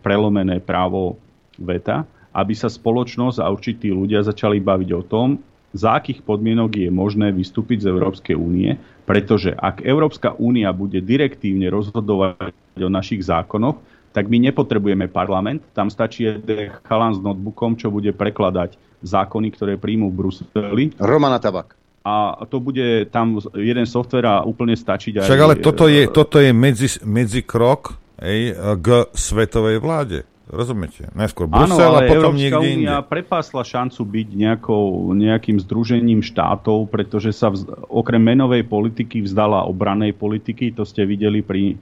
[0.00, 1.18] prelomené právo
[1.58, 5.38] veta aby sa spoločnosť a určití ľudia začali baviť o tom,
[5.74, 8.78] za akých podmienok je možné vystúpiť z Európskej únie,
[9.10, 13.82] pretože ak Európska únia bude direktívne rozhodovať o našich zákonoch,
[14.14, 19.74] tak my nepotrebujeme parlament, tam stačí jeden chalan s notebookom, čo bude prekladať zákony, ktoré
[19.74, 20.84] príjmú v Bruseli.
[21.02, 21.74] Romana Tabak.
[22.06, 25.26] A to bude tam jeden software a úplne stačiť aj...
[25.26, 30.22] Však ale toto je, toto je medzi, medzi krok ej, k svetovej vláde.
[30.44, 31.08] Rozumiete?
[31.16, 32.84] Najskôr Áno, Brusel a ale potom Európska niekde inde.
[32.84, 39.64] únia prepásla šancu byť nejakou, nejakým združením štátov, pretože sa vz, okrem menovej politiky vzdala
[39.64, 41.80] obranej politiky, to ste videli pri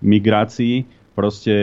[0.00, 0.88] migrácii.
[1.12, 1.54] Proste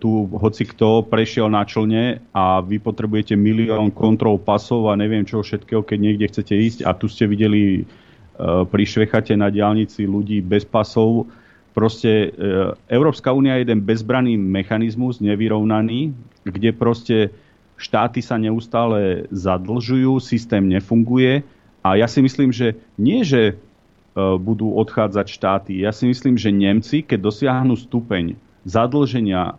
[0.00, 5.44] tu hoci kto prešiel na člne a vy potrebujete milión kontrol pasov a neviem čo
[5.44, 7.82] všetkého, keď niekde chcete ísť a tu ste videli e,
[8.64, 11.28] pri Švechate na diálnici ľudí bez pasov,
[11.72, 12.28] proste e,
[12.92, 16.12] Európska únia je jeden bezbranný mechanizmus, nevyrovnaný,
[16.44, 17.16] kde proste
[17.80, 21.42] štáty sa neustále zadlžujú, systém nefunguje.
[21.82, 23.54] A ja si myslím, že nie, že e,
[24.38, 29.54] budú odchádzať štáty, ja si myslím, že Nemci, keď dosiahnu stupeň zadlženia e,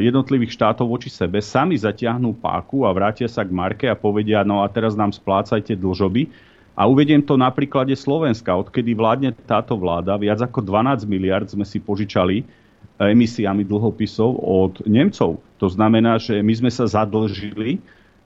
[0.00, 4.64] jednotlivých štátov voči sebe, sami zatiahnú páku a vrátia sa k marke a povedia, no
[4.64, 8.56] a teraz nám splácajte dlžoby, a uvediem to na príklade Slovenska.
[8.56, 12.44] Odkedy vládne táto vláda, viac ako 12 miliard sme si požičali
[12.96, 15.40] emisiami dlhopisov od Nemcov.
[15.60, 17.82] To znamená, že my sme sa zadlžili,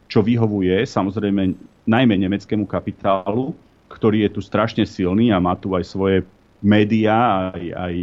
[0.06, 1.56] čo vyhovuje samozrejme
[1.86, 3.54] najmä nemeckému kapitálu,
[3.90, 6.22] ktorý je tu strašne silný a má tu aj svoje
[6.62, 7.94] médiá, aj, aj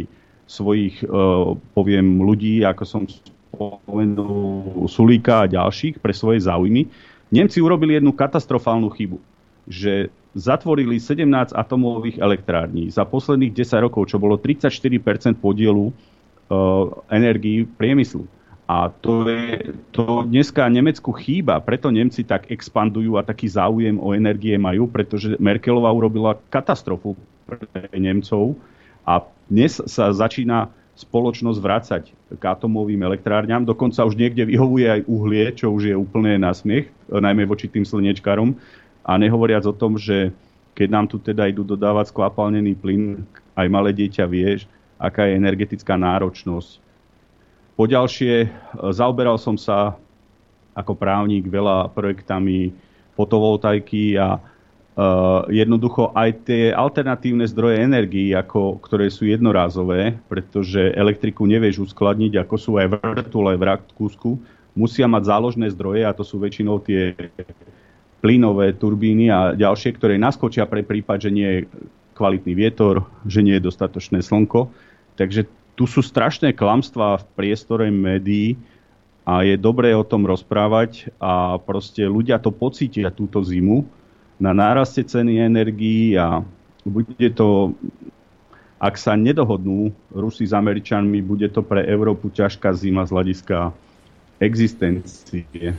[0.44, 6.88] svojich, uh, poviem, ľudí, ako som spomenul, Sulíka a ďalších pre svoje záujmy.
[7.32, 9.18] Nemci urobili jednu katastrofálnu chybu,
[9.68, 14.70] že zatvorili 17 atomových elektrární za posledných 10 rokov, čo bolo 34
[15.38, 15.94] podielu uh,
[17.08, 18.26] energií priemyslu.
[18.64, 24.16] A to, je, to dneska Nemecku chýba, preto Nemci tak expandujú a taký záujem o
[24.16, 27.12] energie majú, pretože Merkelová urobila katastrofu
[27.44, 27.60] pre
[27.92, 28.56] Nemcov
[29.04, 29.20] a
[29.52, 32.02] dnes sa začína spoločnosť vrácať
[32.38, 33.66] k atomovým elektrárňam.
[33.66, 37.84] Dokonca už niekde vyhovuje aj uhlie, čo už je úplne na smiech, najmä voči tým
[37.84, 38.56] slnečkarom.
[39.04, 40.32] A nehovoriac o tom, že
[40.74, 43.22] keď nám tu teda idú dodávať skvapalnený plyn,
[43.54, 44.66] aj malé dieťa vieš,
[44.98, 46.82] aká je energetická náročnosť.
[47.74, 48.48] Poďalšie,
[48.94, 49.98] zaoberal som sa
[50.74, 52.74] ako právnik veľa projektami
[53.14, 61.46] fotovoltaiky a uh, jednoducho aj tie alternatívne zdroje energií, ako, ktoré sú jednorázové, pretože elektriku
[61.46, 64.30] nevieš uskladniť, ako sú aj vrtule v Rakúsku,
[64.74, 67.14] musia mať záložné zdroje a to sú väčšinou tie
[68.24, 71.60] plynové turbíny a ďalšie, ktoré naskočia pre prípad, že nie je
[72.16, 74.72] kvalitný vietor, že nie je dostatočné slnko.
[75.20, 75.44] Takže
[75.76, 78.56] tu sú strašné klamstvá v priestore médií
[79.28, 83.84] a je dobré o tom rozprávať a proste ľudia to pocítia túto zimu
[84.40, 86.40] na náraste ceny energií a
[86.88, 87.76] bude to,
[88.80, 93.72] ak sa nedohodnú Rusi s Američanmi, bude to pre Európu ťažká zima z hľadiska
[94.40, 95.76] existencie.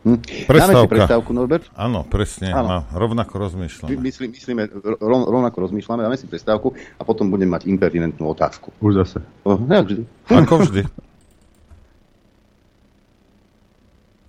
[0.00, 0.16] Hm.
[0.48, 1.68] Dáme si prestávku, Norbert?
[1.76, 2.56] Áno, presne.
[2.56, 2.88] Áno.
[2.88, 4.00] rovnako rozmýšľame.
[4.00, 8.72] Myslí, myslíme, rov, rovnako rozmýšľame, dáme si prestávku a potom budem mať impertinentnú otázku.
[8.80, 9.20] Už zase.
[9.44, 10.08] Oh, ja vždy.
[10.32, 10.84] Ako vždy.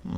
[0.01, 0.17] Hm.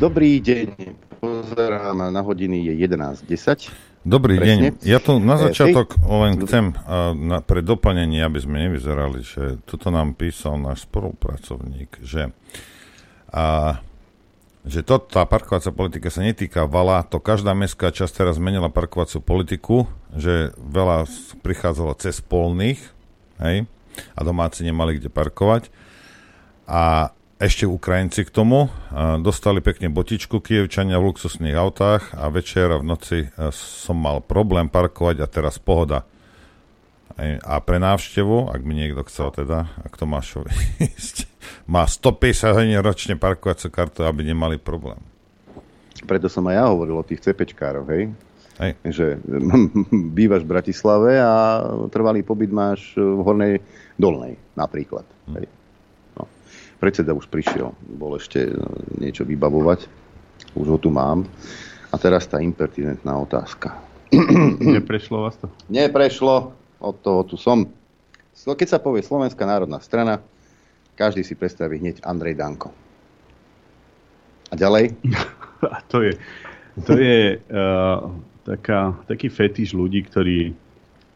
[0.00, 3.68] Dobrý deň, pozerám na hodiny, je 11.10.
[4.00, 4.72] Dobrý Presne.
[4.72, 6.72] deň, ja tu na eh, začiatok len chcem
[7.20, 12.32] na, pre doplnenie, aby sme nevyzerali, že toto nám písal náš spolupracovník, že,
[13.28, 13.76] a,
[14.64, 19.20] že to, tá parkovacia politika sa netýka vala, to každá mestská časť teraz zmenila parkovaciu
[19.20, 19.84] politiku,
[20.16, 21.04] že veľa
[21.44, 22.80] prichádzalo cez polných,
[23.36, 23.68] hej,
[24.16, 25.68] a domáci nemali kde parkovať.
[26.64, 28.68] A ešte Ukrajinci k tomu
[29.24, 34.20] dostali pekne botičku Kievčania v luxusných autách a večer a v noci a som mal
[34.20, 36.04] problém parkovať a teraz pohoda.
[37.16, 40.52] Hej, A pre návštevu, ak mi niekto chcel teda, ak Tomášovi
[40.84, 41.24] ísť,
[41.74, 45.00] má 150 hodín ročne parkovaciu kartu, aby nemali problém.
[46.04, 48.12] Preto som aj ja hovoril o tých CPčkároch, hej?
[48.60, 48.72] Hej.
[48.84, 49.06] Že
[50.16, 53.64] bývaš v Bratislave a trvalý pobyt máš v Hornej
[53.96, 55.08] Dolnej napríklad.
[55.32, 55.59] Hej.
[56.80, 58.56] Predseda už prišiel, bol ešte e,
[58.96, 59.84] niečo vybavovať.
[60.56, 61.28] Už ho tu mám.
[61.92, 63.76] A teraz tá impertinentná otázka.
[64.80, 65.52] Neprešlo vás to?
[65.68, 67.68] Neprešlo, od toho tu som.
[68.32, 70.24] So- Keď sa povie Slovenská národná strana,
[70.96, 72.72] každý si predstaví hneď Andrej Danko.
[74.48, 74.96] A ďalej?
[75.76, 76.16] A to je,
[76.88, 78.08] to je uh,
[78.48, 80.56] taká, taký fetiš ľudí, ktorí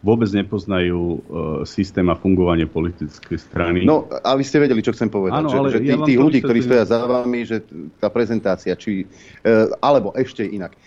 [0.04, 1.18] vôbec nepoznajú uh,
[1.64, 3.88] systém a fungovanie politickej strany.
[3.88, 5.40] No, a vy ste vedeli, čo chcem povedať.
[5.40, 6.84] Áno, že, ale že tí, ja to ľudí, ktorí vysvetlím.
[6.84, 7.56] stoja za vami, že
[7.96, 9.08] tá prezentácia, či,
[9.40, 10.76] e, alebo ešte inak.
[10.76, 10.78] E,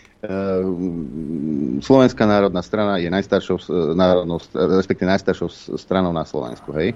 [1.82, 3.58] Slovenská národná strana je najstaršou
[3.98, 5.50] národnou, respektíve najstaršou
[5.82, 6.94] stranou na Slovensku, hej?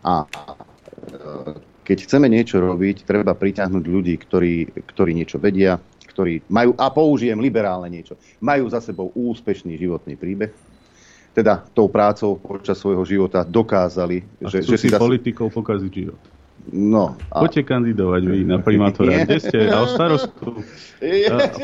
[0.00, 0.26] A e,
[1.84, 5.76] keď chceme niečo robiť, treba priťahnuť ľudí, ktorí, ktorí niečo vedia,
[6.16, 10.50] ktorí majú, a použijem liberálne niečo, majú za sebou úspešný životný príbeh,
[11.36, 14.96] teda tou prácou počas svojho života dokázali, A že, chcú že si si za...
[14.96, 16.22] politikou pokaziť život.
[16.66, 17.46] No, a...
[17.46, 19.22] Poďte kandidovať vy na primátora.
[19.22, 19.70] Kde ste?
[19.70, 20.66] A o starostu.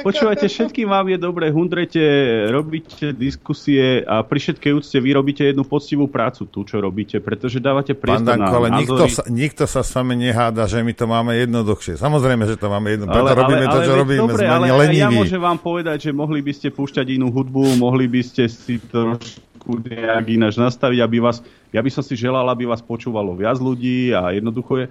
[0.06, 1.98] Počúvajte, všetkým vám je dobre, hundrete,
[2.46, 7.58] robíte diskusie a pri všetkej úcte vy robíte jednu poctivú prácu, tú, čo robíte, pretože
[7.58, 11.10] dávate priestor na Danko, ale nikto sa, nikto sa s vami neháda, že my to
[11.10, 11.98] máme jednoduchšie.
[11.98, 13.26] Samozrejme, že to máme jednoduchšie.
[13.26, 14.20] Preto robíme to, čo veď robíme.
[14.22, 18.06] Dobre, sme ale ja môžem vám povedať, že mohli by ste púšťať inú hudbu, mohli
[18.06, 19.18] by ste si to
[19.62, 21.38] trošku nejak ináč nastaviť, aby vás,
[21.70, 24.86] ja by som si želal, aby vás počúvalo viac ľudí a jednoducho je,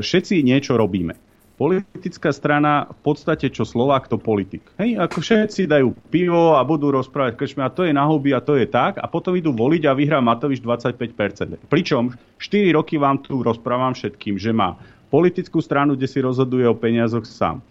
[0.00, 1.12] všetci niečo robíme.
[1.56, 4.60] Politická strana, v podstate čo Slovák, to politik.
[4.76, 8.44] Hej, ako všetci dajú pivo a budú rozprávať krčme a to je na huby a
[8.44, 11.68] to je tak a potom idú voliť a vyhrá Matovič 25%.
[11.68, 14.76] Pričom 4 roky vám tu rozprávam všetkým, že má
[15.08, 17.64] politickú stranu, kde si rozhoduje o peniazoch sám.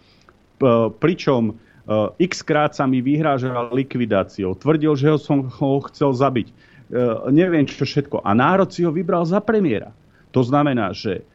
[0.98, 1.54] Pričom
[2.18, 4.58] x krát sa mi vyhrážal likvidáciou.
[4.58, 6.48] Tvrdil, že ho som ho chcel zabiť.
[6.86, 8.22] Uh, neviem čo všetko.
[8.22, 9.90] A národ si ho vybral za premiéra.
[10.30, 11.26] To znamená, že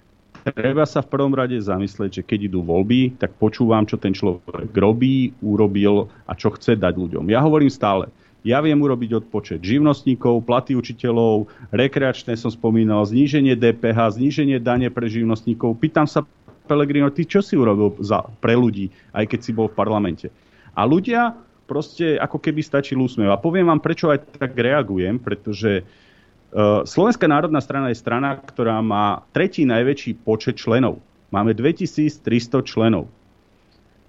[0.49, 4.73] treba sa v prvom rade zamyslieť, že keď idú voľby, tak počúvam, čo ten človek
[4.73, 7.27] robí, urobil a čo chce dať ľuďom.
[7.29, 8.09] Ja hovorím stále,
[8.41, 15.05] ja viem urobiť odpočet živnostníkov, platy učiteľov, rekreačné som spomínal, zníženie DPH, zníženie dane pre
[15.05, 15.77] živnostníkov.
[15.77, 16.25] Pýtam sa
[16.65, 20.27] Pellegrino, ty čo si urobil za, pre ľudí, aj keď si bol v parlamente?
[20.75, 21.35] A ľudia
[21.71, 23.31] proste ako keby stačil úsmev.
[23.31, 28.83] A poviem vám, prečo aj tak reagujem, pretože uh, Slovenská národná strana je strana, ktorá
[28.83, 30.99] má tretí najväčší počet členov.
[31.31, 32.19] Máme 2300
[32.67, 33.07] členov.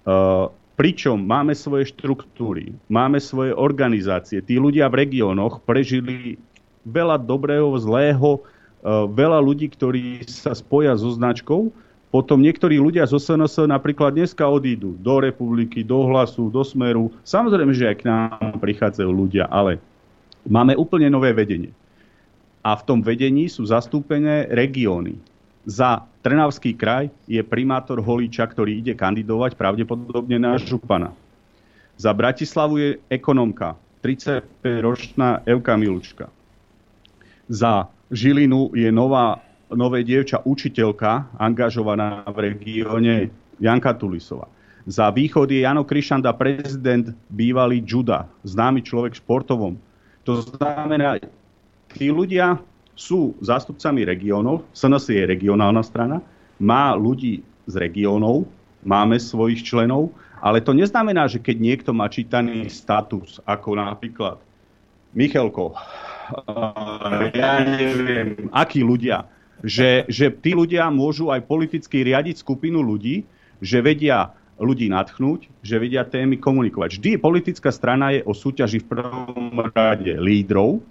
[0.03, 4.43] Uh, pričom máme svoje štruktúry, máme svoje organizácie.
[4.43, 6.35] Tí ľudia v regiónoch prežili
[6.83, 11.71] veľa dobrého, zlého, uh, veľa ľudí, ktorí sa spoja so značkou,
[12.13, 17.09] potom niektorí ľudia zo SNS napríklad dneska odídu do republiky, do hlasu, do smeru.
[17.25, 19.81] Samozrejme, že aj k nám prichádzajú ľudia, ale
[20.45, 21.73] máme úplne nové vedenie.
[22.61, 25.17] A v tom vedení sú zastúpené regióny.
[25.65, 31.17] Za Trnavský kraj je primátor Holíča, ktorý ide kandidovať pravdepodobne na župana.
[31.97, 33.73] Za Bratislavu je ekonomka,
[34.05, 36.29] 35-ročná Evka Milučka.
[37.49, 39.41] Za Žilinu je nová
[39.73, 43.29] nové dievča, učiteľka, angažovaná v regióne
[43.59, 44.49] Janka Tulisová.
[44.83, 49.79] Za východ je Jano Krišanda, prezident, bývalý juda, známy človek športovom.
[50.27, 51.23] To znamená,
[51.95, 52.59] tí ľudia
[52.93, 56.19] sú zástupcami regiónov, SNS je regionálna strana,
[56.59, 58.43] má ľudí z regiónov,
[58.83, 60.11] máme svojich členov,
[60.43, 64.43] ale to neznamená, že keď niekto má čítaný status, ako napríklad
[65.15, 65.71] Michalko,
[67.31, 69.23] ja neviem, akí ľudia,
[69.63, 73.23] že, že tí ľudia môžu aj politicky riadiť skupinu ľudí,
[73.63, 76.99] že vedia ľudí natchnúť, že vedia témy komunikovať.
[76.99, 80.83] Vždy politická strana je o súťaži v prvom rade lídrov,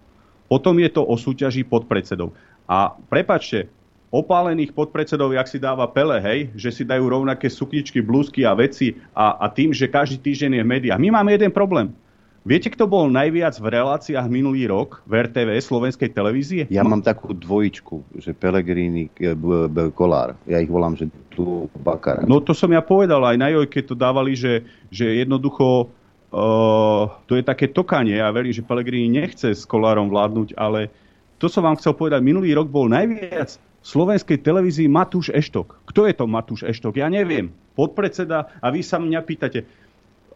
[0.51, 2.35] potom je to o súťaži podpredsedov.
[2.67, 3.71] A prepačte,
[4.13, 8.99] opálených podpredsedov, jak si dáva Pele, hej, že si dajú rovnaké sukničky, blúzky a veci
[9.17, 11.01] a, a tým, že každý týždeň je v médiách.
[11.01, 11.97] My máme jeden problém.
[12.43, 16.67] Viete, kto bol najviac v reláciách minulý rok v RTV slovenskej televízie?
[16.75, 20.35] Ja mám takú dvojičku, že Pelegrini, b- Kolár.
[20.51, 22.27] Ja ich volám, že tu Bakara.
[22.27, 25.95] No to som ja povedal, aj na Jojke to dávali, že, že jednoducho
[26.35, 28.19] uh, to je také tokanie.
[28.19, 30.91] Ja verím, že Pellegrini nechce s Kolárom vládnuť, ale
[31.39, 32.27] to som vám chcel povedať.
[32.27, 35.79] Minulý rok bol najviac v slovenskej televízii Matúš Eštok.
[35.87, 36.99] Kto je to Matúš Eštok?
[36.99, 37.55] Ja neviem.
[37.79, 39.65] Podpredseda a vy sa mňa pýtate.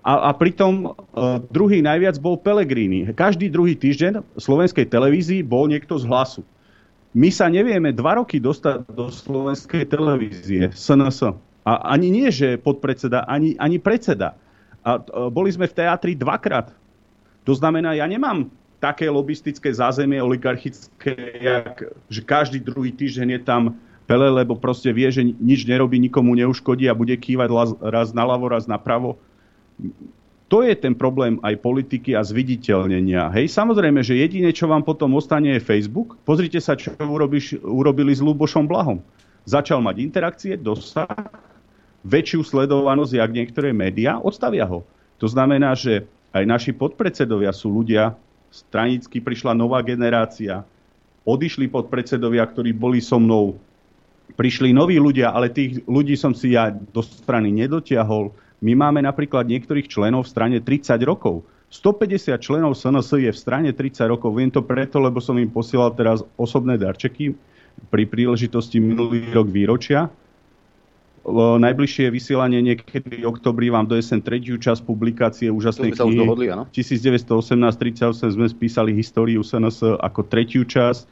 [0.06, 3.10] A, a pritom uh, druhý najviac bol Pellegrini.
[3.10, 6.46] Každý druhý týždeň v slovenskej televízii bol niekto z hlasu.
[7.10, 11.34] My sa nevieme dva roky dostať do slovenskej televízie, SNS.
[11.66, 14.38] A ani nie, že podpredseda, ani, ani predseda.
[14.86, 16.70] A uh, boli sme v teatri dvakrát.
[17.42, 18.46] To znamená, ja nemám
[18.78, 23.74] také lobistické zázemie oligarchické, jak, že každý druhý týždeň je tam
[24.06, 27.50] Pele, lebo proste vie, že nič nerobí, nikomu neuškodí a bude kývať
[27.82, 29.18] raz naľavo, raz napravo
[30.46, 33.34] to je ten problém aj politiky a zviditeľnenia.
[33.34, 36.14] Hej, samozrejme, že jedine, čo vám potom ostane, je Facebook.
[36.22, 39.02] Pozrite sa, čo urobíš, urobili s Lubošom Blahom.
[39.42, 41.10] Začal mať interakcie, dosah,
[42.06, 44.86] väčšiu sledovanosť, jak niektoré médiá, odstavia ho.
[45.18, 48.14] To znamená, že aj naši podpredsedovia sú ľudia,
[48.54, 50.62] stranicky prišla nová generácia,
[51.26, 53.58] odišli podpredsedovia, ktorí boli so mnou,
[54.38, 58.30] prišli noví ľudia, ale tých ľudí som si ja do strany nedotiahol.
[58.64, 61.44] My máme napríklad niektorých členov v strane 30 rokov.
[61.68, 64.32] 150 členov SNS je v strane 30 rokov.
[64.32, 67.34] Viem to preto, lebo som im posielal teraz osobné darčeky
[67.92, 70.08] pri príležitosti minulý rok výročia.
[71.26, 76.22] Najbližšie vysielanie niekedy v oktobri vám dojesem tretiu časť publikácie úžasnej To knihy.
[76.22, 76.70] dohodli, áno.
[76.70, 81.02] 1918-38 sme spísali históriu SNS ako tretiu časť.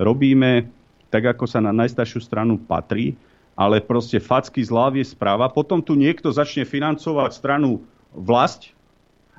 [0.00, 0.72] Robíme
[1.12, 3.12] tak, ako sa na najstaršiu stranu patrí,
[3.58, 5.50] ale proste facky zláv je správa.
[5.50, 7.82] Potom tu niekto začne financovať stranu
[8.14, 8.70] vlast,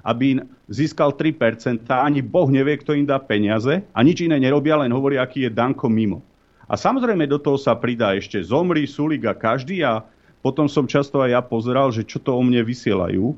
[0.04, 4.92] aby získal 3%, ani Boh nevie, kto im dá peniaze a nič iné nerobia, len
[4.92, 6.20] hovoria, aký je Danko mimo.
[6.68, 10.04] A samozrejme do toho sa pridá ešte Zomri, Sulik a každý a
[10.44, 13.34] potom som často aj ja pozeral, že čo to o mne vysielajú.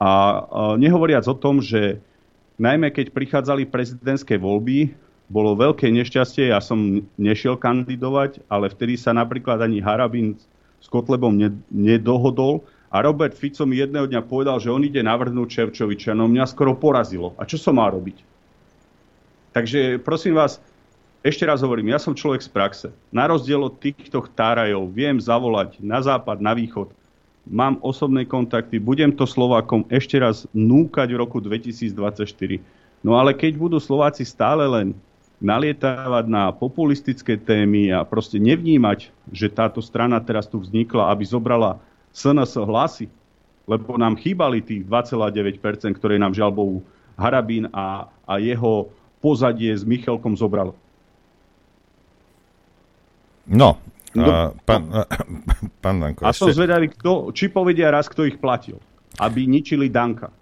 [0.00, 0.10] A
[0.76, 2.00] nehovoriac o tom, že
[2.60, 4.92] najmä keď prichádzali prezidentské voľby,
[5.30, 10.34] bolo veľké nešťastie, ja som nešiel kandidovať, ale vtedy sa napríklad ani Harabin
[10.82, 15.46] s Kotlebom ne- nedohodol a Robert Fico mi jedného dňa povedal, že on ide navrhnúť
[15.46, 16.18] Čevčoviča.
[16.18, 17.38] No mňa skoro porazilo.
[17.38, 18.18] A čo som mal robiť?
[19.54, 20.58] Takže prosím vás,
[21.22, 22.88] ešte raz hovorím, ja som človek z praxe.
[23.14, 26.90] Na rozdiel od týchto tárajov viem zavolať na západ, na východ.
[27.46, 32.26] Mám osobné kontakty, budem to Slovákom ešte raz núkať v roku 2024.
[33.06, 34.98] No ale keď budú Slováci stále len
[35.40, 41.80] nalietávať na populistické témy a proste nevnímať, že táto strana teraz tu vznikla, aby zobrala
[42.12, 43.06] SNS hlasy,
[43.64, 46.76] lebo nám chýbali tých 2,9%, ktoré nám žiaľ Bohu
[47.16, 48.92] Harabín a, a jeho
[49.24, 50.76] pozadie s Michalkom zobral.
[53.48, 53.80] No,
[54.10, 54.90] No, a, pán,
[55.82, 58.82] pán Danko, A som ešte, zvedavý, kto, či povedia raz, kto ich platil,
[59.22, 60.34] aby ničili Danka.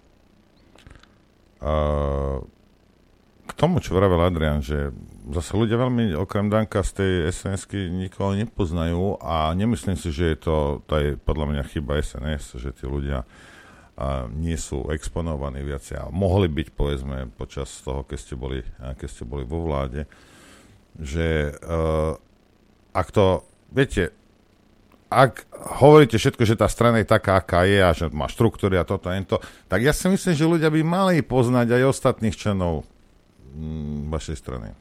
[1.61, 2.41] a,
[3.49, 4.93] k tomu, čo vravel Adrian, že
[5.33, 10.37] zase ľudia veľmi, okrem Danka z tej sns nikoho nepoznajú a nemyslím si, že je
[10.37, 15.97] to, to je podľa mňa chyba SNS, že tí ľudia a, nie sú exponovaní viacej
[15.97, 20.05] a mohli byť, povedzme, počas toho, keď ste boli, keď ste boli vo vláde,
[20.99, 22.13] že uh,
[22.93, 23.41] ak to,
[23.73, 24.13] viete,
[25.09, 25.49] ak
[25.81, 29.09] hovoríte všetko, že tá strana je taká, aká je a že má štruktúry a toto
[29.09, 32.85] a to, tak ja si myslím, že ľudia by mali poznať aj ostatných členov
[34.09, 34.71] vašej strany.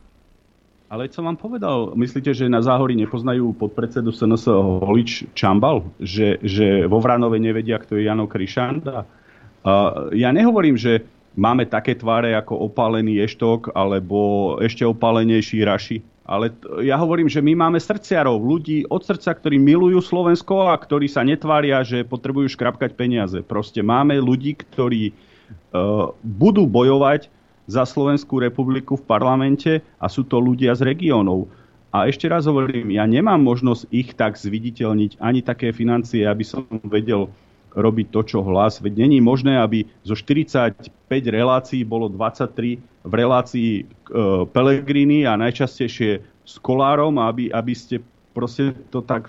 [0.88, 4.48] Ale som vám povedal, myslíte, že na Záhorí nepoznajú podpredsedu SNS
[4.80, 5.84] Holič Čambal?
[6.00, 9.04] Že, že vo Vranove nevedia, kto je Jano Krišanda?
[9.04, 11.04] Uh, ja nehovorím, že
[11.36, 15.98] máme také tváre ako opálený eštok alebo ešte opálenejší Raši.
[16.24, 20.76] Ale t- ja hovorím, že my máme srdciarov, ľudí od srdca, ktorí milujú Slovensko a
[20.76, 23.44] ktorí sa netvária, že potrebujú škrapkať peniaze.
[23.44, 27.28] Proste máme ľudí, ktorí uh, budú bojovať
[27.68, 31.46] za Slovenskú republiku v parlamente a sú to ľudia z regiónov.
[31.92, 36.64] A ešte raz hovorím, ja nemám možnosť ich tak zviditeľniť, ani také financie, aby som
[36.84, 37.28] vedel
[37.76, 38.80] robiť to, čo hlas.
[38.80, 40.88] Veď není možné, aby zo 45
[41.28, 43.82] relácií bolo 23 v relácii e,
[44.52, 46.10] Pelegrini a najčastejšie
[46.44, 48.00] s Kolárom, aby, aby ste
[48.32, 49.28] proste to tak...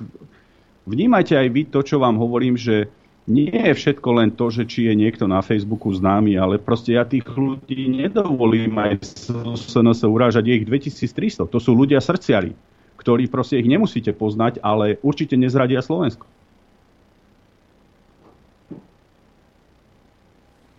[0.89, 2.89] Vnímajte aj vy to, čo vám hovorím, že
[3.29, 7.05] nie je všetko len to, že či je niekto na Facebooku známy, ale proste ja
[7.05, 9.05] tých ľudí nedovolím aj
[9.53, 11.45] SNS urážať, je ich 2300.
[11.45, 12.57] To sú ľudia srdciari,
[12.97, 16.25] ktorí proste ich nemusíte poznať, ale určite nezradia Slovensko.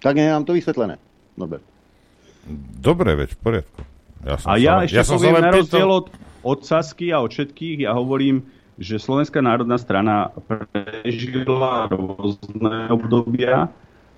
[0.00, 0.96] Tak nech nám to vysvetlené,
[1.36, 1.64] Norbert.
[2.80, 3.80] Dobre, veď, v poriadku.
[4.24, 6.06] Ja som A sa, ja len- ešte ja som sa poviem na rozdiel od,
[6.40, 8.42] od Sasky a od všetkých, ja hovorím,
[8.80, 13.68] že Slovenská národná strana prežila rôzne obdobia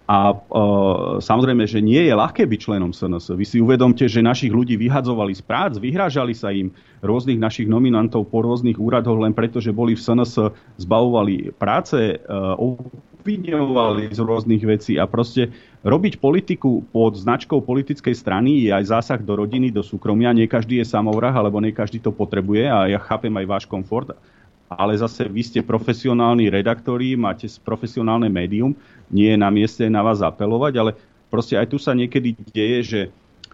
[0.06, 3.38] a uh, samozrejme, že nie je ľahké byť členom SNS.
[3.38, 8.26] Vy si uvedomte, že našich ľudí vyhadzovali z prác, vyhrážali sa im rôznych našich nominantov
[8.26, 10.52] po rôznych úradoch len preto, že boli v SNS,
[10.82, 15.54] zbavovali práce, uh, obviňovali z rôznych vecí a proste
[15.86, 20.34] robiť politiku pod značkou politickej strany je aj zásah do rodiny, do súkromia.
[20.34, 24.18] Nie každý je samovrah, alebo nie každý to potrebuje a ja chápem aj váš komfort.
[24.76, 28.72] Ale zase vy ste profesionálni redaktori, máte profesionálne médium,
[29.12, 30.90] nie je na mieste na vás apelovať, ale
[31.32, 33.00] proste aj tu sa niekedy deje, že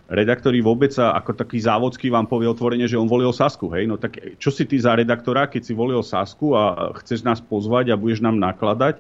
[0.09, 3.69] redaktori vôbec sa ako taký závodský vám povie otvorene, že on volil Sasku.
[3.77, 3.85] Hej?
[3.87, 7.93] No tak čo si ty za redaktora, keď si volil Sasku a chceš nás pozvať
[7.93, 8.99] a budeš nám nakladať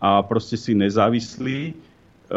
[0.00, 1.72] a proste si nezávislý,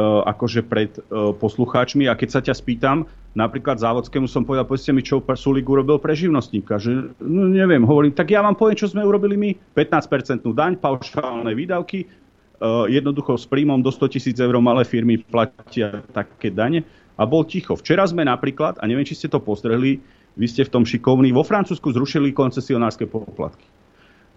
[0.02, 2.10] akože pred uh, poslucháčmi.
[2.10, 3.06] A keď sa ťa spýtam,
[3.38, 8.14] napríklad závodskému som povedal, povedzte mi, čo Sulik urobil pre živnostníka, že no, neviem, hovorím,
[8.14, 13.46] tak ja vám poviem, čo sme urobili my, 15% daň, paušálne výdavky, uh, jednoducho s
[13.46, 16.82] príjmom do 100 tisíc eur malé firmy platia také dane.
[17.14, 17.78] A bol ticho.
[17.78, 20.02] Včera sme napríklad, a neviem, či ste to postrehli,
[20.34, 23.70] vy ste v tom šikovní, vo Francúzsku zrušili koncesionárske poplatky,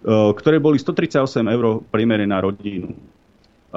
[0.05, 2.93] ktoré boli 138 eur priemere na rodinu.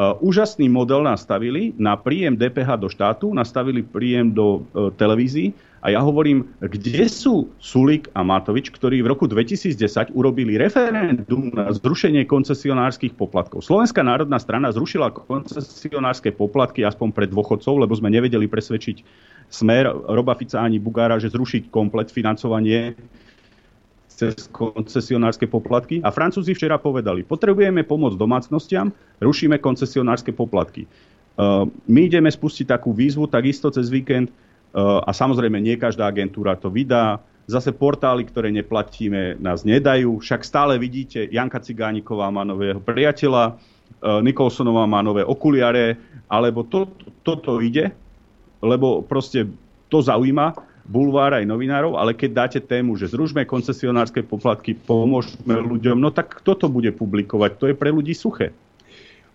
[0.01, 5.53] Uh, úžasný model nastavili na príjem DPH do štátu, nastavili príjem do uh, televízií
[5.85, 9.77] a ja hovorím, kde sú Sulik a Matovič, ktorí v roku 2010
[10.17, 13.61] urobili referendum na zrušenie koncesionárskych poplatkov.
[13.61, 19.05] Slovenská národná strana zrušila koncesionárske poplatky aspoň pre dôchodcov, lebo sme nevedeli presvedčiť
[19.53, 22.97] smer Roba Fica ani Bugára, že zrušiť komplet financovanie
[24.21, 26.05] cez koncesionárske poplatky.
[26.05, 28.93] A Francúzi včera povedali, potrebujeme pomôcť domácnostiam,
[29.25, 30.85] rušíme koncesionárske poplatky.
[31.41, 36.53] Uh, my ideme spustiť takú výzvu takisto cez víkend uh, a samozrejme nie každá agentúra
[36.61, 37.17] to vydá.
[37.49, 40.21] Zase portály, ktoré neplatíme, nás nedajú.
[40.21, 45.97] Však stále vidíte, Janka Cigániková má nového priateľa, uh, Nikolsonová má nové okuliare,
[46.29, 46.93] alebo to,
[47.25, 47.89] toto ide,
[48.61, 49.49] lebo proste
[49.89, 56.03] to zaujíma bulvár aj novinárov, ale keď dáte tému, že zružme koncesionárske poplatky, pomôžme ľuďom,
[56.03, 57.51] no tak kto to bude publikovať?
[57.63, 58.51] To je pre ľudí suché.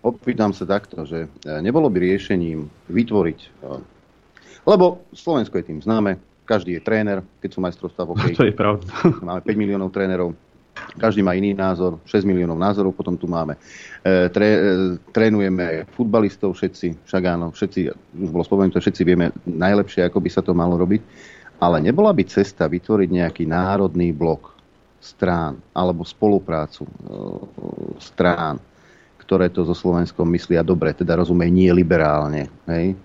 [0.03, 1.27] Opýtam sa takto, že e,
[1.63, 3.47] nebolo by riešením vytvoriť, e,
[4.67, 8.35] lebo Slovensko je tým známe, každý je tréner, keď sú majstrovstvá v hokeji.
[8.43, 8.85] To je pravda.
[9.25, 10.35] Máme 5 miliónov trénerov,
[10.99, 13.55] každý má iný názor, 6 miliónov názorov potom tu máme.
[14.03, 14.59] E, tre, e,
[15.11, 17.79] trénujeme futbalistov všetci, však áno, všetci,
[18.19, 21.01] už bolo spomenuté, všetci vieme najlepšie, ako by sa to malo robiť.
[21.59, 24.55] Ale nebola by cesta vytvoriť nejaký národný blok
[24.99, 26.91] strán alebo spoluprácu e,
[28.01, 28.57] strán,
[29.21, 32.97] ktoré to so Slovenskom myslia dobre, teda rozumej nie liberálne, hej,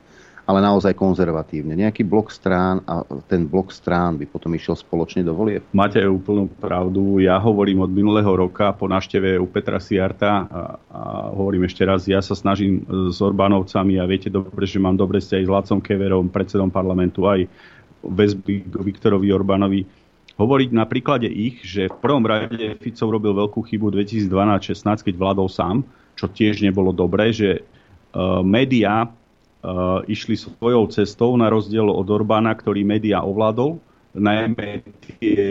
[0.48, 1.78] ale naozaj konzervatívne.
[1.78, 5.62] Nejaký blok strán a ten blok strán by potom išiel spoločne do volieb.
[5.70, 7.22] Máte úplnú pravdu.
[7.22, 12.08] Ja hovorím od minulého roka po návšteve u Petra Siarta a, a hovorím ešte raz,
[12.10, 12.82] ja sa snažím
[13.14, 17.46] s Orbánovcami a viete dobre, že mám dobre vzťahy s Lacom Keverom, predsedom parlamentu, aj
[18.04, 19.80] väzby k Viktorovi Orbánovi
[20.40, 25.48] hovoriť na príklade ich, že v prvom rade Fico robil veľkú chybu 2012-16, keď vládol
[25.52, 25.84] sám,
[26.16, 32.56] čo tiež nebolo dobré, že uh, médiá uh, išli svojou cestou na rozdiel od Orbána,
[32.56, 33.76] ktorý médiá ovládol,
[34.16, 34.82] najmä
[35.20, 35.42] tie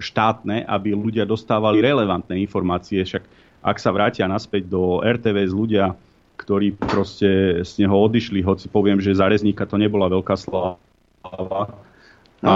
[0.00, 3.04] štátne, aby ľudia dostávali relevantné informácie.
[3.06, 3.22] Však
[3.62, 5.94] ak sa vrátia naspäť do RTVS ľudia,
[6.38, 10.78] ktorí proste z neho odišli, hoci poviem, že za Rezníka to nebola veľká sláva,
[12.38, 12.54] No,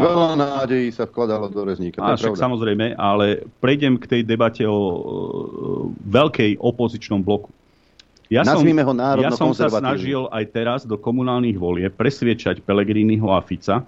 [0.00, 2.00] veľa nádejí sa vkladalo do rezníka.
[2.00, 2.44] A však pravda.
[2.48, 4.96] samozrejme, ale prejdem k tej debate o e,
[6.08, 7.52] veľkej opozičnom bloku.
[8.30, 13.42] Nazvime ho národno ja som sa snažil aj teraz do komunálnych volie presviečať Pelegriniho a
[13.42, 13.82] Fica,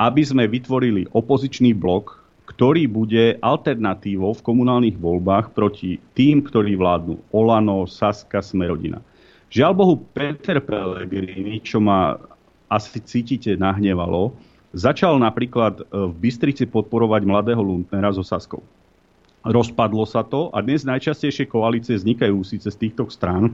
[0.00, 7.20] aby sme vytvorili opozičný blok, ktorý bude alternatívou v komunálnych voľbách proti tým, ktorí vládnu
[7.30, 8.98] Olano, Saska, Smerodina.
[9.52, 12.16] Žiaľ Bohu, Peter Pellegrini, čo ma
[12.72, 14.32] asi cítite nahnevalo,
[14.72, 18.64] začal napríklad e, v Bystrici podporovať mladého Lundnera so Saskou.
[19.44, 23.52] Rozpadlo sa to a dnes najčastejšie koalície vznikajú síce z týchto strán,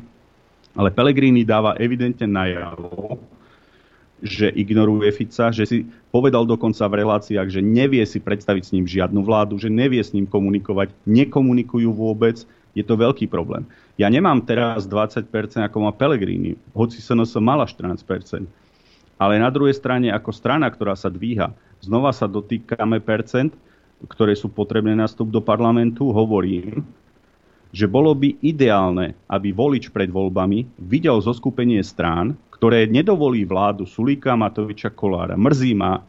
[0.79, 3.19] ale Pellegrini dáva evidentne najavo,
[4.21, 5.79] že ignoruje Fica, že si
[6.11, 10.13] povedal dokonca v reláciách, že nevie si predstaviť s ním žiadnu vládu, že nevie s
[10.13, 12.43] ním komunikovať, nekomunikujú vôbec,
[12.77, 13.65] je to veľký problém.
[13.97, 15.27] Ja nemám teraz 20%
[15.67, 18.47] ako má Pellegrini, hoci SNS mala 14%.
[19.19, 21.51] Ale na druhej strane, ako strana, ktorá sa dvíha,
[21.83, 23.51] znova sa dotýkame percent,
[24.07, 26.87] ktoré sú potrebné na vstup do parlamentu, hovorím,
[27.75, 34.39] že bolo by ideálne, aby volič pred voľbami videl zoskupenie strán, ktoré nedovolí vládu Sulíka,
[34.39, 35.37] Matoviča, Kolára.
[35.37, 36.01] Mrzí ma,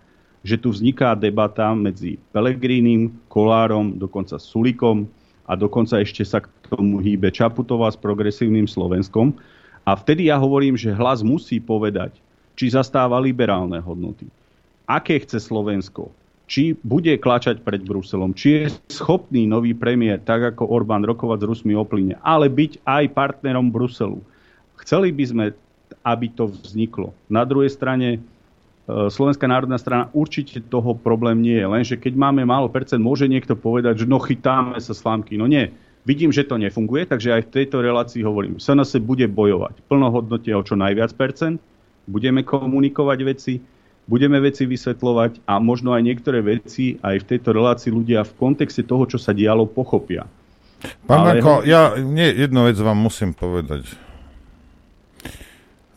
[0.45, 5.09] že tu vzniká debata medzi Pelegrínim, Kolárom, dokonca Sulíkom
[5.49, 9.35] a dokonca ešte sa k tomu hýbe Čaputová s progresívnym Slovenskom.
[9.83, 12.15] A vtedy ja hovorím, že hlas musí povedať,
[12.59, 14.27] či zastáva liberálne hodnoty.
[14.83, 16.11] Aké chce Slovensko?
[16.49, 18.35] Či bude klačať pred Bruselom?
[18.35, 22.83] Či je schopný nový premiér, tak ako Orbán, rokovať s Rusmi o plyne, ale byť
[22.83, 24.19] aj partnerom Bruselu?
[24.83, 25.45] Chceli by sme,
[26.03, 27.15] aby to vzniklo.
[27.31, 28.19] Na druhej strane, e,
[28.89, 31.67] Slovenská národná strana určite toho problém nie je.
[31.69, 35.39] Lenže keď máme málo percent, môže niekto povedať, že no chytáme sa slámky.
[35.39, 35.71] No nie.
[36.03, 38.57] Vidím, že to nefunguje, takže aj v tejto relácii hovorím.
[38.57, 41.61] SNS bude bojovať plnohodnote o čo najviac percent,
[42.09, 43.61] budeme komunikovať veci,
[44.09, 48.81] budeme veci vysvetľovať a možno aj niektoré veci aj v tejto relácii ľudia v kontexte
[48.81, 50.25] toho, čo sa dialo, pochopia.
[51.05, 53.85] Pán Ale- ja nie, jednu vec vám musím povedať.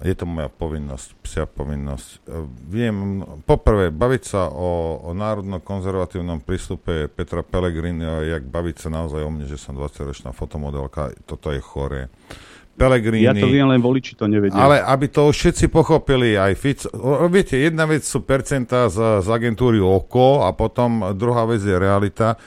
[0.03, 2.27] Je to moja povinnosť, psia povinnosť.
[2.67, 9.31] Viem, poprvé, baviť sa o, o národno-konzervatívnom prístupe Petra Pellegrini, jak baviť sa naozaj o
[9.31, 12.11] mne, že som 20-ročná fotomodelka, toto je choré.
[12.73, 13.29] Pellegrini...
[13.29, 14.57] Ja to viem, len voliči to nevedia.
[14.57, 16.89] Ale aby to všetci pochopili, aj Fico...
[17.29, 22.41] Viete, jedna vec sú percentá z, z agentúry OKO a potom druhá vec je realita.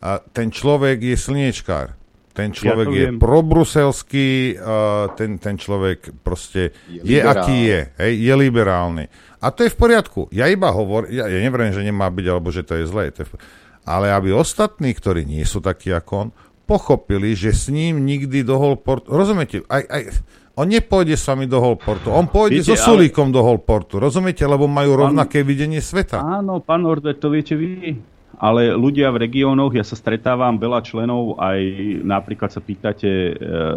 [0.00, 1.96] A ten človek je slniečkár.
[2.30, 3.18] Ten človek to je viem.
[3.18, 9.04] probruselský, uh, ten, ten človek proste je, je aký je, hej, je liberálny.
[9.42, 10.30] A to je v poriadku.
[10.30, 13.10] Ja iba hovorím, ja, ja neviem, že nemá byť, alebo že to je zlé.
[13.16, 13.40] To je, v-
[13.82, 16.28] ale aby ostatní, ktorí nie sú takí ako on,
[16.70, 19.10] pochopili, že s ním nikdy do Holportu...
[19.10, 19.66] Rozumiete?
[19.66, 20.22] Aj, aj,
[20.54, 22.14] on nepôjde s vami do Holportu.
[22.14, 23.98] On pôjde Viete, so ale- Sulíkom do Holportu.
[23.98, 24.46] Rozumiete?
[24.46, 26.22] Lebo majú rovnaké videnie sveta.
[26.22, 27.98] Áno, pán Norbert, to viete vy.
[28.40, 31.60] Ale ľudia v regiónoch, ja sa stretávam veľa členov, aj
[32.08, 33.32] napríklad sa pýtate e,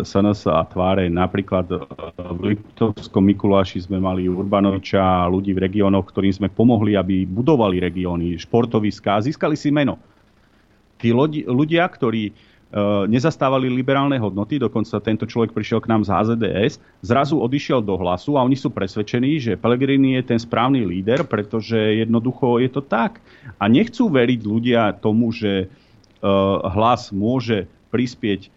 [0.08, 1.84] SNS a tváre, napríklad e,
[2.16, 7.84] v Liptovskom Mikuláši sme mali Urbanoviča a ľudí v regiónoch, ktorým sme pomohli, aby budovali
[7.84, 10.00] regióny, športoviská, získali si meno.
[10.96, 11.12] Tí
[11.44, 12.32] ľudia, ktorí
[13.06, 16.74] nezastávali liberálne hodnoty, dokonca tento človek prišiel k nám z HZDS,
[17.06, 21.78] zrazu odišiel do hlasu a oni sú presvedčení, že Pellegrini je ten správny líder, pretože
[21.78, 23.22] jednoducho je to tak.
[23.62, 25.68] A nechcú veriť ľudia tomu, že e,
[26.74, 28.50] hlas môže prispieť e,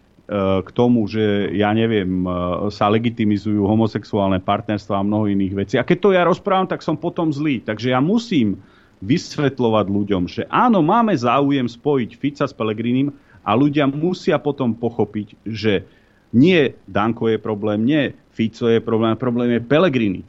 [0.65, 2.25] k tomu, že ja neviem,
[2.73, 5.75] sa legitimizujú homosexuálne partnerstva a mnoho iných vecí.
[5.77, 7.61] A keď to ja rozprávam, tak som potom zlý.
[7.61, 8.57] Takže ja musím
[8.97, 13.13] vysvetľovať ľuďom, že áno, máme záujem spojiť Fica s Pelegrinim
[13.47, 15.87] a ľudia musia potom pochopiť, že
[16.35, 20.21] nie Danko je problém, nie Fico je problém, problém je Pelegrini.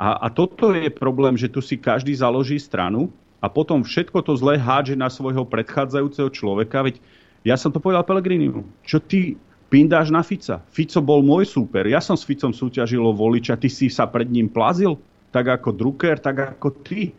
[0.00, 3.12] A, a toto je problém, že tu si každý založí stranu
[3.44, 6.80] a potom všetko to zlé hádže na svojho predchádzajúceho človeka.
[6.80, 6.96] Veď
[7.44, 8.64] ja som to povedal Pelegrinimu.
[8.82, 9.36] Čo ty
[9.68, 10.64] pindáš na Fica?
[10.72, 11.84] Fico bol môj súper.
[11.86, 13.60] Ja som s Ficom súťažil o voliča.
[13.60, 14.96] Ty si sa pred ním plazil?
[15.30, 17.12] Tak ako Drucker, tak ako ty.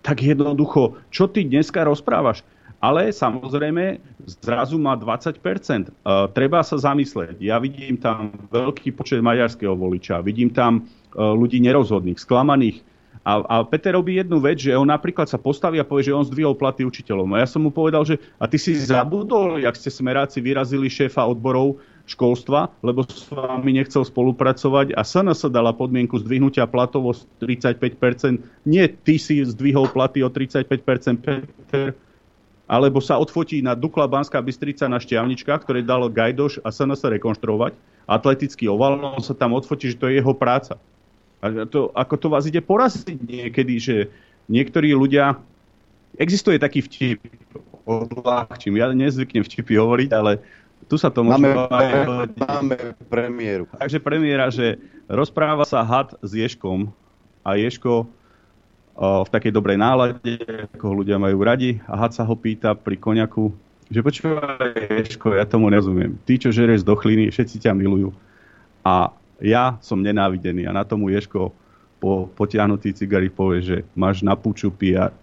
[0.00, 2.40] Tak jednoducho, čo ty dneska rozprávaš?
[2.78, 3.98] Ale samozrejme,
[4.38, 5.34] zrazu má 20%.
[5.42, 7.42] Uh, treba sa zamyslieť.
[7.42, 12.86] Ja vidím tam veľký počet maďarského voliča, vidím tam uh, ľudí nerozhodných, sklamaných.
[13.26, 16.24] A, a Peter robí jednu vec, že on napríklad sa postaví a povie, že on
[16.24, 17.28] zdvihol platy učiteľom.
[17.36, 21.26] A ja som mu povedal, že a ty si zabudol, jak ste smeráci vyrazili šéfa
[21.28, 21.76] odborov
[22.08, 28.64] školstva, lebo s vami nechcel spolupracovať a SNS dala podmienku zdvihnutia platov o 35%.
[28.64, 31.92] Nie ty si zdvihol platy o 35%, Peter,
[32.68, 37.72] alebo sa odfotí na Dukla Banská Bystrica na Šťavničkách, ktoré dal Gajdoš a SNS rekonštruovať,
[38.04, 40.76] atletický oval, no on sa tam odfotí, že to je jeho práca.
[41.40, 43.96] A to, ako to vás ide poraziť niekedy, že
[44.52, 45.40] niektorí ľudia...
[46.18, 47.20] Existuje taký vtip,
[47.86, 50.42] odľahčím, ja nezvyknem vtipy hovoriť, ale
[50.90, 51.38] tu sa to môže...
[51.38, 53.64] Máme, máme premiéru.
[53.76, 56.90] Takže premiéra, že rozpráva sa had s Ješkom
[57.46, 58.08] a Ješko
[58.98, 60.42] v takej dobrej nálade,
[60.74, 63.54] ako ľudia majú radi a had sa ho pýta pri koniaku,
[63.88, 66.18] že počúvaj Ješko, ja tomu nerozumiem.
[66.26, 68.10] Ty, čo žereš z dochliny, všetci ťa milujú.
[68.82, 71.54] A ja som nenávidený a na tomu Ješko
[72.02, 75.14] po potiahnutý cigari povie, že máš na púču PR.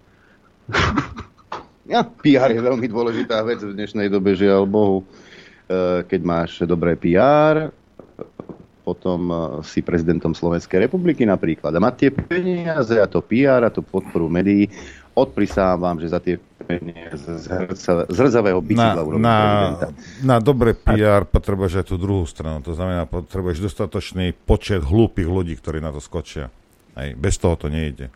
[1.85, 5.05] Ja, PR je veľmi dôležitá vec v dnešnej dobe, žiaľ Bohu.
[5.69, 7.69] E, Keď máš dobré PR,
[8.85, 11.73] potom e, si prezidentom Slovenskej republiky napríklad.
[11.73, 14.69] A mať tie peniaze a to PR a tú podporu médií,
[15.11, 19.87] odprisávam, že za tie peniaze z hrca- z hrdzavého Na, bicykla na, prezidenta.
[20.21, 22.61] na dobré PR potrebuješ aj tú druhú stranu.
[22.61, 26.53] To znamená, potrebuješ dostatočný počet hlúpych ľudí, ktorí na to skočia.
[26.93, 28.13] Hej, bez toho to nejde.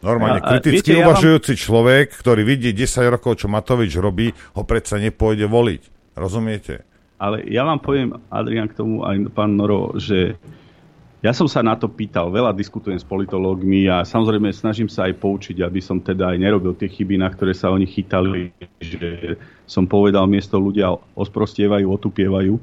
[0.00, 3.92] Normálne, A- a kriticky viete, ja vám- uvažujúci človek, ktorý vidí 10 rokov, čo Matovič
[3.94, 5.82] robí, ho predsa nepôjde voliť.
[6.16, 6.88] Rozumiete?
[7.20, 10.40] Ale ja vám poviem, Adrian, k tomu aj pán Noro, že
[11.20, 15.20] Ja som sa na to pýtal, veľa diskutujem s politológmi a samozrejme snažím sa aj
[15.20, 18.48] poučiť, aby som teda aj nerobil tie chyby, na ktoré sa oni chytali,
[18.80, 19.36] že
[19.68, 22.56] som povedal, miesto ľudia osprostievajú, otupievajú.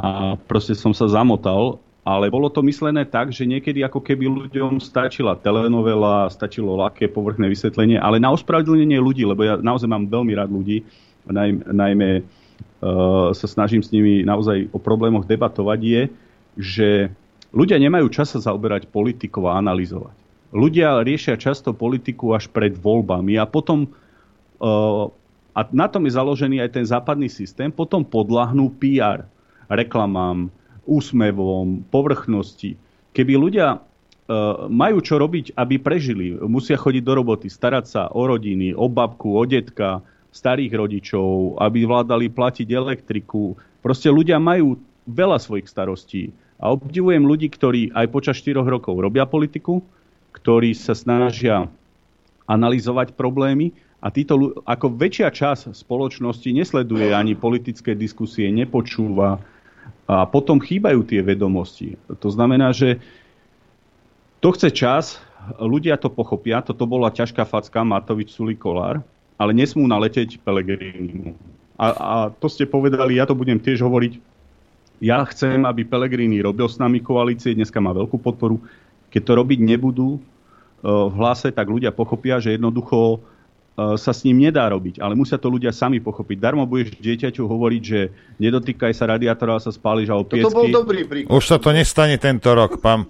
[0.00, 1.76] A proste som sa zamotal,
[2.08, 7.52] ale bolo to myslené tak, že niekedy ako keby ľuďom stačila telenovela, stačilo ľahké povrchné
[7.52, 10.88] vysvetlenie, ale na ospravedlnenie ľudí, lebo ja naozaj mám veľmi rád ľudí,
[11.28, 12.24] najmä,
[13.34, 16.02] sa snažím s nimi naozaj o problémoch debatovať, je,
[16.58, 16.88] že
[17.50, 20.14] ľudia nemajú čas sa zaoberať politikou a analyzovať.
[20.54, 23.90] Ľudia riešia často politiku až pred voľbami a potom,
[24.62, 25.04] uh,
[25.52, 29.28] a na tom je založený aj ten západný systém, potom podlahnú PR,
[29.68, 30.48] reklamám,
[30.88, 32.80] úsmevom, povrchnosti.
[33.12, 33.80] Keby ľudia uh,
[34.72, 39.36] majú čo robiť, aby prežili, musia chodiť do roboty, starať sa o rodiny, o babku,
[39.36, 40.00] o detka,
[40.32, 43.56] starých rodičov, aby vládali platiť elektriku.
[43.80, 44.76] Proste ľudia majú
[45.08, 49.80] veľa svojich starostí a obdivujem ľudí, ktorí aj počas 4 rokov robia politiku,
[50.36, 51.70] ktorí sa snažia
[52.44, 59.42] analyzovať problémy a títo, ako väčšia časť spoločnosti nesleduje ani politické diskusie, nepočúva
[60.08, 61.98] a potom chýbajú tie vedomosti.
[62.08, 63.00] To znamená, že
[64.38, 65.04] to chce čas,
[65.58, 69.02] ľudia to pochopia, toto bola ťažká facka Matovič Suli Kolár,
[69.38, 71.38] ale nesmú naleteť Pelegrínimu.
[71.78, 74.18] A, a to ste povedali, ja to budem tiež hovoriť,
[74.98, 78.58] ja chcem, aby Pelegrini robil s nami koalície, dneska má veľkú podporu.
[79.14, 80.20] Keď to robiť nebudú e,
[80.82, 83.18] v hlase, tak ľudia pochopia, že jednoducho e,
[83.94, 86.36] sa s ním nedá robiť, ale musia to ľudia sami pochopiť.
[86.42, 88.10] Darmo budeš dieťaťu hovoriť, že
[88.42, 91.30] nedotýkaj sa radiátora a sa spáliš a o To bol dobrý príklad.
[91.30, 93.06] Už sa to nestane tento rok, pán.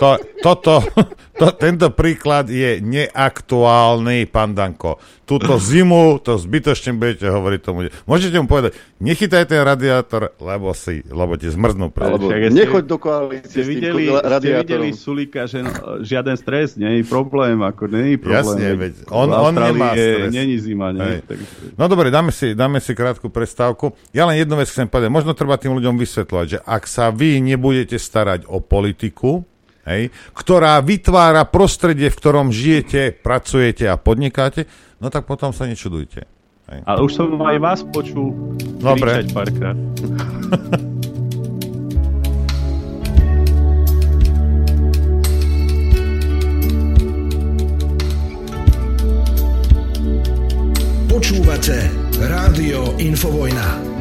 [0.00, 0.80] To, toto,
[1.40, 4.96] to, tento príklad je neaktuálny, pán Danko.
[5.28, 7.86] Túto zimu to zbytočne budete hovoriť tomu.
[8.08, 11.94] Môžete mu povedať, nechytaj ten radiátor, lebo si, lebo ti zmrznú.
[11.94, 17.02] Alebo nechoď do koalície Ste videli, ste videli Sulika, že no, žiaden stres, nie je
[17.06, 18.40] problém, ako nie je problém.
[18.42, 20.34] Jasne, veď on, on nemá stres.
[20.34, 21.04] Není zima, nie?
[21.04, 21.18] Hej.
[21.28, 21.46] Takže,
[21.78, 23.94] No dobre, dáme si, dáme si krátku prestávku.
[24.10, 25.14] Ja len jednu vec chcem povedať.
[25.14, 29.46] Možno treba tým ľuďom vysvetľovať, že ak sa vy nebudete starať o politiku,
[29.86, 34.66] hej, ktorá vytvára prostredie, v ktorom žijete, pracujete a podnikáte,
[35.00, 36.26] no tak potom sa nečudujte.
[36.70, 36.86] Hej.
[36.86, 38.30] ale už som aj vás počul
[38.78, 39.26] Dobre.
[39.34, 39.74] párkrát.
[51.10, 51.90] Počúvate
[52.22, 53.99] Rádio Infovojna.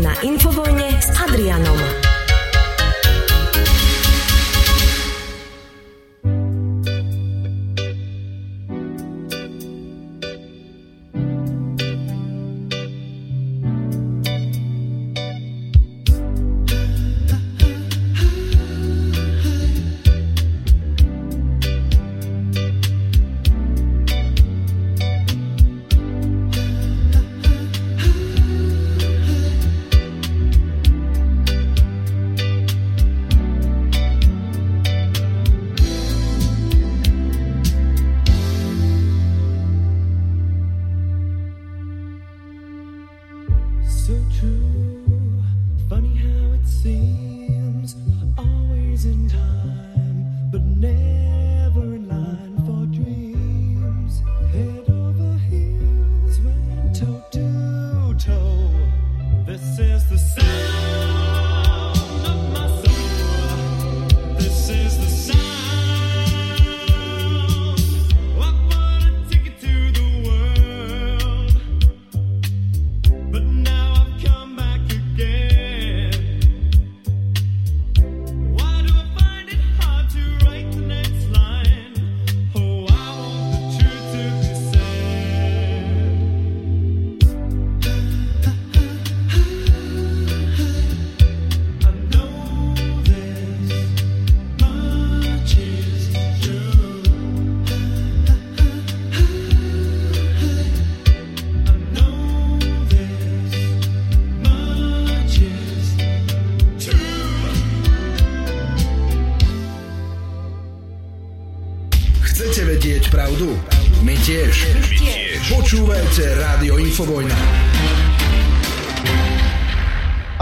[0.00, 0.67] na infovoj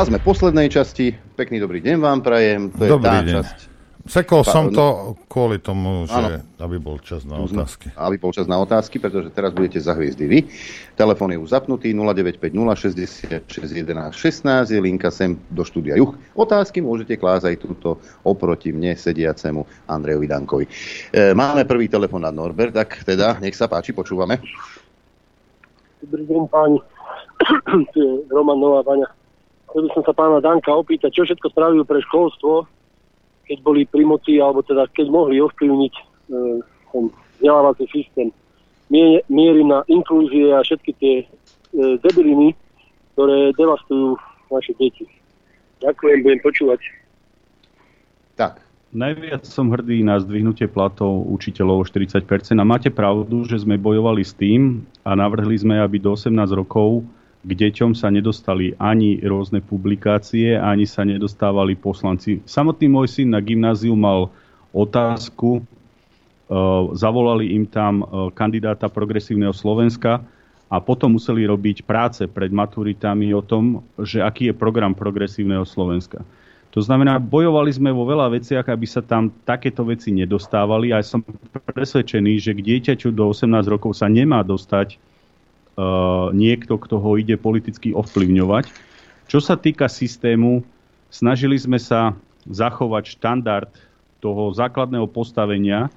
[0.07, 1.19] A sme v poslednej časti.
[1.35, 2.71] Pekný dobrý deň vám prajem.
[2.79, 3.35] To je Dobrý tá deň.
[3.43, 3.57] časť.
[4.07, 4.79] Sekol som Pardon.
[4.79, 4.87] to
[5.27, 6.47] kvôli tomu, že Áno.
[6.63, 7.91] aby bol čas na otázky.
[7.99, 10.39] Aby bol čas na otázky, pretože teraz budete za hviezdy vy.
[10.95, 16.15] Telefón je už zapnutý 0950 66 11 16 je linka sem do štúdia Juch.
[16.39, 20.71] Otázky môžete klásť aj túto oproti mne sediacemu Andrejovi Dankovi.
[21.11, 24.39] E, máme prvý telefonát Norbert, tak teda nech sa páči, počúvame.
[25.99, 26.79] Dobrý deň páni,
[27.91, 29.26] tu je Roman Nová Baňa.
[29.71, 32.67] Chcel by som sa pána Danka opýtať, čo všetko spravil pre školstvo,
[33.47, 36.03] keď boli pri moci, alebo teda keď mohli ovplyvniť e,
[36.91, 37.05] ten
[37.39, 38.31] vzdelávací systém.
[38.91, 41.27] Mie- Mierim na inklúzie a všetky tie e,
[42.03, 42.55] debiliny,
[43.15, 44.19] ktoré devastujú
[44.51, 45.07] naše deti.
[45.83, 46.81] Ďakujem, budem počúvať.
[48.37, 48.67] Tak.
[48.97, 52.23] Najviac som hrdý na zdvihnutie platov učiteľov o 40%
[52.57, 57.05] a máte pravdu, že sme bojovali s tým a navrhli sme, aby do 18 rokov
[57.47, 62.43] k deťom sa nedostali ani rôzne publikácie, ani sa nedostávali poslanci.
[62.43, 64.35] Samotný môj syn na gymnáziu mal
[64.75, 66.59] otázku, e,
[66.99, 70.27] zavolali im tam e, kandidáta progresívneho Slovenska
[70.67, 76.27] a potom museli robiť práce pred maturitami o tom, že aký je program progresívneho Slovenska.
[76.75, 81.23] To znamená, bojovali sme vo veľa veciach, aby sa tam takéto veci nedostávali a som
[81.73, 85.01] presvedčený, že k dieťaťu do 18 rokov sa nemá dostať
[86.33, 88.73] niekto, kto ho ide politicky ovplyvňovať.
[89.29, 90.65] Čo sa týka systému,
[91.13, 92.17] snažili sme sa
[92.49, 93.71] zachovať štandard
[94.23, 95.93] toho základného postavenia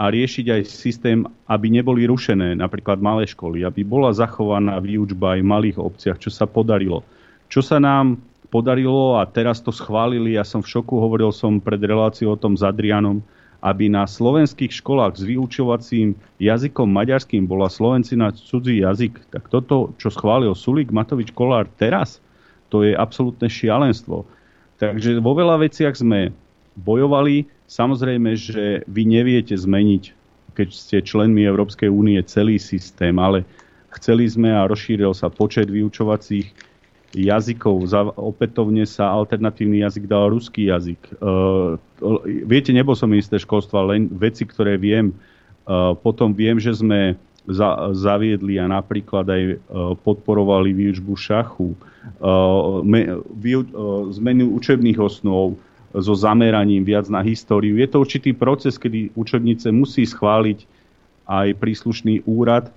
[0.00, 5.40] a riešiť aj systém, aby neboli rušené napríklad malé školy, aby bola zachovaná výučba aj
[5.44, 7.06] v malých obciach, čo sa podarilo.
[7.46, 8.18] Čo sa nám
[8.50, 12.58] podarilo a teraz to schválili, ja som v šoku, hovoril som pred reláciou o tom
[12.58, 13.22] s Adrianom,
[13.62, 19.30] aby na slovenských školách s vyučovacím jazykom maďarským bola slovencina cudzí jazyk.
[19.30, 22.18] Tak toto, čo schválil Sulík Matovič Kolár teraz,
[22.74, 24.26] to je absolútne šialenstvo.
[24.82, 26.34] Takže vo veľa veciach sme
[26.74, 27.46] bojovali.
[27.70, 30.02] Samozrejme, že vy neviete zmeniť,
[30.58, 33.46] keď ste členmi Európskej únie, celý systém, ale
[33.94, 36.71] chceli sme a rozšíril sa počet vyučovacích
[37.12, 37.84] jazykov.
[37.86, 41.00] Za, opätovne sa alternatívny jazyk dal ruský jazyk.
[41.20, 41.76] Uh,
[42.48, 45.12] viete, nebol som minister školstva, len veci, ktoré viem.
[45.62, 47.14] Uh, potom viem, že sme
[47.46, 49.56] za, zaviedli a napríklad aj uh,
[50.00, 55.58] podporovali výučbu šachu, uh, me, vý, uh, zmenu učebných osnov
[55.92, 57.76] so zameraním viac na históriu.
[57.76, 60.64] Je to určitý proces, kedy učebnice musí schváliť
[61.28, 62.72] aj príslušný úrad.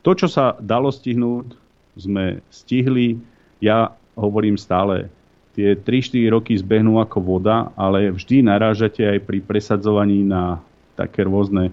[0.00, 1.52] To, čo sa dalo stihnúť,
[1.94, 3.20] sme stihli
[3.64, 5.08] ja hovorím stále,
[5.56, 10.60] tie 3-4 roky zbehnú ako voda, ale vždy narážate aj pri presadzovaní na
[10.98, 11.72] také rôzne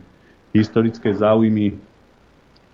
[0.56, 1.76] historické záujmy.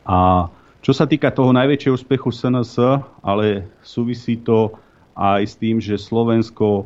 [0.06, 0.48] A
[0.86, 4.78] čo sa týka toho najväčšieho úspechu SNS, ale súvisí to
[5.18, 6.86] aj s tým, že Slovensko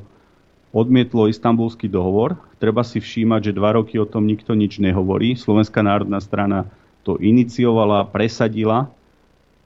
[0.71, 2.39] odmietlo istambulský dohovor.
[2.57, 5.35] Treba si všímať, že dva roky o tom nikto nič nehovorí.
[5.35, 6.65] Slovenská národná strana
[7.03, 8.87] to iniciovala, presadila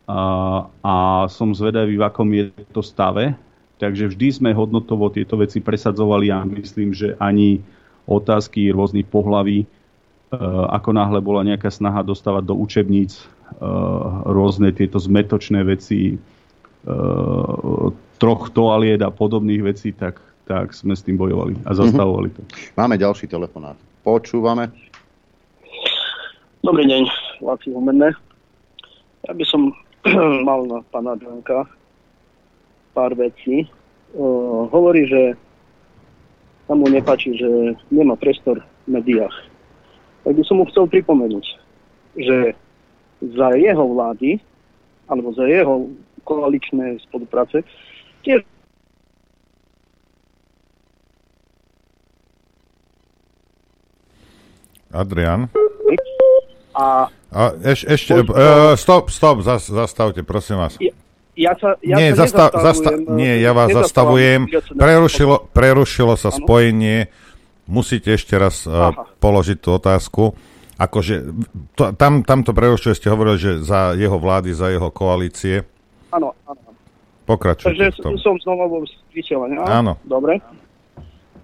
[0.06, 3.34] a, som zvedavý, v akom je to stave.
[3.76, 7.60] Takže vždy sme hodnotovo tieto veci presadzovali a myslím, že ani
[8.08, 9.68] otázky rôznych pohlaví, e,
[10.72, 13.24] ako náhle bola nejaká snaha dostávať do učebníc e,
[14.32, 16.18] rôzne tieto zmetočné veci, e,
[18.16, 22.42] troch toaliet a podobných vecí, tak, tak sme s tým bojovali a zastavovali to.
[22.80, 23.76] Máme ďalší telefonát.
[24.08, 24.72] Počúvame.
[26.64, 27.04] Dobrý deň,
[27.44, 28.16] Laci Humenné.
[29.28, 29.76] Ja by som
[30.48, 31.66] mal na pána Danka
[32.94, 33.66] pár vecí.
[34.16, 35.36] Uh, hovorí, že
[36.70, 39.34] sa mu nepáči, že nemá priestor médiách.
[40.24, 41.46] Tak by som mu chcel pripomenúť,
[42.18, 42.38] že
[43.22, 44.40] za jeho vlády,
[45.10, 45.90] alebo za jeho
[46.26, 47.62] koaličné spolupráce,
[48.26, 48.42] tiež
[54.96, 55.52] Adrian?
[56.76, 60.80] A A eš, ešte, Poď- uh, stop, stop, zas, zastavte, prosím vás.
[61.36, 64.48] ja sa, ja nie, sa zastav, zastav, nie, eh, ja vás zastavujem.
[64.72, 67.12] Prerušilo, prerušilo sa spojenie.
[67.68, 70.32] Musíte ešte raz uh, položiť tú otázku.
[70.80, 71.28] Akože,
[71.76, 75.68] to, tam, tam to prerušuje, ste hovorili, že za jeho vlády, za jeho koalície.
[76.16, 76.62] Áno, áno.
[77.26, 79.60] Pokračujte Takže som znova vo vysielaní.
[79.60, 79.98] Áno.
[80.06, 80.40] Dobre.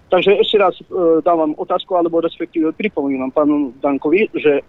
[0.08, 0.84] Takže ešte raz e,
[1.24, 4.62] dávam otázku, alebo respektíve pripomínam pánu Dankovi, že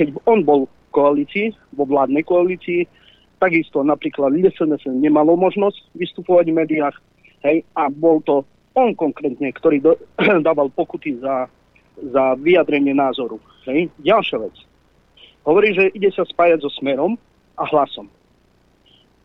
[0.00, 2.88] keď on bol v koalícii, vo vládnej koalícii,
[3.36, 6.96] takisto napríklad SNS nemalo možnosť vystupovať v médiách,
[7.44, 9.92] hej, a bol to on konkrétne, ktorý do,
[10.46, 11.50] dával pokuty za,
[12.00, 13.36] za vyjadrenie názoru.
[13.68, 13.90] Hej.
[14.00, 14.56] Ďalšia vec.
[15.44, 17.18] Hovorí, že ide sa spájať so smerom
[17.58, 18.06] a hlasom.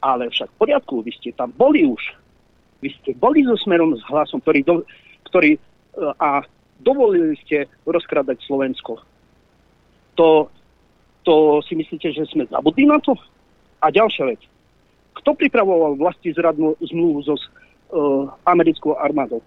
[0.02, 2.02] Ale však v poriadku, vy ste tam boli už.
[2.82, 4.76] Vy ste boli so smerom s hlasom, ktorý, do,
[5.32, 5.60] ktorý e,
[6.20, 6.46] a
[6.82, 9.02] dovolili ste rozkradať Slovensko.
[10.16, 10.50] To,
[11.26, 13.18] to si myslíte, že sme zabudli na to?
[13.82, 14.42] A ďalšia vec.
[15.18, 19.42] Kto pripravoval vlasti zradnú zmluvu so uh, americkou armádou?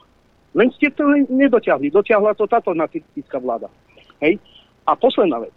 [0.59, 1.95] Len ste to nedotiahli.
[1.95, 3.71] Dotiahla to táto nacistická vláda.
[4.19, 4.43] Hej?
[4.85, 5.55] A posledná vec.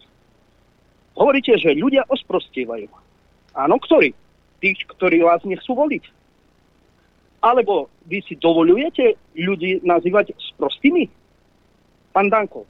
[1.17, 2.87] Hovoríte, že ľudia osprostievajú.
[3.57, 4.13] Áno, ktorí?
[4.61, 6.03] Tí, ktorí vás nechcú voliť.
[7.41, 11.09] Alebo vy si dovolujete ľudí nazývať sprostými?
[12.13, 12.69] Pán Danko,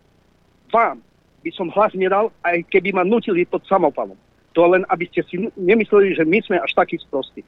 [0.72, 1.04] vám
[1.42, 4.18] by som hlas nedal, aj keby ma nutili pod samopalom.
[4.53, 7.42] To len, aby ste si nemysleli, že my sme až takí sprostí.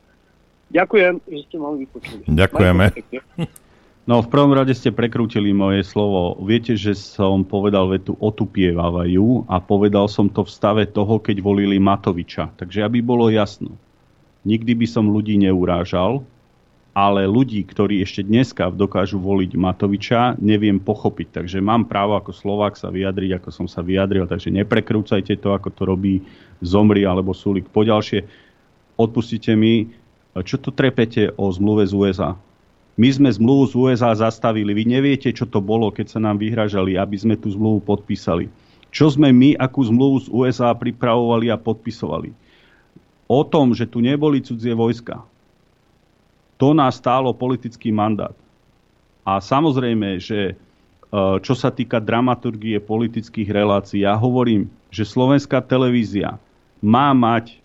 [0.73, 2.23] Ďakujem, že ste ma vypočuli.
[2.25, 2.85] Ďakujeme.
[4.03, 6.35] No, v prvom rade ste prekrútili moje slovo.
[6.43, 11.79] Viete, že som povedal vetu otupievajú a povedal som to v stave toho, keď volili
[11.79, 12.51] Matoviča.
[12.59, 13.79] Takže aby bolo jasno,
[14.43, 16.19] nikdy by som ľudí neurážal,
[16.93, 21.41] ale ľudí, ktorí ešte dneska dokážu voliť Matoviča, neviem pochopiť.
[21.41, 25.73] Takže mám právo ako Slovák sa vyjadriť, ako som sa vyjadril, takže neprekrúcajte to, ako
[25.73, 26.21] to robí
[26.61, 27.65] Zomri alebo Sulik.
[27.73, 28.29] Poďalšie,
[29.01, 29.89] odpustite mi,
[30.37, 32.37] čo to trepete o zmluve z USA?
[32.93, 34.69] My sme zmluvu z USA zastavili.
[34.77, 38.53] Vy neviete, čo to bolo, keď sa nám vyhražali, aby sme tú zmluvu podpísali.
[38.93, 42.29] Čo sme my, akú zmluvu z USA pripravovali a podpisovali.
[43.25, 45.25] O tom, že tu neboli cudzie vojska,
[46.63, 48.31] to nás stálo politický mandát.
[49.27, 50.53] A samozrejme, že e,
[51.43, 56.39] čo sa týka dramaturgie politických relácií, ja hovorím, že slovenská televízia
[56.79, 57.59] má mať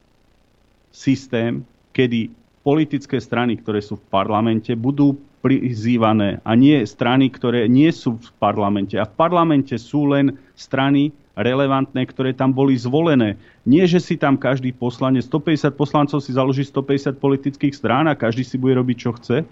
[0.90, 1.62] systém,
[1.94, 2.34] kedy
[2.66, 5.14] politické strany, ktoré sú v parlamente, budú
[5.46, 8.98] prizývané a nie strany, ktoré nie sú v parlamente.
[8.98, 13.38] A v parlamente sú len strany relevantné, ktoré tam boli zvolené.
[13.68, 18.40] Nie, že si tam každý poslanec, 150 poslancov si založí 150 politických strán a každý
[18.40, 19.44] si bude robiť, čo chce.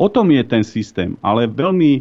[0.00, 2.00] O tom je ten systém, ale veľmi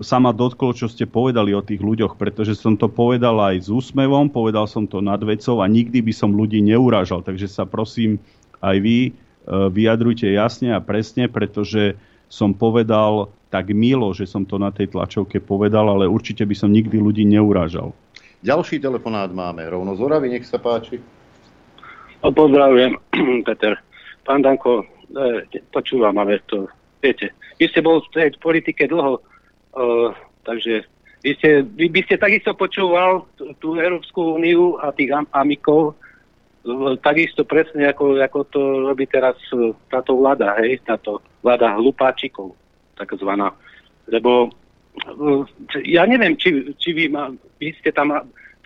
[0.00, 3.68] sa ma dotklo, čo ste povedali o tých ľuďoch, pretože som to povedal aj s
[3.68, 7.22] úsmevom, povedal som to nad vecou a nikdy by som ľudí neurážal.
[7.22, 8.18] Takže sa prosím
[8.58, 9.10] aj vy e,
[9.46, 11.94] vyjadrujte jasne a presne, pretože
[12.26, 16.74] som povedal tak milo, že som to na tej tlačovke povedal, ale určite by som
[16.74, 17.94] nikdy ľudí neurážal.
[18.38, 19.66] Ďalší telefonát máme.
[19.66, 21.02] Rovno z Oravy, nech sa páči.
[22.22, 22.94] No, pozdravujem,
[23.46, 23.74] Peter.
[24.22, 26.70] Pán Danko, e, počúvam, ale to,
[27.02, 29.18] viete, vy ste bol v tej politike dlho,
[29.74, 30.10] uh,
[30.46, 30.86] takže
[31.26, 33.26] vy, ste, vy by ste takisto počúval
[33.58, 35.98] tú, Európsku úniu a tých am- amikov,
[36.62, 39.34] e, takisto presne ako, ako to robí teraz
[39.90, 42.54] táto vláda, hej, táto vláda hlupáčikov,
[42.94, 43.50] takzvaná.
[44.06, 44.54] Lebo
[45.86, 48.12] ja neviem, či, či vy, ma, vy ste tam,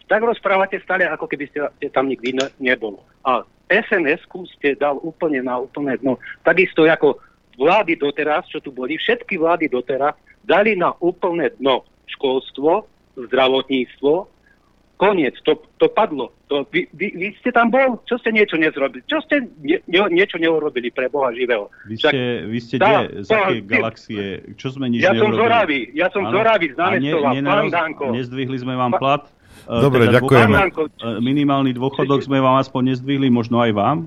[0.08, 1.58] tak rozprávate stále, ako keby ste,
[1.92, 3.00] tam nikdy ne, nebol.
[3.24, 6.20] A SNS-ku ste dal úplne na úplné dno.
[6.44, 7.16] Takisto ako
[7.56, 11.86] vlády doteraz, čo tu boli, všetky vlády doteraz dali na úplné dno
[12.18, 12.84] školstvo,
[13.16, 14.28] zdravotníctvo,
[15.02, 16.30] koniec, to, to padlo.
[16.46, 19.02] To, vy, vy, vy ste tam bol, čo ste niečo nezrobili?
[19.10, 21.66] Čo ste nie, nie, niečo neurobili pre Boha živého?
[21.90, 23.26] Vy Však- ste, vy ste Tá, kde?
[23.26, 24.24] Z akej galaxie?
[24.54, 25.42] Čo sme nič Ja som neurobili?
[25.42, 26.38] Oravy, ja som z Áno?
[26.38, 28.14] Oravy, z ne-.
[28.14, 29.26] Nezdvihli sme vám plat?
[29.66, 30.56] E, Dobre, teda ďakujeme.
[30.58, 33.98] dôchodok- e, Minimálny dôchodok sme vám aspoň nezdvihli, možno aj vám?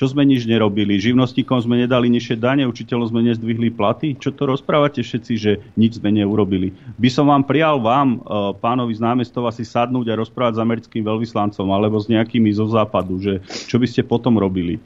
[0.00, 0.96] Čo sme nič nerobili?
[0.96, 4.16] Živnostníkom sme nedali nižšie dane, učiteľom sme nezdvihli platy?
[4.16, 6.72] Čo to rozprávate všetci, že nič sme neurobili?
[6.96, 8.18] By som vám prijal vám, e,
[8.64, 13.20] pánovi z námestova, si sadnúť a rozprávať s americkým veľvyslancom alebo s nejakými zo západu,
[13.20, 14.80] že čo by ste potom robili?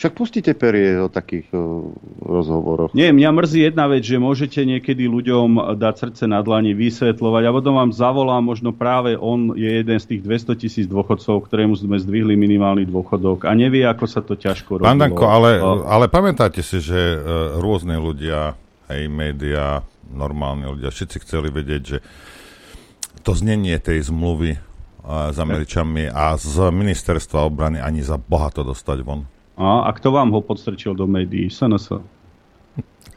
[0.00, 1.92] Však pustíte perie o takých o,
[2.24, 2.96] rozhovoroch.
[2.96, 7.50] Nie, mňa mrzí jedna vec, že môžete niekedy ľuďom dať srdce na dlani, vysvetľovať a
[7.52, 12.00] potom vám zavolá, možno práve on je jeden z tých 200 tisíc dôchodcov, ktorému sme
[12.00, 14.88] zdvihli minimálny dôchodok a nevie, ako sa to ťažko robí.
[14.88, 18.56] Pán Danko, ale, ale pamätáte si, že uh, rôzne ľudia,
[18.88, 21.98] aj médiá, normálni ľudia, všetci chceli vedieť, že
[23.20, 28.64] to znenie tej zmluvy uh, s Američanmi a z ministerstva obrany ani za boha to
[28.64, 29.28] dostať von.
[29.60, 31.52] A, a kto vám ho podstrčil do médií?
[31.52, 32.00] SNS.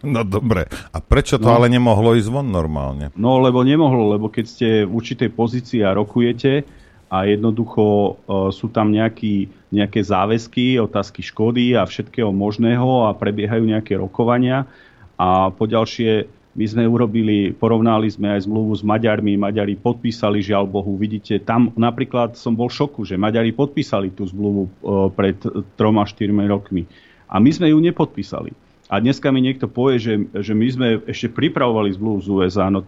[0.03, 0.67] No dobre.
[0.91, 1.55] A prečo to No.
[1.55, 3.07] ale nemohlo ísť von normálne?
[3.15, 6.67] No lebo nemohlo, lebo keď ste v určitej pozícii a rokujete
[7.07, 8.11] a jednoducho e,
[8.51, 14.67] sú tam nejaký, nejaké záväzky, otázky škody a všetkého možného a prebiehajú nejaké rokovania
[15.15, 20.93] a poďalšie my sme urobili, porovnali sme aj zmluvu s Maďarmi, Maďari podpísali, žiaľ Bohu,
[20.93, 24.69] vidíte, tam napríklad som bol v šoku, že Maďari podpísali tú zmluvu e,
[25.17, 25.37] pred
[25.73, 26.85] troma, štyrmi rokmi
[27.33, 28.53] a my sme ju nepodpísali.
[28.93, 32.69] A dneska mi niekto povie, že, že my sme ešte pripravovali zmluvu z USA.
[32.69, 32.85] No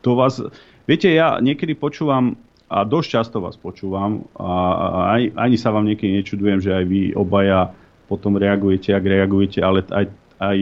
[0.00, 0.40] to vás...
[0.88, 2.40] Viete, ja niekedy počúvam,
[2.72, 7.00] a dosť často vás počúvam, a aj, ani sa vám niekedy nečudujem, že aj vy
[7.12, 7.76] obaja
[8.08, 10.06] potom reagujete, ak reagujete, ale aj,
[10.40, 10.58] aj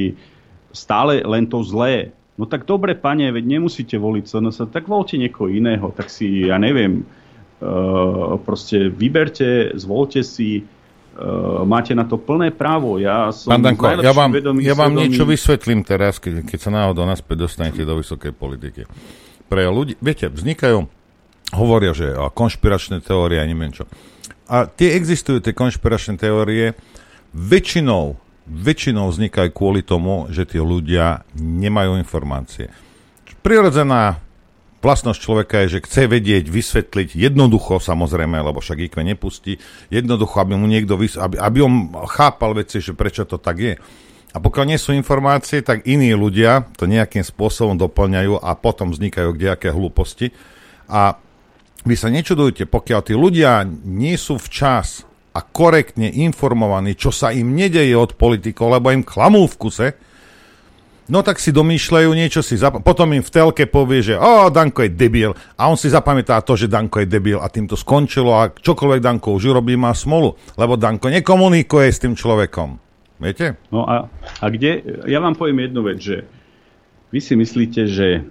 [0.75, 2.11] stále len to zlé.
[2.41, 6.57] No tak dobre, pane, veď nemusíte voliť SNS, tak voľte niekoho iného, tak si, ja
[6.57, 12.97] neviem, uh, proste vyberte, zvolte si, uh, máte na to plné právo.
[12.97, 14.33] Ja som Pán Danko, ja vám,
[14.65, 18.89] ja vám niečo vysvetlím teraz, keď, keď sa náhodou naspäť dostanete do vysokej politiky.
[19.53, 20.89] Pre ľudí, viete, vznikajú,
[21.53, 23.85] hovoria, že a konšpiračné teórie a neviem čo.
[24.49, 26.73] A tie existujú, tie konšpiračné teórie,
[27.37, 32.71] väčšinou, väčšinou vznikajú kvôli tomu, že tí ľudia nemajú informácie.
[33.43, 34.23] Prirodzená
[34.83, 39.63] vlastnosť človeka je, že chce vedieť, vysvetliť jednoducho, samozrejme, lebo však IQ nepustí,
[39.95, 43.75] jednoducho, aby mu niekto, vys- aby, aby on chápal veci, že prečo to tak je.
[44.33, 49.37] A pokiaľ nie sú informácie, tak iní ľudia to nejakým spôsobom doplňajú a potom vznikajú
[49.37, 50.33] kdejaké hlúposti.
[50.89, 51.21] A
[51.85, 57.57] vy sa nečudujte, pokiaľ tí ľudia nie sú včas a korektne informovaní, čo sa im
[57.57, 59.89] nedeje od politikov, lebo im klamú v kuse,
[61.11, 64.87] No tak si domýšľajú niečo, si zap- potom im v telke povie, že o, Danko
[64.87, 68.31] je debil a on si zapamätá to, že Danko je debil a tým to skončilo
[68.39, 72.79] a čokoľvek Danko už urobí, má smolu, lebo Danko nekomunikuje s tým človekom.
[73.19, 73.59] Viete?
[73.75, 74.07] No a,
[74.39, 76.17] a kde, ja vám poviem jednu vec, že
[77.11, 78.23] vy si myslíte, že,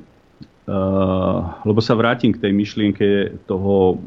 [0.66, 3.08] uh, lebo sa vrátim k tej myšlienke
[3.52, 4.00] toho,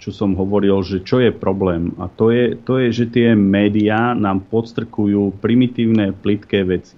[0.00, 1.92] čo som hovoril, že čo je problém.
[2.00, 6.96] A to je, to je že tie médiá nám podstrkujú primitívne, plitké veci.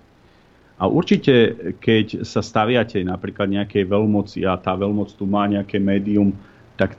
[0.78, 6.34] A určite, keď sa staviate napríklad nejakej veľmoci a tá veľmoc tu má nejaké médium,
[6.74, 6.98] tak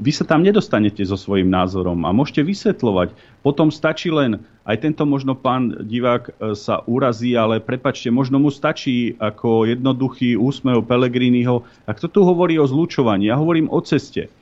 [0.00, 3.12] vy sa tam nedostanete so svojím názorom a môžete vysvetľovať.
[3.44, 8.50] Potom stačí len, aj tento možno pán divák e, sa urazí, ale prepačte, možno mu
[8.50, 11.62] stačí ako jednoduchý úsmev Pelegriniho.
[11.86, 13.30] A kto tu hovorí o zlučovaní?
[13.30, 14.32] Ja hovorím o ceste.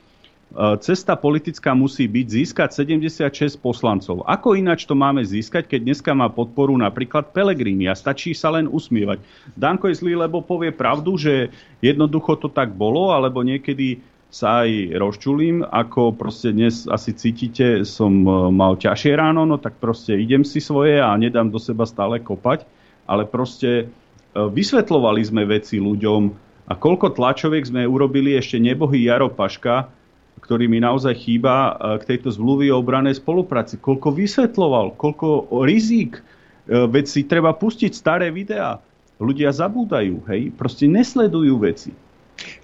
[0.51, 4.27] E, Cesta politická musí byť získať 76 poslancov.
[4.27, 8.67] Ako ináč to máme získať, keď dneska má podporu napríklad Pelegrini a stačí sa len
[8.67, 9.23] usmievať.
[9.55, 14.95] Danko je zlý, lebo povie pravdu, že jednoducho to tak bolo, alebo niekedy sa aj
[14.95, 20.43] rozčulím, ako proste dnes asi cítite, som e, mal ťažšie ráno, no tak proste idem
[20.47, 22.63] si svoje a nedám do seba stále kopať,
[23.07, 23.85] ale proste e,
[24.35, 26.21] vysvetľovali sme veci ľuďom
[26.67, 29.91] a koľko tlačoviek sme urobili ešte nebohý Jaro Paška,
[30.39, 33.75] ktorý mi naozaj chýba e, k tejto zmluvy o obranej spolupráci.
[33.81, 36.21] Koľko vysvetloval, koľko rizík, e,
[36.87, 38.79] veď si treba pustiť staré videá.
[39.21, 41.93] Ľudia zabúdajú, hej, proste nesledujú veci.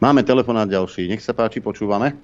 [0.01, 2.17] Máme telefonát ďalší, nech sa páči, počúvame.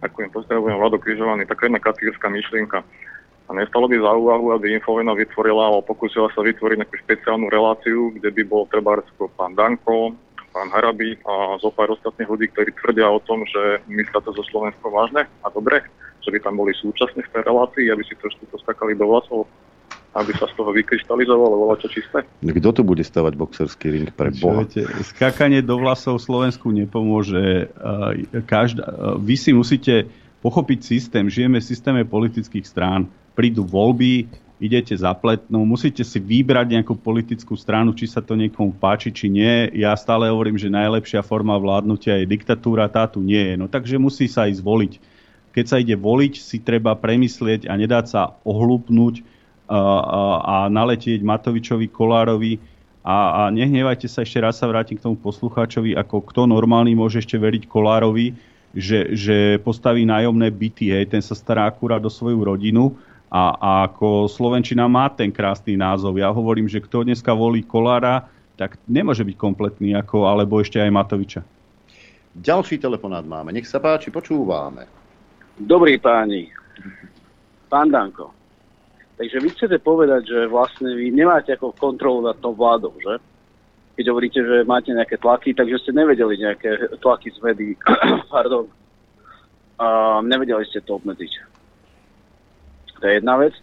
[0.00, 1.44] Ďakujem, pozdravujem Vlado Križovaný.
[1.44, 2.84] Taká jedna katírska myšlienka.
[3.48, 8.14] A nestalo by za úvahu, aby Infovena vytvorila alebo pokúsila sa vytvoriť nejakú špeciálnu reláciu,
[8.14, 9.02] kde by bol treba
[9.34, 10.14] pán Danko,
[10.50, 14.44] pán Harabi a zo pár ostatných ľudí, ktorí tvrdia o tom, že myslia to zo
[14.50, 15.82] Slovenskom vážne a dobre,
[16.20, 19.46] že by tam boli súčasne v tej relácii, aby si trošku poskakali do vlasov,
[20.10, 22.26] aby sa z toho vykryštalizovalo voľačo čisté.
[22.42, 24.66] Kto tu bude stavať boxerský ring pre Boha?
[24.66, 27.70] Viete, skákanie do vlasov Slovensku nepomôže.
[27.78, 30.10] Uh, Každá, uh, vy si musíte
[30.42, 31.30] pochopiť systém.
[31.30, 33.06] Žijeme v systéme politických strán.
[33.38, 34.26] Prídu voľby,
[34.60, 39.32] idete za pletnou, musíte si vybrať nejakú politickú stranu, či sa to niekomu páči, či
[39.32, 39.72] nie.
[39.72, 43.54] Ja stále hovorím, že najlepšia forma vládnutia je diktatúra, tá tu nie je.
[43.56, 44.92] No takže musí sa ísť voliť.
[45.50, 49.24] Keď sa ide voliť, si treba premyslieť a nedať sa ohlúpnuť
[49.66, 52.60] a, naletieť Matovičovi, Kolárovi
[53.00, 57.40] a, nehnevajte sa, ešte raz sa vrátim k tomu poslucháčovi, ako kto normálny môže ešte
[57.40, 58.36] veriť Kolárovi,
[58.76, 62.94] že, že postaví nájomné byty, hej, ten sa stará akurát o svoju rodinu
[63.30, 66.18] A, a ako Slovenčina má ten krásny názov.
[66.18, 68.26] Ja hovorím, že kto dneska volí Kolára,
[68.58, 71.40] tak nemôže byť kompletný ako, alebo ešte aj Matoviča.
[72.34, 73.54] Ďalší telefonát máme.
[73.54, 74.86] Nech sa páči, počúvame.
[75.58, 76.50] Dobrý páni,
[77.70, 78.34] pán Danko.
[79.20, 83.20] Takže vy chcete povedať, že vlastne vy nemáte ako kontrolu nad tou vládou, že?
[84.00, 87.66] Keď hovoríte, že máte nejaké tlaky, takže ste nevedeli nejaké tlaky z vedy,
[88.32, 88.64] pardon,
[89.76, 91.59] a nevedeli ste to obmedziť.
[93.00, 93.56] To je jedna vec.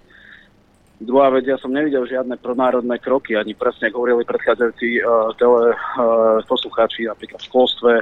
[0.98, 5.78] Druhá vec, ja som nevidel žiadne pronárodné kroky, ani presne, ako hovorili predchádzajúci uh, tele,
[5.78, 7.94] uh, poslucháči napríklad v školstve.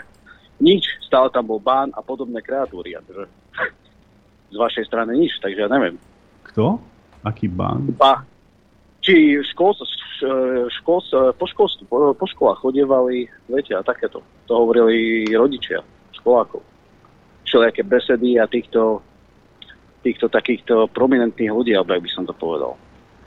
[0.64, 2.96] Nič, stále tam bol bán a podobné kreatúry.
[2.96, 3.28] Akože
[4.52, 6.00] z vašej strany nič, takže ja neviem.
[6.48, 6.80] Kto?
[7.28, 7.92] Aký bán?
[8.00, 8.24] Ba.
[9.04, 9.76] Či škol,
[10.72, 11.00] škol,
[11.36, 14.24] po, školstvu, po, po školách chodievali, viete, a takéto.
[14.48, 15.84] To hovorili rodičia
[16.16, 16.64] školákov.
[17.46, 19.04] Všelijaké besedy a týchto,
[20.06, 22.78] týchto takýchto prominentných ľudí, alebo by som to povedal.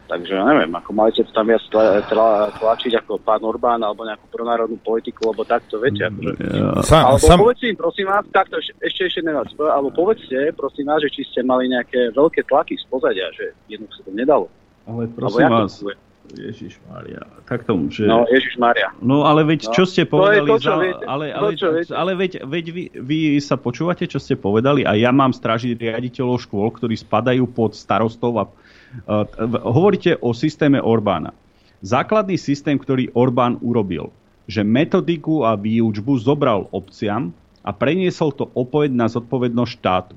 [0.09, 3.77] Takže ja neviem, ako mali ste to tam viac tla, tla, tlačiť ako pán Orbán
[3.85, 6.09] alebo nejakú pronárodnú politiku, lebo takto, viete.
[6.09, 6.33] Akože.
[6.81, 8.73] Sa- alebo sam- povedzte im, prosím vás, takto ešte,
[9.05, 13.29] ešte, vec, alebo povedzte, prosím vás, že či ste mali nejaké veľké tlaky z pozadia,
[13.37, 14.47] že jednoducho sa to nedalo.
[14.89, 15.97] Ale Alebo prosím to vás, funguje?
[16.37, 18.05] Ježiš Maria, tak tomu, že...
[18.05, 18.93] No, Ježiš Maria.
[19.01, 21.05] No ale veď No, čo ste to je povedali, to, čo za, viete.
[21.09, 21.93] ale, To, ale, čo viete.
[21.97, 26.45] ale veď, veď vy, vy sa počúvate, čo ste povedali a ja mám strážiť riaditeľov
[26.45, 29.25] škôl, ktorí spadajú pod starostov a uh,
[29.65, 31.33] hovoríte o systéme Orbána.
[31.81, 34.11] Základný systém, ktorý Orbán urobil,
[34.51, 37.31] že metodiku a výučbu zobral obciam
[37.63, 40.15] a preniesol to opäť na zodpovednosť štátu.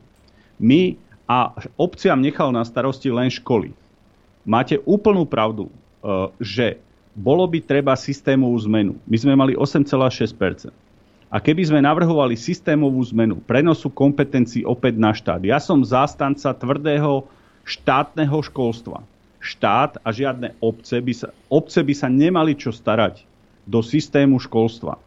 [0.58, 0.98] My
[1.32, 3.72] a obciam nechal na starosti len školy.
[4.44, 5.72] Máte úplnú pravdu,
[6.42, 6.82] že
[7.12, 8.98] bolo by treba systémovú zmenu.
[9.06, 10.72] My sme mali 8,6%.
[11.32, 17.24] A keby sme navrhovali systémovú zmenu, prenosu kompetencií opäť na štát, ja som zástanca tvrdého
[17.64, 19.00] štátneho školstva.
[19.40, 23.24] Štát a žiadne obce by sa, obce by sa nemali čo starať
[23.64, 25.00] do systému školstva.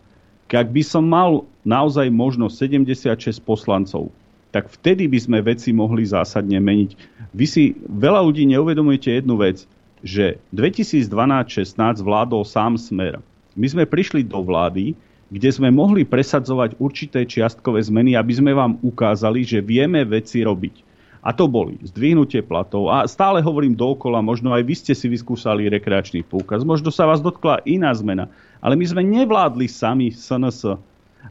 [0.55, 2.71] Ak by som mal naozaj možnosť
[3.19, 4.15] 76 poslancov,
[4.55, 6.91] tak vtedy by sme veci mohli zásadne meniť.
[7.35, 9.67] Vy si veľa ľudí neuvedomujete jednu vec,
[10.05, 13.25] že 2012-16 vládol sám Smer.
[13.57, 14.93] My sme prišli do vlády,
[15.33, 20.85] kde sme mohli presadzovať určité čiastkové zmeny, aby sme vám ukázali, že vieme veci robiť.
[21.25, 22.93] A to boli zdvihnutie platov.
[22.93, 27.25] A stále hovorím dookola, možno aj vy ste si vyskúšali rekreačný poukaz, možno sa vás
[27.25, 28.29] dotkla iná zmena.
[28.61, 30.77] Ale my sme nevládli sami SNS.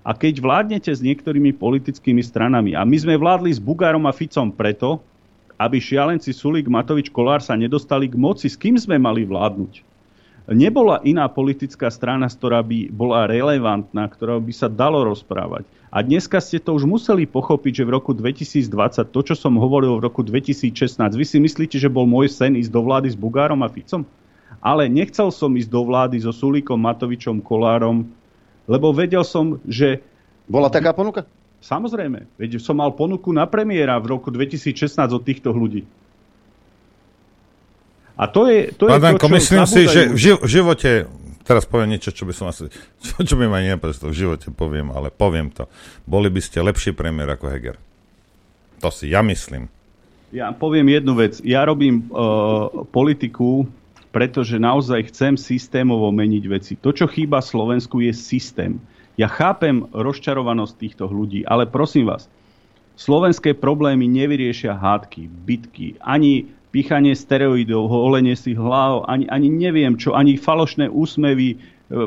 [0.01, 4.49] A keď vládnete s niektorými politickými stranami, a my sme vládli s Bugárom a Ficom
[4.49, 5.05] preto,
[5.57, 9.93] aby šialenci Sulík, Matovič, Kolár sa nedostali k moci, s kým sme mali vládnuť?
[10.43, 15.63] Nebola iná politická strana, ktorá by bola relevantná, ktorá by sa dalo rozprávať.
[15.87, 19.95] A dneska ste to už museli pochopiť, že v roku 2020, to, čo som hovoril
[19.95, 23.63] v roku 2016, vy si myslíte, že bol môj sen ísť do vlády s Bugárom
[23.63, 24.03] a Ficom?
[24.59, 28.03] Ale nechcel som ísť do vlády so Sulíkom, Matovičom, Kolárom,
[28.67, 30.03] lebo vedel som, že...
[30.43, 31.23] Bola taká ponuka?
[31.63, 32.27] Samozrejme.
[32.35, 35.87] Veď som mal ponuku na premiéra v roku 2016 od týchto ľudí.
[38.19, 40.49] A to je to, Pán je Danko, to čo myslím si, že v ži- v
[40.51, 40.89] živote,
[41.41, 42.67] teraz poviem niečo, čo by som asi,
[43.03, 45.65] čo, čo by ma nenapadlo, v živote poviem, ale poviem to.
[46.03, 47.79] Boli by ste lepší premiér ako Heger.
[48.83, 49.71] To si ja myslím.
[50.35, 51.39] Ja poviem jednu vec.
[51.45, 53.69] Ja robím uh, politiku,
[54.11, 56.73] pretože naozaj chcem systémovo meniť veci.
[56.81, 58.81] To, čo chýba Slovensku, je systém.
[59.13, 62.25] Ja chápem rozčarovanosť týchto ľudí, ale prosím vás,
[62.97, 70.17] slovenské problémy nevyriešia hádky, bitky, ani píchanie steroidov, holenie si hlav, ani, ani neviem čo,
[70.17, 71.57] ani falošné úsmevy e,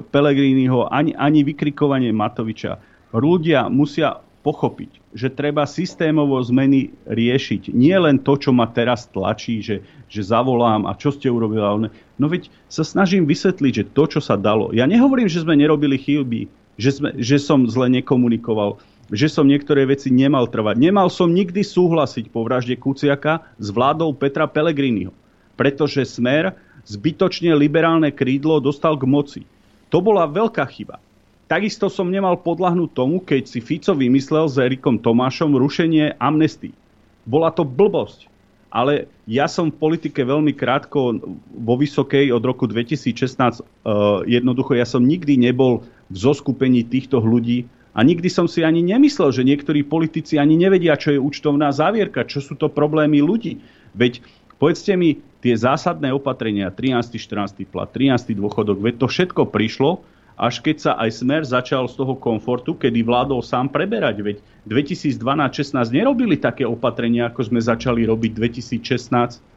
[0.03, 2.83] Pelegrínyho, ani, ani vykrikovanie Matoviča.
[3.15, 7.71] Ľudia musia pochopiť, že treba systémovo zmeny riešiť.
[7.71, 11.91] Nie len to, čo ma teraz tlačí, že, že zavolám a čo ste urobili.
[12.19, 14.75] No veď sa snažím vysvetliť, že to, čo sa dalo.
[14.75, 18.81] Ja nehovorím, že sme nerobili chyby, že, sme, že som zle nekomunikoval,
[19.11, 20.77] že som niektoré veci nemal trvať.
[20.79, 25.15] Nemal som nikdy súhlasiť po vražde Kuciaka s vládou Petra Pellegriniho,
[25.55, 26.57] pretože Smer
[26.87, 29.43] zbytočne liberálne krídlo dostal k moci.
[29.91, 30.99] To bola veľká chyba.
[31.47, 36.75] Takisto som nemal podľahnúť tomu, keď si Fico vymyslel s Erikom Tomášom rušenie amnestii.
[37.23, 38.27] Bola to blbosť.
[38.67, 41.23] Ale ja som v politike veľmi krátko
[41.55, 43.63] vo Vysokej od roku 2016.
[43.63, 48.85] Uh, jednoducho, ja som nikdy nebol v zoskupení týchto ľudí a nikdy som si ani
[48.85, 53.65] nemyslel, že niektorí politici ani nevedia, čo je účtovná závierka, čo sú to problémy ľudí.
[53.97, 54.21] Veď
[54.61, 57.17] povedzte mi, tie zásadné opatrenia, 13.
[57.17, 57.65] 14.
[57.65, 58.37] plat, 13.
[58.37, 60.05] dôchodok, veď to všetko prišlo,
[60.37, 64.21] až keď sa aj Smer začal z toho komfortu, kedy vládol sám preberať.
[64.21, 64.37] Veď
[64.69, 69.56] 2012-16 nerobili také opatrenia, ako sme začali robiť 2016.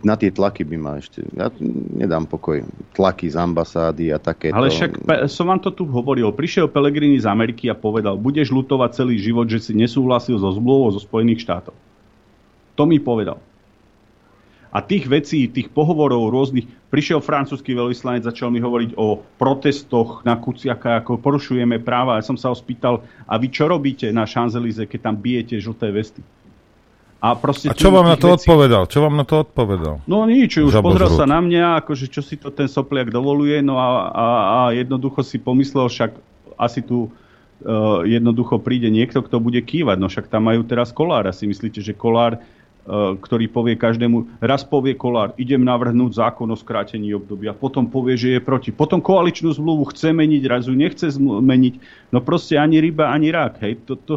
[0.00, 1.20] na tie tlaky by ma ešte...
[1.36, 1.52] Ja
[1.92, 2.64] nedám pokoj.
[2.96, 4.56] Tlaky z ambasády a takéto.
[4.56, 6.32] Ale však pe- som vám to tu hovoril.
[6.32, 10.88] Prišiel Pelegrini z Ameriky a povedal, budeš lutovať celý život, že si nesúhlasil so zmluvou
[10.96, 11.76] zo Spojených štátov.
[12.80, 13.36] To mi povedal.
[14.70, 16.64] A tých vecí, tých pohovorov rôznych,
[16.94, 22.22] prišiel francúzsky veľvyslanec, začal mi hovoriť o protestoch na Kuciaka, ako porušujeme práva.
[22.22, 25.90] Ja som sa ho spýtal, a vy čo robíte na Champs-Élysées, keď tam bijete žlté
[25.90, 26.22] vesty?
[27.20, 28.48] A, a čo vám na to vecí...
[28.48, 28.88] odpovedal?
[28.88, 30.00] Čo vám na to odpovedal?
[30.08, 33.60] No nič, už Žabo pozrel sa na mňa, akože čo si to ten sopliak dovoluje,
[33.60, 36.16] no a, a, a jednoducho si pomyslel, však
[36.56, 40.00] asi tu uh, jednoducho príde niekto, kto bude kývať.
[40.00, 41.28] No však tam majú teraz Kolár.
[41.36, 46.56] Si myslíte, že Kolár, uh, ktorý povie každému, raz povie Kolár, idem navrhnúť zákon o
[46.56, 48.72] skrátení obdobia, potom povie, že je proti.
[48.72, 51.74] Potom koaličnú zmluvu chce meniť, raz ju nechce meniť.
[52.16, 53.60] No proste ani ryba, ani rák.
[53.60, 53.84] Hej.
[53.84, 54.14] To, to,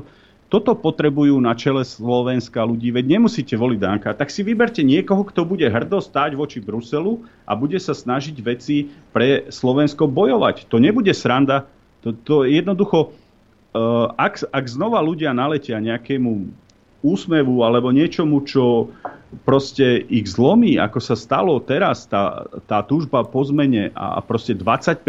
[0.53, 5.49] toto potrebujú na čele Slovenska ľudí, veď nemusíte voliť Danka, tak si vyberte niekoho, kto
[5.49, 10.69] bude hrdo stáť voči Bruselu a bude sa snažiť veci pre Slovensko bojovať.
[10.69, 11.65] To nebude sranda,
[12.05, 16.61] to, to jednoducho, uh, ak, ak znova ľudia naletia nejakému
[17.01, 18.93] úsmevu alebo niečomu, čo
[19.49, 24.53] proste ich zlomí, ako sa stalo teraz, tá, tá túžba po zmene a, a proste
[24.53, 25.01] 25%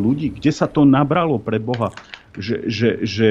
[0.00, 1.92] ľudí, kde sa to nabralo pre Boha,
[2.40, 3.28] že, že, že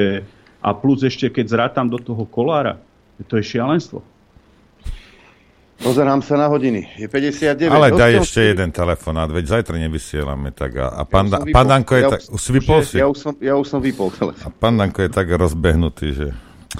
[0.62, 2.82] a plus ešte, keď zrátam do toho kolára,
[3.26, 4.02] to je šialenstvo.
[5.78, 6.90] Pozerám sa na hodiny.
[6.98, 7.70] Je 59.
[7.70, 8.50] Ale daj ešte si...
[8.50, 10.50] jeden telefonát, veď zajtra nevysielame.
[10.50, 12.22] Tak a, a pán, ja pán Danko je ja tak...
[12.34, 12.98] Už, vypol si?
[12.98, 14.42] Ja už, som, ja už som vypol telefón.
[14.42, 16.28] A pán Danko je tak rozbehnutý, že...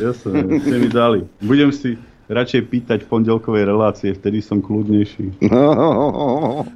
[0.02, 1.30] Jasne, ste mi dali.
[1.46, 1.94] Budem si
[2.28, 5.40] radšej pýtať v pondelkovej relácie, vtedy som kľudnejší.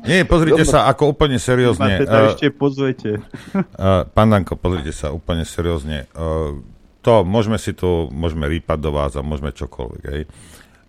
[0.08, 0.72] Nie, pozrite Dobre.
[0.72, 2.00] sa, ako úplne seriózne.
[2.00, 3.20] Ma teda uh, ešte pozvete.
[3.52, 6.08] Uh, pán Danko, pozrite sa úplne seriózne.
[6.16, 6.64] Uh,
[7.02, 10.04] to môžeme si tu, môžeme rýpať do vás a môžeme čokoľvek.
[10.06, 10.24] Hej.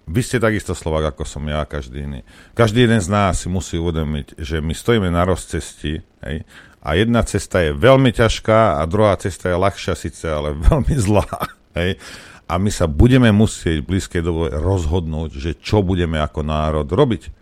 [0.02, 2.20] Vy ste takisto Slovak, ako som ja každý iný.
[2.52, 6.36] Každý jeden z nás si musí uvedomiť, že my stojíme na rozcesti hej,
[6.82, 11.30] a jedna cesta je veľmi ťažká a druhá cesta je ľahšia síce, ale veľmi zlá.
[11.78, 12.02] Hej.
[12.50, 17.32] A my sa budeme musieť v blízkej dobe rozhodnúť, že čo budeme ako národ robiť.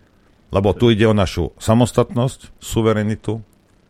[0.53, 3.41] Lebo tu ide o našu samostatnosť, suverenitu,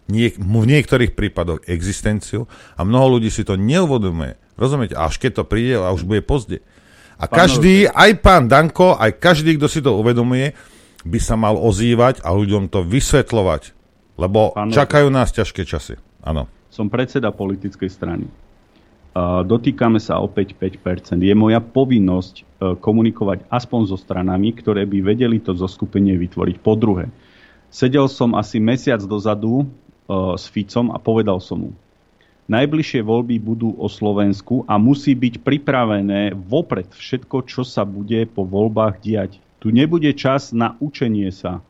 [0.07, 2.47] niek- v niektorých prípadoch existenciu
[2.79, 4.39] a mnoho ľudí si to neuvedomuje.
[4.61, 4.93] Rozumiete?
[4.93, 6.61] Až keď to príde a už bude pozde.
[7.17, 10.53] A pán každý, aj pán Danko, aj každý, kto si to uvedomuje,
[11.01, 13.73] by sa mal ozývať a ľuďom to vysvetľovať.
[14.21, 15.97] Lebo pán čakajú nás ťažké časy.
[16.21, 16.45] Áno.
[16.69, 18.25] Som predseda politickej strany.
[19.43, 21.19] Dotýkame sa opäť 5%.
[21.19, 22.45] Je moja povinnosť uh,
[22.79, 26.63] komunikovať aspoň so stranami, ktoré by vedeli to zoskupenie vytvoriť.
[26.63, 27.11] Po druhé,
[27.67, 31.69] sedel som asi mesiac dozadu uh, s Ficom a povedal som mu,
[32.51, 38.43] Najbližšie voľby budú o Slovensku a musí byť pripravené vopred všetko, čo sa bude po
[38.43, 39.39] voľbách diať.
[39.63, 41.63] Tu nebude čas na učenie sa.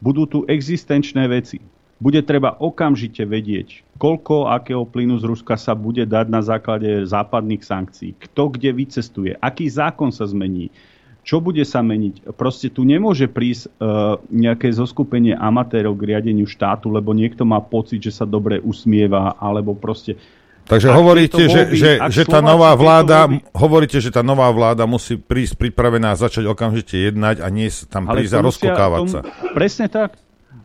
[0.00, 1.60] Budú tu existenčné veci.
[2.00, 7.62] Bude treba okamžite vedieť, koľko akého plynu z Ruska sa bude dať na základe západných
[7.62, 10.72] sankcií, kto kde vycestuje, aký zákon sa zmení,
[11.22, 12.34] čo bude sa meniť?
[12.34, 18.02] Proste tu nemôže prísť uh, nejaké zoskupenie amatérov k riadeniu štátu, lebo niekto má pocit,
[18.02, 20.18] že sa dobre usmieva, alebo proste...
[20.62, 25.18] Takže hovoríte, voľby, že, že, že tá nová vláda, hovoríte, že tá nová vláda musí
[25.18, 29.20] prísť pripravená a začať okamžite jednať a nie tam prísť a rozkokávať sa.
[29.54, 30.18] Presne tak.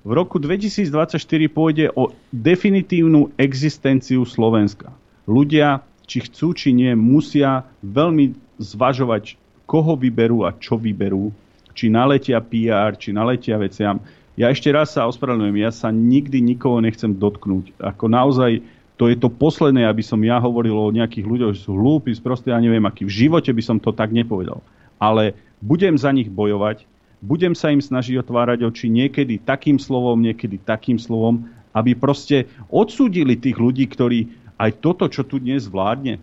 [0.05, 1.17] V roku 2024
[1.49, 4.93] pôjde o definitívnu existenciu Slovenska.
[5.25, 9.35] Ľudia, či chcú, či nie, musia veľmi zvažovať,
[9.67, 11.29] koho vyberú a čo vyberú,
[11.75, 13.99] či naletia PR, či naletia veciam.
[14.39, 17.77] Ja ešte raz sa ospravedlňujem, ja sa nikdy nikoho nechcem dotknúť.
[17.77, 18.63] Ako naozaj,
[18.97, 22.49] to je to posledné, aby som ja hovoril o nejakých ľuďoch, že sú hlúpi, proste
[22.49, 23.05] ja neviem aký.
[23.05, 24.63] V živote by som to tak nepovedal.
[24.97, 26.85] Ale budem za nich bojovať,
[27.21, 33.37] budem sa im snažiť otvárať oči niekedy takým slovom, niekedy takým slovom, aby proste odsúdili
[33.37, 36.17] tých ľudí, ktorí aj toto, čo tu dnes vládne,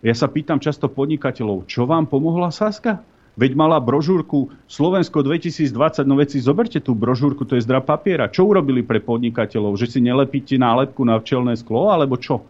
[0.00, 3.04] ja sa pýtam často podnikateľov, čo vám pomohla Saska?
[3.38, 8.26] Veď mala brožúrku Slovensko 2020, no veci zoberte tú brožúrku, to je zdra papiera.
[8.26, 9.78] Čo urobili pre podnikateľov?
[9.78, 12.42] Že si nelepíte nálepku na včelné sklo, alebo čo?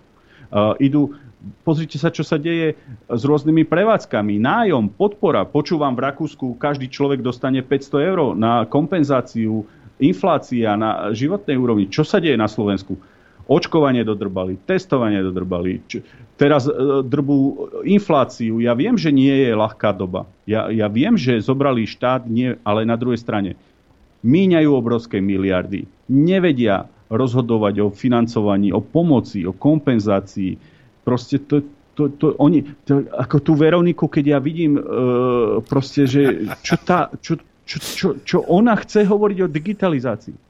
[0.50, 1.14] Uh, idú,
[1.62, 2.74] pozrite sa, čo sa deje
[3.06, 4.40] s rôznymi prevádzkami.
[4.40, 5.44] Nájom, podpora.
[5.46, 9.68] Počúvam v Rakúsku, každý človek dostane 500 eur na kompenzáciu
[10.00, 11.86] inflácia na životnej úrovni.
[11.92, 12.96] Čo sa deje na Slovensku?
[13.50, 16.06] Očkovanie dodrbali, testovanie dodrbali, č-
[16.38, 18.62] teraz e, drbú infláciu.
[18.62, 20.30] Ja viem, že nie je ľahká doba.
[20.46, 23.58] Ja, ja viem, že zobrali štát, nie, ale na druhej strane
[24.22, 25.90] míňajú obrovské miliardy.
[26.06, 30.54] Nevedia rozhodovať o financovaní, o pomoci, o kompenzácii.
[31.02, 31.66] Proste to,
[31.98, 34.82] to, to, oni, to, ako tú Veroniku, keď ja vidím, e,
[35.66, 37.34] proste, že čo, tá, čo,
[37.66, 40.49] čo, čo, čo ona chce hovoriť o digitalizácii.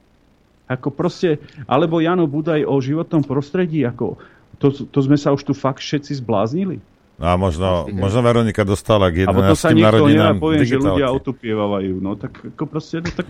[0.71, 4.15] Ako proste, alebo Jano Budaj o životnom prostredí, ako
[4.61, 6.77] to, to sme sa už tu fakt všetci zbláznili.
[7.21, 10.77] No a možno, možno Veronika dostala k 11 Alebo to sa narodinám nevie, poviem, že
[10.77, 11.93] ľudia otupievajú.
[12.01, 13.27] No tak ako proste, no tak...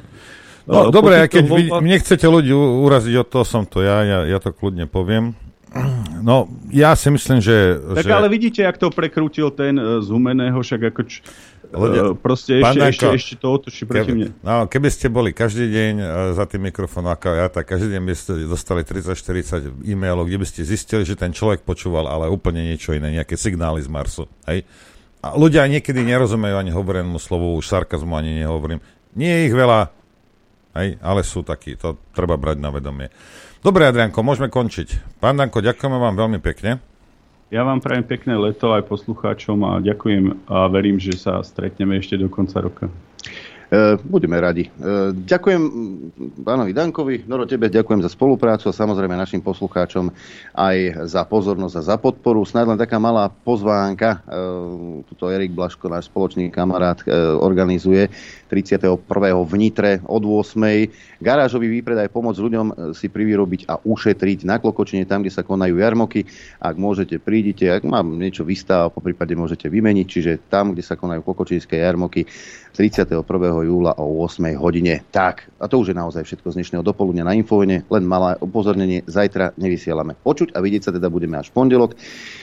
[0.63, 3.83] No, eh, dobre, aj keď vy voľbách- mne chcete ľudí uraziť, od toho som to
[3.83, 5.35] ja, ja, ja to kľudne poviem.
[6.21, 7.79] No, ja si myslím, že...
[7.79, 8.11] Tak že...
[8.11, 11.23] ale vidíte, jak to prekrútil ten uh, z Humeného, však ako č,
[11.71, 14.27] Ľudia- uh, proste ešte, ešte, Danko, ešte to otočí proti mne.
[14.35, 17.95] Keby, no, keby ste boli každý deň uh, za tým mikrofónom ako ja, tak každý
[17.95, 22.27] deň by ste dostali 30-40 e-mailov, kde by ste zistili, že ten človek počúval ale
[22.27, 24.27] úplne niečo iné, nejaké signály z Marsu.
[24.51, 24.67] Hej?
[25.23, 28.83] A ľudia niekedy nerozumejú ani hovorenému slovu, už sarkazmu ani nehovorím.
[29.15, 29.79] Nie je ich veľa,
[30.75, 30.99] hej?
[30.99, 33.07] ale sú takí, to treba brať na vedomie.
[33.61, 35.21] Dobre, Adrianko, môžeme končiť.
[35.21, 36.90] Pán Danko, ďakujeme vám veľmi pekne.
[37.51, 42.15] Ja vám prajem pekné leto aj poslucháčom a ďakujem a verím, že sa stretneme ešte
[42.15, 42.87] do konca roka.
[43.67, 44.71] E, Budeme radi.
[44.71, 45.61] E, Ďakujem
[46.47, 50.15] pánovi Dankovi, Noro, tebe ďakujem za spoluprácu a samozrejme našim poslucháčom
[50.55, 52.47] aj za pozornosť a za podporu.
[52.47, 54.23] Snad len taká malá pozvánka.
[54.31, 54.39] e,
[55.11, 57.03] Tuto Erik Blaško, náš spoločný kamarát,
[57.35, 58.07] organizuje
[58.51, 58.99] 31.
[59.47, 61.23] v Nitre od 8.
[61.23, 65.79] Garážový výpredaj pomoc ľuďom e, si privyrobiť a ušetriť na Klokočine, tam, kde sa konajú
[65.79, 66.27] jarmoky.
[66.59, 70.99] Ak môžete, prídite, ak mám niečo vystáva, po prípade môžete vymeniť, čiže tam, kde sa
[70.99, 72.27] konajú klokočinské jarmoky,
[72.75, 73.23] 31.
[73.63, 74.43] júla o 8.
[74.59, 74.99] hodine.
[75.15, 79.07] Tak, a to už je naozaj všetko z dnešného dopoludnia na Infovene, len malé upozornenie,
[79.07, 80.19] zajtra nevysielame.
[80.19, 81.95] Počuť a vidieť sa teda budeme až v pondelok.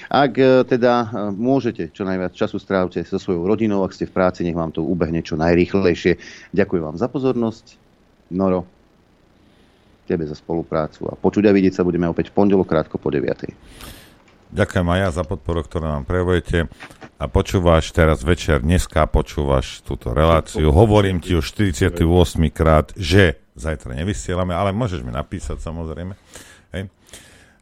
[0.08, 1.06] Ak e, teda e,
[1.36, 4.80] môžete, čo najviac času strávte so svojou rodinou, ak ste v práci, nech vám to
[4.80, 6.16] ubehne čo najrýchlejšie.
[6.56, 7.76] Ďakujem vám za pozornosť.
[8.32, 8.64] Noro,
[10.08, 13.52] tebe za spoluprácu a počuť a vidieť sa budeme opäť v pondelok krátko po 9.
[14.48, 16.72] Ďakujem aj ja za podporu, ktorú nám prejavujete.
[17.20, 20.72] A počúvaš teraz večer, dneska počúvaš túto reláciu.
[20.72, 22.00] Hovorím ti už 48
[22.48, 26.16] krát, že zajtra nevysielame, ale môžeš mi napísať samozrejme.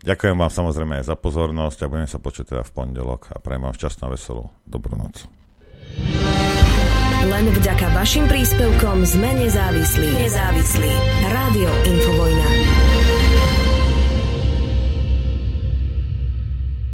[0.07, 3.67] Ďakujem vám samozrejme aj za pozornosť a budeme sa počuť teda v pondelok a prajem
[3.67, 5.26] vám šťastnú a veselú dobrú noc.
[7.26, 10.09] Len vďaka vašim príspevkom sme nezávislí.
[10.15, 10.93] Nezávislí.
[11.26, 12.49] Rádio Infovojna.